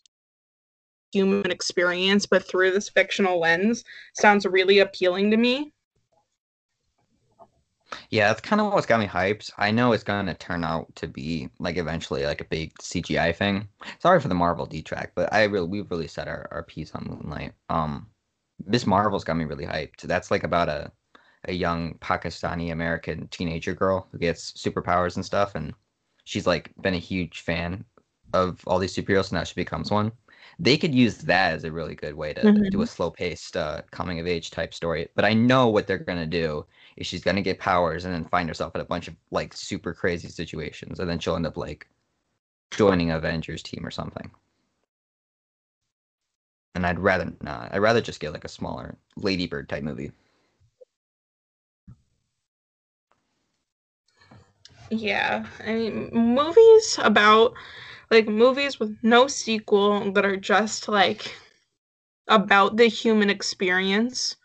human 1.13 1.51
experience 1.51 2.27
but 2.27 2.47
through 2.47 2.73
this 2.73 2.89
fictional 2.89 3.39
lens 3.39 3.85
sounds 4.15 4.45
really 4.47 4.81
appealing 4.81 5.31
to 5.31 5.37
me 5.37 5.73
yeah, 8.11 8.29
that's 8.29 8.41
kind 8.41 8.61
of 8.61 8.73
what's 8.73 8.87
got 8.87 9.01
me 9.01 9.07
hyped. 9.07 9.51
I 9.59 9.71
know 9.71 9.93
it's 9.93 10.05
gonna 10.05 10.35
turn 10.35 10.65
out 10.65 10.95
to 10.97 11.07
be 11.07 11.49
like 11.59 11.77
eventually 11.77 12.25
like 12.25 12.41
a 12.41 12.45
big 12.45 12.75
CGI 12.79 13.35
thing. 13.35 13.69
Sorry 14.01 14.21
for 14.21 14.29
the 14.29 14.35
Marvel 14.35 14.67
detract, 14.67 15.15
but 15.15 15.33
I 15.33 15.45
really 15.45 15.69
we've 15.69 15.91
really 15.91 16.09
set 16.09 16.29
our, 16.29 16.49
our 16.51 16.63
piece 16.63 16.93
on 16.95 17.07
Moonlight. 17.09 17.53
Um 17.69 18.09
Miss 18.67 18.87
Marvel's 18.87 19.25
got 19.25 19.37
me 19.37 19.45
really 19.45 19.67
hyped. 19.67 20.03
That's 20.03 20.31
like 20.31 20.45
about 20.45 20.69
a 20.69 20.93
a 21.47 21.53
young 21.53 21.95
Pakistani 21.99 22.73
American 22.73 23.29
teenager 23.29 23.75
girl 23.75 24.09
who 24.11 24.19
gets 24.19 24.53
superpowers 24.53 25.17
and 25.17 25.25
stuff 25.25 25.55
and 25.55 25.75
she's 26.25 26.47
like 26.47 26.73
been 26.81 26.95
a 26.95 26.99
huge 26.99 27.41
fan 27.41 27.85
of 28.33 28.61
all 28.67 28.79
these 28.79 28.95
superheroes 28.95 29.31
and 29.31 29.35
now 29.35 29.45
she 29.45 29.55
becomes 29.55 29.91
one. 29.91 30.13
They 30.59 30.77
could 30.77 30.95
use 30.95 31.19
that 31.19 31.53
as 31.55 31.65
a 31.65 31.73
really 31.73 31.95
good 31.95 32.15
way 32.15 32.33
to 32.35 32.43
mm-hmm. 32.43 32.69
do 32.71 32.83
a 32.83 32.87
slow 32.87 33.11
paced 33.11 33.57
uh, 33.57 33.83
coming 33.91 34.21
of 34.21 34.27
age 34.27 34.51
type 34.51 34.73
story. 34.73 35.09
But 35.15 35.25
I 35.25 35.33
know 35.33 35.69
what 35.69 35.87
they're 35.87 35.99
gonna 35.99 36.27
do 36.27 36.67
is 36.97 37.07
she's 37.07 37.25
gonna 37.25 37.43
get 37.43 37.59
powers 37.59 38.05
and 38.05 38.15
then 38.15 38.25
find 38.25 38.49
herself 38.49 38.75
in 38.75 38.81
a 38.81 38.85
bunch 38.85 39.09
of 39.09 39.17
like 39.31 39.53
super 39.55 39.93
crazy 39.93 40.29
situations, 40.29 41.01
and 41.01 41.09
then 41.09 41.19
she'll 41.19 41.37
end 41.37 41.47
up 41.47 41.57
like 41.57 41.89
joining 42.71 43.11
Avengers 43.11 43.63
team 43.63 43.85
or 43.85 43.91
something. 43.91 44.31
And 46.77 46.87
I'd 46.87 46.99
rather 46.99 47.33
not. 47.43 47.73
I'd 47.73 47.79
rather 47.79 48.01
just 48.01 48.21
get 48.21 48.33
like 48.33 48.45
a 48.45 48.49
smaller 48.49 48.97
Lady 49.17 49.47
Bird 49.47 49.69
type 49.69 49.83
movie. 49.83 50.13
Yeah, 54.91 55.47
I 55.67 55.75
mean, 55.75 56.11
movies 56.13 56.99
about 57.03 57.55
like 58.11 58.29
movies 58.29 58.79
with 58.79 58.97
no 59.03 59.27
sequel 59.27 60.13
that 60.13 60.25
are 60.25 60.37
just 60.37 60.89
like 60.89 61.35
about 62.29 62.77
the 62.77 62.87
human 62.87 63.29
experience 63.31 64.37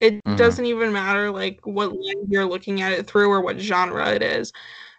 it 0.00 0.22
mm-hmm. 0.24 0.36
doesn't 0.36 0.66
even 0.66 0.92
matter 0.92 1.30
like 1.30 1.60
what 1.64 1.92
lens 1.92 2.28
you're 2.28 2.44
looking 2.44 2.82
at 2.82 2.92
it 2.92 3.06
through 3.06 3.30
or 3.30 3.40
what 3.40 3.58
genre 3.58 4.10
it 4.10 4.22
is. 4.22 4.52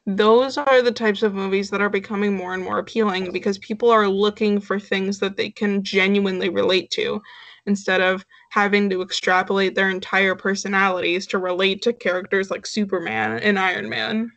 Those 0.08 0.58
are 0.58 0.82
the 0.82 0.92
types 0.92 1.24
of 1.24 1.34
movies 1.34 1.70
that 1.70 1.82
are 1.82 1.90
becoming 1.90 2.36
more 2.36 2.54
and 2.54 2.64
more 2.64 2.80
appealing 2.80 3.32
because 3.32 3.58
people 3.60 3.90
are 3.90 4.08
looking 4.08 4.60
for 4.60 4.80
things 4.80 5.20
that 5.20 5.36
they 5.36 5.50
can 5.50 5.84
genuinely 5.84 6.50
relate 6.50 6.92
to 6.92 7.22
instead 7.66 8.02
of 8.02 8.26
having 8.52 8.90
to 8.92 9.02
extrapolate 9.02 9.74
their 9.74 9.90
entire 9.90 10.36
personalities 10.36 11.26
to 11.28 11.40
relate 11.40 11.82
to 11.84 11.94
characters 11.94 12.52
like 12.52 12.66
Superman 12.66 13.40
and 13.40 13.58
Iron 13.58 13.90
Man. 13.90 14.32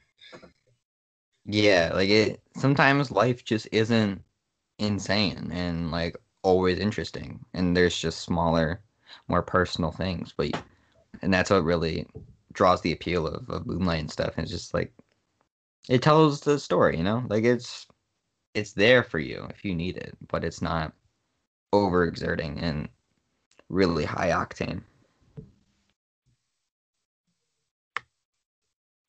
Yeah, 1.49 1.93
like 1.95 2.11
it 2.11 2.43
sometimes 2.57 3.11
life 3.11 3.43
just 3.45 3.69
isn't 3.73 4.23
insane 4.79 5.51
and 5.53 5.91
like 5.91 6.17
always 6.43 6.79
interesting 6.79 7.45
and 7.55 7.77
there's 7.77 7.99
just 7.99 8.21
smaller 8.21 8.83
more 9.29 9.43
personal 9.43 9.91
things. 9.91 10.35
But 10.37 10.63
and 11.23 11.33
that's 11.33 11.51
what 11.51 11.65
really 11.65 12.07
draws 12.53 12.83
the 12.83 12.93
appeal 12.93 13.27
of, 13.27 13.49
of 13.49 13.67
Moonlight 13.67 14.01
and 14.01 14.11
stuff. 14.11 14.35
And 14.37 14.45
it's 14.45 14.53
just 14.53 14.75
like 14.75 14.93
it 15.89 16.03
tells 16.03 16.41
the 16.43 16.59
story, 16.59 16.99
you 16.99 17.03
know? 17.05 17.25
Like 17.29 17.45
it's 17.45 17.87
it's 18.55 18.73
there 18.75 19.03
for 19.03 19.19
you 19.19 19.47
if 19.51 19.65
you 19.65 19.75
need 19.75 19.97
it, 19.97 20.17
but 20.29 20.45
it's 20.45 20.61
not 20.61 20.93
overexerting 21.75 22.63
and 22.63 22.89
really 23.71 24.05
high 24.05 24.31
octane. 24.31 24.83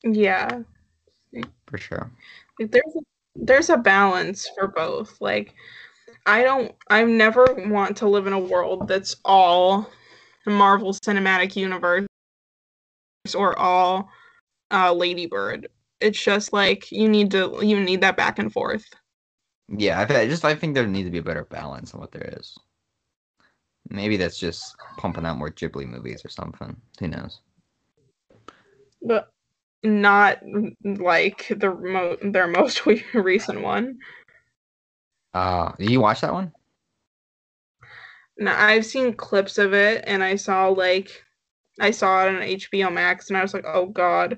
Yeah. 0.04 0.64
For 1.68 1.78
sure. 1.78 2.12
There's 2.60 2.96
a, 2.96 3.00
there's 3.36 3.70
a 3.70 3.78
balance 3.78 4.50
for 4.58 4.68
both. 4.68 5.20
Like 5.22 5.54
I 6.26 6.44
don't 6.44 6.74
I 6.90 7.04
never 7.04 7.46
want 7.68 7.98
to 7.98 8.08
live 8.08 8.28
in 8.28 8.34
a 8.34 8.40
world 8.40 8.88
that's 8.88 9.16
all 9.24 9.90
Marvel 10.46 10.94
Cinematic 10.94 11.56
Universe 11.56 12.08
or 13.36 13.58
all 13.58 14.10
uh 14.72 14.94
Lady 14.94 15.26
Bird. 15.26 15.68
It's 16.02 16.22
just 16.22 16.54
like 16.54 16.92
you 16.92 17.10
need 17.10 17.32
to 17.32 17.60
you 17.62 17.80
need 17.80 18.02
that 18.02 18.18
back 18.18 18.40
and 18.40 18.52
forth. 18.52 18.86
Yeah, 19.68 20.00
I 20.10 20.28
just 20.28 20.46
I 20.46 20.56
think 20.56 20.74
there 20.74 20.88
needs 20.88 21.08
to 21.08 21.12
be 21.12 21.20
a 21.20 21.24
better 21.24 21.46
balance 21.46 21.94
on 21.94 22.00
what 22.00 22.12
there 22.12 22.34
is. 22.38 22.58
Maybe 23.90 24.18
that's 24.18 24.38
just 24.38 24.76
pumping 24.98 25.26
out 25.26 25.38
more 25.38 25.50
Ghibli 25.50 25.88
movies 25.88 26.24
or 26.26 26.30
something. 26.30 26.76
Who 27.00 27.08
knows? 27.08 27.42
But 29.02 29.32
not 29.84 30.40
like 30.84 31.48
the 31.50 31.74
mo- 31.74 32.18
their 32.22 32.48
most 32.48 32.86
recent 33.14 33.62
one. 33.62 34.00
Uh, 35.34 35.72
did 35.78 35.90
you 35.90 36.02
watch 36.02 36.22
that 36.22 36.34
one? 36.34 36.52
No, 38.38 38.54
I've 38.54 38.86
seen 38.86 39.14
clips 39.14 39.58
of 39.58 39.74
it, 39.74 40.04
and 40.08 40.24
I 40.24 40.36
saw 40.36 40.68
like 40.70 41.24
I 41.80 41.92
saw 41.92 42.26
it 42.26 42.36
on 42.36 42.42
HBO 42.42 42.92
Max, 42.92 43.30
and 43.30 43.38
I 43.38 43.42
was 43.42 43.54
like, 43.54 43.66
oh 43.68 43.88
god, 43.88 44.38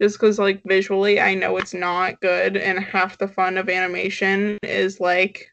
just 0.00 0.18
because 0.18 0.38
like 0.38 0.62
visually, 0.64 1.20
I 1.20 1.34
know 1.34 1.56
it's 1.56 1.74
not 1.74 2.20
good, 2.20 2.56
and 2.56 2.78
half 2.78 3.18
the 3.18 3.28
fun 3.28 3.58
of 3.58 3.68
animation 3.68 4.58
is 4.62 5.00
like 5.00 5.46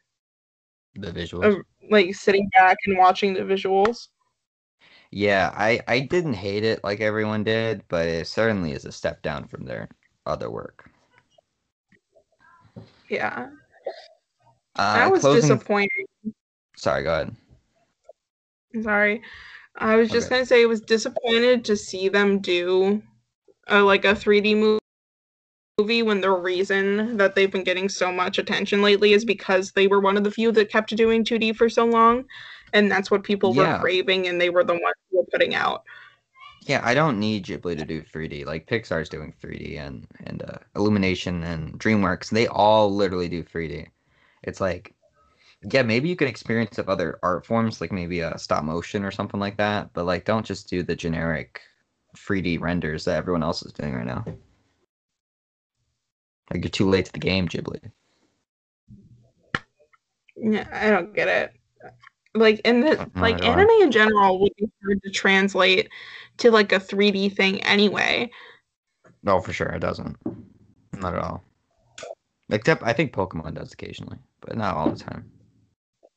the 0.94 1.12
visuals, 1.12 1.56
uh, 1.56 1.62
like 1.90 2.14
sitting 2.14 2.48
back 2.54 2.76
and 2.86 2.98
watching 2.98 3.34
the 3.34 3.40
visuals. 3.40 4.08
Yeah, 5.12 5.52
I 5.54 5.80
I 5.88 6.00
didn't 6.00 6.32
hate 6.32 6.64
it 6.64 6.82
like 6.82 7.00
everyone 7.00 7.44
did, 7.44 7.82
but 7.88 8.06
it 8.08 8.26
certainly 8.26 8.72
is 8.72 8.86
a 8.86 8.92
step 8.92 9.20
down 9.20 9.46
from 9.46 9.66
their 9.66 9.88
other 10.24 10.50
work. 10.50 10.90
Yeah. 13.10 13.50
Uh, 14.76 14.82
I 14.82 15.08
was 15.08 15.20
closing... 15.20 15.42
disappointed. 15.42 15.90
Sorry, 16.76 17.02
go 17.04 17.12
ahead. 17.12 17.36
Sorry. 18.82 19.22
I 19.76 19.96
was 19.96 20.10
just 20.10 20.28
Okay. 20.28 20.36
gonna 20.36 20.46
say 20.46 20.62
it 20.62 20.68
was 20.68 20.80
disappointed 20.80 21.62
to 21.66 21.76
see 21.76 22.08
them 22.08 22.38
do 22.38 23.02
a, 23.68 23.80
like 23.80 24.06
a 24.06 24.14
3D 24.14 24.56
movie 24.56 24.78
movie 25.78 26.02
when 26.02 26.20
the 26.20 26.30
reason 26.30 27.16
that 27.16 27.34
they've 27.34 27.50
been 27.50 27.64
getting 27.64 27.88
so 27.88 28.12
much 28.12 28.38
attention 28.38 28.82
lately 28.82 29.12
is 29.12 29.24
because 29.24 29.72
they 29.72 29.86
were 29.86 30.00
one 30.00 30.16
of 30.16 30.24
the 30.24 30.30
few 30.30 30.52
that 30.52 30.70
kept 30.70 30.94
doing 30.96 31.24
2D 31.24 31.56
for 31.56 31.68
so 31.68 31.84
long, 31.84 32.24
and 32.72 32.90
that's 32.90 33.10
what 33.10 33.22
people 33.22 33.54
Yeah. 33.54 33.74
were 33.74 33.80
craving, 33.80 34.28
and 34.28 34.40
they 34.40 34.50
were 34.50 34.64
the 34.64 34.74
ones 34.74 34.96
who 35.10 35.18
were 35.18 35.26
putting 35.30 35.54
out. 35.54 35.84
Yeah, 36.64 36.80
I 36.84 36.94
don't 36.94 37.18
need 37.18 37.44
Ghibli 37.44 37.76
to 37.76 37.84
do 37.84 38.02
3D. 38.02 38.44
Like 38.44 38.66
Pixar's 38.68 39.08
doing 39.08 39.34
3D 39.42 39.78
and 39.78 40.06
and 40.24 40.42
uh, 40.42 40.58
Illumination 40.76 41.42
and 41.42 41.78
DreamWorks, 41.78 42.30
they 42.30 42.46
all 42.46 42.94
literally 42.94 43.28
do 43.28 43.42
3D. 43.42 43.88
It's 44.44 44.60
like, 44.60 44.94
yeah, 45.70 45.82
maybe 45.82 46.08
you 46.08 46.14
can 46.16 46.28
experience 46.28 46.78
of 46.78 46.88
other 46.88 47.18
art 47.22 47.44
forms, 47.44 47.80
like 47.80 47.90
maybe 47.90 48.20
a 48.20 48.38
stop 48.38 48.62
motion 48.62 49.04
or 49.04 49.10
something 49.10 49.40
like 49.40 49.56
that. 49.56 49.92
But 49.92 50.06
like, 50.06 50.24
don't 50.24 50.46
just 50.46 50.68
do 50.68 50.82
the 50.84 50.94
generic 50.94 51.60
3D 52.16 52.60
renders 52.60 53.04
that 53.06 53.16
everyone 53.16 53.42
else 53.42 53.64
is 53.64 53.72
doing 53.72 53.94
right 53.94 54.06
now. 54.06 54.24
Like 56.52 56.62
you're 56.62 56.70
too 56.70 56.88
late 56.88 57.06
to 57.06 57.12
the 57.12 57.18
game, 57.18 57.48
Ghibli. 57.48 57.90
Yeah, 60.36 60.68
I 60.72 60.90
don't 60.90 61.14
get 61.14 61.28
it. 61.28 61.54
Like 62.34 62.60
in 62.60 62.80
the 62.80 63.10
like 63.16 63.44
anime 63.44 63.68
in 63.82 63.90
general 63.90 64.40
would 64.40 64.52
be 64.56 64.70
hard 64.82 65.02
to 65.02 65.10
translate 65.10 65.90
to 66.38 66.50
like 66.50 66.72
a 66.72 66.80
3D 66.80 67.36
thing 67.36 67.62
anyway. 67.62 68.30
No, 69.22 69.40
for 69.40 69.52
sure, 69.52 69.68
it 69.68 69.80
doesn't. 69.80 70.16
Not 70.94 71.14
at 71.14 71.20
all. 71.20 71.42
Except 72.50 72.82
I 72.82 72.92
think 72.92 73.12
Pokemon 73.12 73.54
does 73.54 73.72
occasionally, 73.72 74.18
but 74.40 74.56
not 74.56 74.76
all 74.76 74.90
the 74.90 74.98
time. 74.98 75.30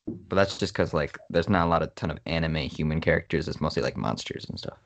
But 0.07 0.36
that's 0.36 0.57
just 0.57 0.74
because 0.74 0.93
like 0.93 1.18
there's 1.30 1.49
not 1.49 1.66
a 1.66 1.70
lot 1.70 1.84
of 1.84 1.93
ton 1.95 2.11
of 2.11 2.20
anime 2.26 2.55
human 2.55 3.01
characters. 3.01 3.47
It's 3.47 3.61
mostly 3.61 3.82
like 3.82 3.97
monsters 3.97 4.45
and 4.49 4.57
stuff. 4.57 4.78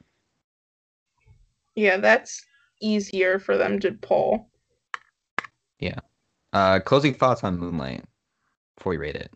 Yeah, 1.76 1.98
that's 1.98 2.46
easier 2.82 3.40
for 3.40 3.58
them 3.58 3.80
to 3.82 3.92
pull. 3.94 4.50
Yeah. 5.80 6.00
Uh, 6.54 6.80
closing 6.80 7.14
thoughts 7.14 7.44
on 7.44 7.58
Moonlight 7.58 8.04
before 8.76 8.92
we 8.92 8.98
rate 8.98 9.16
it. 9.16 9.32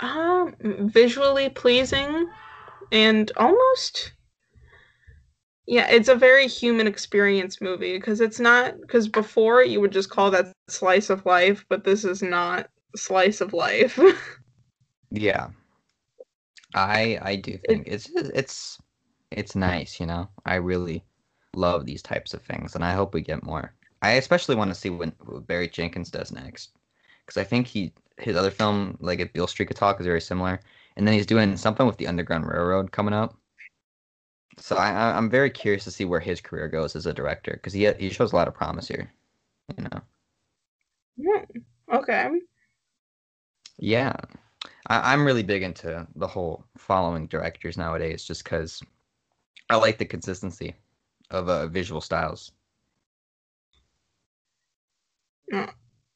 Um, 0.00 0.54
visually 0.60 1.48
pleasing 1.48 2.28
and 2.92 3.30
almost 3.36 4.12
yeah, 5.68 5.86
it's 5.90 6.08
a 6.08 6.14
very 6.14 6.48
human 6.48 6.86
experience 6.86 7.60
movie 7.60 7.98
because 7.98 8.22
it's 8.22 8.40
not 8.40 8.80
because 8.80 9.06
before 9.06 9.62
you 9.62 9.82
would 9.82 9.92
just 9.92 10.08
call 10.08 10.30
that 10.30 10.50
slice 10.68 11.10
of 11.10 11.26
life, 11.26 11.66
but 11.68 11.84
this 11.84 12.04
is 12.04 12.22
not 12.22 12.70
slice 12.96 13.42
of 13.42 13.52
life. 13.52 14.00
Yeah, 15.10 15.48
I 16.74 17.18
I 17.22 17.36
do 17.36 17.58
think 17.66 17.86
it's 17.86 18.10
it's 18.14 18.78
it's 19.30 19.54
nice. 19.54 19.98
You 20.00 20.06
know, 20.06 20.28
I 20.44 20.56
really 20.56 21.02
love 21.54 21.86
these 21.86 22.02
types 22.02 22.34
of 22.34 22.42
things, 22.42 22.74
and 22.74 22.84
I 22.84 22.92
hope 22.92 23.14
we 23.14 23.22
get 23.22 23.42
more. 23.42 23.74
I 24.02 24.12
especially 24.12 24.54
want 24.54 24.70
to 24.70 24.74
see 24.74 24.90
when 24.90 25.12
what 25.24 25.46
Barry 25.46 25.68
Jenkins 25.68 26.10
does 26.10 26.30
next, 26.30 26.70
because 27.24 27.40
I 27.40 27.44
think 27.44 27.66
he 27.66 27.92
his 28.18 28.36
other 28.36 28.50
film 28.50 28.96
like 29.00 29.20
if 29.20 29.32
Beale 29.32 29.46
Street 29.46 29.66
Could 29.66 29.76
Talk 29.76 30.00
is 30.00 30.06
very 30.06 30.20
similar, 30.20 30.60
and 30.96 31.06
then 31.06 31.14
he's 31.14 31.26
doing 31.26 31.56
something 31.56 31.86
with 31.86 31.96
the 31.96 32.06
Underground 32.06 32.46
Railroad 32.46 32.92
coming 32.92 33.14
up. 33.14 33.36
So 34.58 34.76
I 34.76 35.16
I'm 35.16 35.30
very 35.30 35.50
curious 35.50 35.84
to 35.84 35.90
see 35.90 36.04
where 36.04 36.20
his 36.20 36.40
career 36.40 36.68
goes 36.68 36.96
as 36.96 37.06
a 37.06 37.14
director, 37.14 37.52
because 37.52 37.72
he 37.72 37.90
he 37.92 38.10
shows 38.10 38.32
a 38.32 38.36
lot 38.36 38.48
of 38.48 38.54
promise 38.54 38.88
here. 38.88 39.12
You 39.76 39.84
know. 39.84 40.00
Hmm, 41.20 41.96
okay. 41.96 42.28
Yeah, 43.78 44.14
I, 44.88 45.12
I'm 45.12 45.24
really 45.24 45.42
big 45.44 45.62
into 45.62 46.06
the 46.16 46.26
whole 46.26 46.64
following 46.76 47.26
directors 47.28 47.76
nowadays, 47.76 48.24
just 48.24 48.44
because 48.44 48.82
I 49.70 49.76
like 49.76 49.98
the 49.98 50.04
consistency 50.04 50.74
of 51.30 51.48
uh, 51.48 51.66
visual 51.68 52.00
styles. 52.00 52.52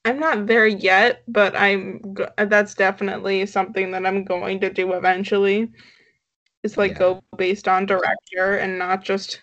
I'm 0.05 0.19
not 0.19 0.47
there 0.47 0.67
yet, 0.67 1.23
but 1.27 1.55
I'm 1.55 1.99
go- 2.13 2.29
that's 2.37 2.75
definitely 2.75 3.45
something 3.45 3.91
that 3.91 4.05
I'm 4.05 4.25
going 4.25 4.59
to 4.61 4.69
do 4.69 4.93
eventually. 4.93 5.71
Is 6.63 6.77
like 6.77 6.91
Yeah. 6.91 6.99
go 6.99 7.23
based 7.37 7.67
on 7.67 7.85
director 7.85 8.57
and 8.57 8.77
not 8.79 9.03
just 9.03 9.41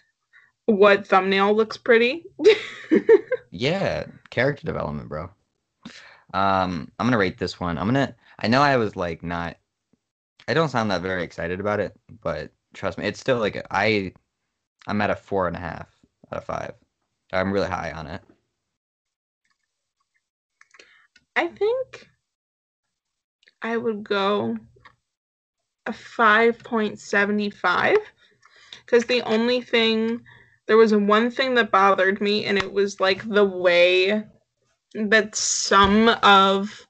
what 0.66 1.06
thumbnail 1.06 1.54
looks 1.54 1.76
pretty. 1.76 2.24
Yeah, 3.50 4.06
character 4.30 4.64
development, 4.64 5.08
bro. 5.08 5.28
Um, 6.32 6.90
I'm 6.98 7.06
gonna 7.06 7.18
rate 7.18 7.38
this 7.38 7.58
one. 7.58 7.78
I'm 7.78 7.86
gonna. 7.86 8.14
I 8.38 8.46
know 8.46 8.62
I 8.62 8.76
was 8.76 8.94
like 8.94 9.22
not. 9.22 9.56
I 10.46 10.54
don't 10.54 10.68
sound 10.68 10.90
that 10.90 11.02
very 11.02 11.24
excited 11.24 11.58
about 11.60 11.80
it, 11.80 11.98
but 12.22 12.52
trust 12.74 12.96
me, 12.98 13.06
it's 13.06 13.18
still 13.20 13.38
like 13.38 13.66
I. 13.70 14.12
I'm 14.86 15.00
at 15.00 15.10
a 15.10 15.16
four 15.16 15.48
and 15.48 15.56
a 15.56 15.60
half 15.60 15.88
out 16.32 16.38
of 16.38 16.44
five. 16.44 16.74
I'm 17.32 17.52
really 17.52 17.68
high 17.68 17.92
on 17.92 18.06
it. 18.06 18.22
I 21.40 21.48
think 21.48 22.06
I 23.62 23.78
would 23.78 24.04
go 24.04 24.58
a 25.86 25.90
5.75 25.90 27.96
because 28.84 29.06
the 29.06 29.22
only 29.22 29.62
thing 29.62 30.20
there 30.66 30.76
was 30.76 30.94
one 30.94 31.30
thing 31.30 31.54
that 31.54 31.70
bothered 31.70 32.20
me 32.20 32.44
and 32.44 32.58
it 32.58 32.70
was 32.70 33.00
like 33.00 33.26
the 33.26 33.46
way 33.46 34.22
that 34.92 35.34
some 35.34 36.10
of 36.22 36.86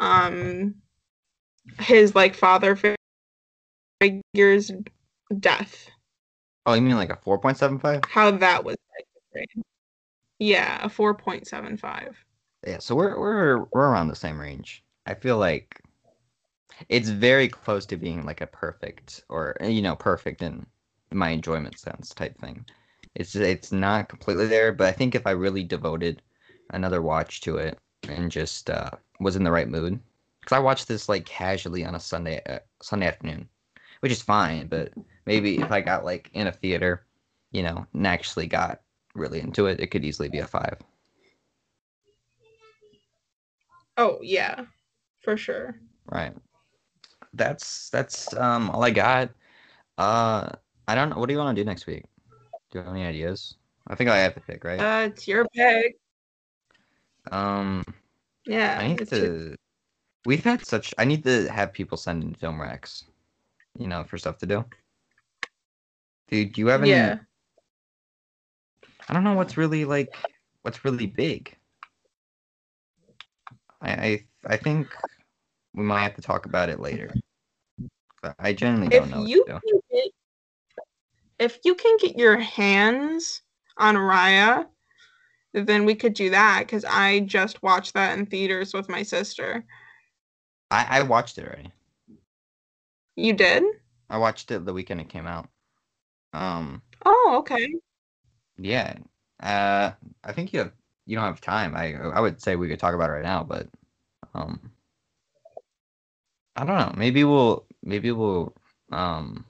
um 0.00 0.74
his 1.78 2.16
like 2.16 2.34
father 2.34 2.76
figures 4.00 4.72
death. 5.38 5.88
Oh, 6.66 6.74
you 6.74 6.82
mean 6.82 6.96
like 6.96 7.10
a 7.10 7.18
four 7.22 7.38
point 7.38 7.58
seven 7.58 7.78
five? 7.78 8.00
how 8.08 8.32
that 8.32 8.64
was 8.64 8.74
yeah 10.40 10.84
a 10.84 10.88
4.75 10.88 12.14
Yeah, 12.68 12.80
so 12.80 12.94
we're 12.94 13.18
we're 13.18 13.64
we're 13.72 13.88
around 13.88 14.08
the 14.08 14.14
same 14.14 14.38
range. 14.38 14.84
I 15.06 15.14
feel 15.14 15.38
like 15.38 15.80
it's 16.90 17.08
very 17.08 17.48
close 17.48 17.86
to 17.86 17.96
being 17.96 18.26
like 18.26 18.42
a 18.42 18.46
perfect 18.46 19.24
or 19.30 19.56
you 19.62 19.80
know 19.80 19.96
perfect 19.96 20.42
in 20.42 20.66
my 21.10 21.30
enjoyment 21.30 21.78
sense 21.78 22.12
type 22.12 22.38
thing. 22.38 22.66
It's 23.14 23.34
it's 23.34 23.72
not 23.72 24.10
completely 24.10 24.46
there, 24.48 24.72
but 24.72 24.86
I 24.86 24.92
think 24.92 25.14
if 25.14 25.26
I 25.26 25.30
really 25.30 25.64
devoted 25.64 26.20
another 26.68 27.00
watch 27.00 27.40
to 27.42 27.56
it 27.56 27.78
and 28.06 28.30
just 28.30 28.68
uh, 28.68 28.90
was 29.18 29.34
in 29.34 29.44
the 29.44 29.50
right 29.50 29.68
mood, 29.68 29.98
because 30.42 30.54
I 30.54 30.60
watched 30.60 30.88
this 30.88 31.08
like 31.08 31.24
casually 31.24 31.86
on 31.86 31.94
a 31.94 32.00
Sunday 32.00 32.42
uh, 32.44 32.58
Sunday 32.82 33.06
afternoon, 33.06 33.48
which 34.00 34.12
is 34.12 34.20
fine. 34.20 34.66
But 34.66 34.92
maybe 35.24 35.56
if 35.56 35.72
I 35.72 35.80
got 35.80 36.04
like 36.04 36.28
in 36.34 36.46
a 36.46 36.52
theater, 36.52 37.06
you 37.50 37.62
know, 37.62 37.86
and 37.94 38.06
actually 38.06 38.46
got 38.46 38.82
really 39.14 39.40
into 39.40 39.64
it, 39.68 39.80
it 39.80 39.86
could 39.90 40.04
easily 40.04 40.28
be 40.28 40.40
a 40.40 40.46
five. 40.46 40.78
Oh 43.98 44.18
yeah 44.22 44.64
for 45.20 45.36
sure 45.36 45.76
Right. 46.10 46.32
That's 47.34 47.90
that's 47.90 48.32
um 48.34 48.70
all 48.70 48.82
I 48.82 48.90
got. 48.90 49.28
Uh 49.98 50.48
I 50.86 50.94
don't 50.94 51.10
know 51.10 51.18
what 51.18 51.28
do 51.28 51.34
you 51.34 51.38
want 51.38 51.54
to 51.54 51.60
do 51.62 51.66
next 51.66 51.86
week? 51.86 52.04
Do 52.70 52.78
you 52.78 52.84
have 52.84 52.94
any 52.94 53.04
ideas 53.04 53.56
I 53.88 53.94
think 53.94 54.10
I 54.10 54.18
have 54.18 54.34
to 54.34 54.40
pick, 54.40 54.64
right? 54.64 54.80
Uh, 54.80 55.08
it's 55.08 55.26
your 55.26 55.46
pick. 55.54 55.96
Um, 57.32 57.82
Yeah. 58.44 58.78
I 58.78 58.88
need 58.88 59.08
to. 59.08 59.56
We've 60.26 60.44
had 60.44 60.64
such. 60.66 60.94
I 60.98 61.04
need 61.04 61.24
to 61.24 61.50
have 61.50 61.72
people 61.72 61.96
send 61.96 62.22
in 62.22 62.34
film 62.34 62.60
racks, 62.60 63.04
you 63.78 63.86
know, 63.86 64.04
for 64.04 64.18
stuff 64.18 64.36
to 64.38 64.46
do. 64.46 64.64
Dude, 66.28 66.52
do 66.52 66.60
you 66.60 66.66
have 66.68 66.82
any? 66.82 66.90
Yeah. 66.90 67.18
I 69.08 69.14
don't 69.14 69.24
know 69.24 69.34
what's 69.34 69.56
really 69.56 69.86
like. 69.86 70.14
What's 70.62 70.84
really 70.84 71.06
big. 71.06 71.56
I 73.80 73.90
I, 73.90 74.26
I 74.46 74.56
think 74.56 74.88
we 75.74 75.82
might 75.82 76.02
have 76.02 76.14
to 76.16 76.22
talk 76.22 76.46
about 76.46 76.68
it 76.68 76.80
later. 76.80 77.14
But 78.22 78.34
I 78.38 78.52
generally 78.52 78.88
don't 78.88 79.04
If 79.04 79.10
know. 79.10 79.22
you 79.22 79.44
what 79.46 79.60
to 79.62 79.68
can 79.68 79.80
do. 79.80 79.80
get, 79.92 80.10
if 81.38 81.58
you 81.64 81.74
can 81.74 81.96
get 81.98 82.16
your 82.16 82.38
hands 82.38 83.42
on 83.76 83.94
Raya, 83.94 84.66
then 85.52 85.84
we 85.84 85.94
could 85.94 86.14
do 86.14 86.30
that 86.30 86.60
because 86.60 86.84
I 86.84 87.20
just 87.20 87.62
watched 87.62 87.94
that 87.94 88.18
in 88.18 88.26
theaters 88.26 88.74
with 88.74 88.88
my 88.88 89.02
sister. 89.02 89.64
I 90.70 90.98
I 90.98 91.02
watched 91.02 91.38
it 91.38 91.46
already. 91.46 91.72
You 93.16 93.32
did? 93.32 93.64
I 94.10 94.18
watched 94.18 94.50
it 94.50 94.64
the 94.64 94.72
weekend 94.72 95.00
it 95.00 95.08
came 95.08 95.26
out. 95.26 95.48
Um. 96.32 96.82
Oh, 97.04 97.36
okay. 97.40 97.74
Yeah. 98.58 98.96
Uh. 99.40 99.92
I 100.24 100.32
think 100.32 100.52
you 100.52 100.60
have. 100.60 100.72
You 101.08 101.16
don't 101.16 101.24
have 101.24 101.40
time. 101.40 101.74
I 101.74 101.94
I 101.96 102.20
would 102.20 102.40
say 102.40 102.54
we 102.56 102.68
could 102.68 102.78
talk 102.78 102.94
about 102.94 103.10
it 103.10 103.14
right 103.14 103.24
now, 103.24 103.42
but 103.42 103.68
um. 104.34 104.72
I 106.56 106.64
don't 106.66 106.76
know. 106.78 106.94
Maybe 106.96 107.24
we'll. 107.24 107.66
Maybe 107.82 108.12
we'll. 108.12 108.54
Um. 108.92 109.46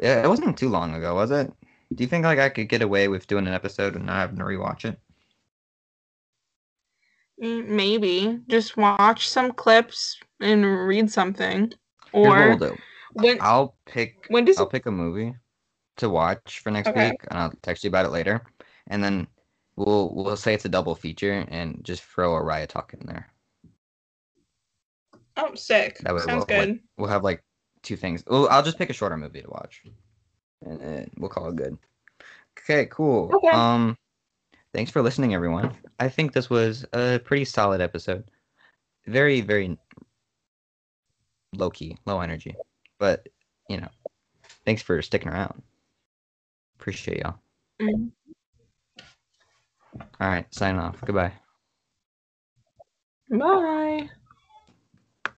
Yeah, 0.00 0.24
it 0.24 0.28
wasn't 0.28 0.58
too 0.58 0.68
long 0.68 0.94
ago, 0.94 1.14
was 1.14 1.30
it? 1.30 1.52
Do 1.94 2.04
you 2.04 2.08
think 2.08 2.24
like 2.24 2.38
I 2.38 2.48
could 2.50 2.68
get 2.68 2.82
away 2.82 3.08
with 3.08 3.26
doing 3.26 3.46
an 3.46 3.54
episode 3.54 3.96
and 3.96 4.06
not 4.06 4.16
having 4.16 4.38
to 4.38 4.44
rewatch 4.44 4.84
it? 4.84 5.00
Mm, 7.42 7.68
Maybe 7.68 8.40
just 8.48 8.76
watch 8.76 9.28
some 9.28 9.52
clips 9.52 10.18
and 10.40 10.64
read 10.86 11.10
something. 11.10 11.72
Or 12.12 12.48
we'll 12.48 12.58
do. 12.58 12.82
when 13.14 13.38
I'll 13.40 13.76
pick. 13.86 14.26
when 14.28 14.44
does 14.44 14.58
I'll 14.58 14.66
pick 14.66 14.86
a 14.86 14.90
movie 14.90 15.34
to 15.98 16.08
watch 16.08 16.60
for 16.60 16.70
next 16.70 16.88
Okay. 16.90 17.10
week, 17.10 17.20
and 17.30 17.38
I'll 17.38 17.52
text 17.62 17.84
you 17.84 17.88
about 17.88 18.06
it 18.06 18.10
later. 18.10 18.42
And 18.88 19.02
then 19.02 19.28
we'll 19.78 20.12
we'll 20.14 20.36
say 20.36 20.54
it's 20.54 20.64
a 20.64 20.68
double 20.68 20.94
feature 20.94 21.46
and 21.48 21.82
just 21.84 22.02
throw 22.02 22.36
a 22.36 22.42
Raya 22.42 22.66
talk 22.66 22.92
in 22.94 23.06
there. 23.06 23.30
oh 25.36 25.54
sick. 25.54 25.98
That 26.00 26.14
way 26.14 26.20
Sounds 26.20 26.46
we'll, 26.48 26.58
like, 26.58 26.68
good. 26.68 26.80
we'll 26.98 27.08
have 27.08 27.24
like 27.24 27.42
two 27.82 27.96
things. 27.96 28.24
Well, 28.26 28.48
I'll 28.50 28.62
just 28.62 28.78
pick 28.78 28.90
a 28.90 28.92
shorter 28.92 29.16
movie 29.16 29.42
to 29.42 29.48
watch, 29.48 29.82
and, 30.64 30.80
and 30.80 31.10
we'll 31.16 31.30
call 31.30 31.48
it 31.48 31.56
good. 31.56 31.78
Okay, 32.58 32.86
cool. 32.86 33.30
Okay. 33.32 33.48
Um, 33.48 33.96
thanks 34.74 34.90
for 34.90 35.00
listening, 35.00 35.32
everyone. 35.32 35.74
I 36.00 36.08
think 36.08 36.32
this 36.32 36.50
was 36.50 36.84
a 36.92 37.20
pretty 37.24 37.44
solid 37.44 37.80
episode. 37.80 38.30
Very, 39.06 39.40
very 39.40 39.78
low 41.54 41.70
key, 41.70 41.96
low 42.04 42.20
energy, 42.20 42.56
but 42.98 43.26
you 43.68 43.80
know, 43.80 43.88
thanks 44.66 44.82
for 44.82 45.00
sticking 45.02 45.28
around. 45.28 45.62
Appreciate 46.78 47.20
y'all. 47.20 47.38
Mhm. 47.80 48.10
All 50.20 50.28
right, 50.28 50.52
sign 50.54 50.76
off. 50.76 51.00
Goodbye. 51.04 51.32
Bye. 53.30 54.10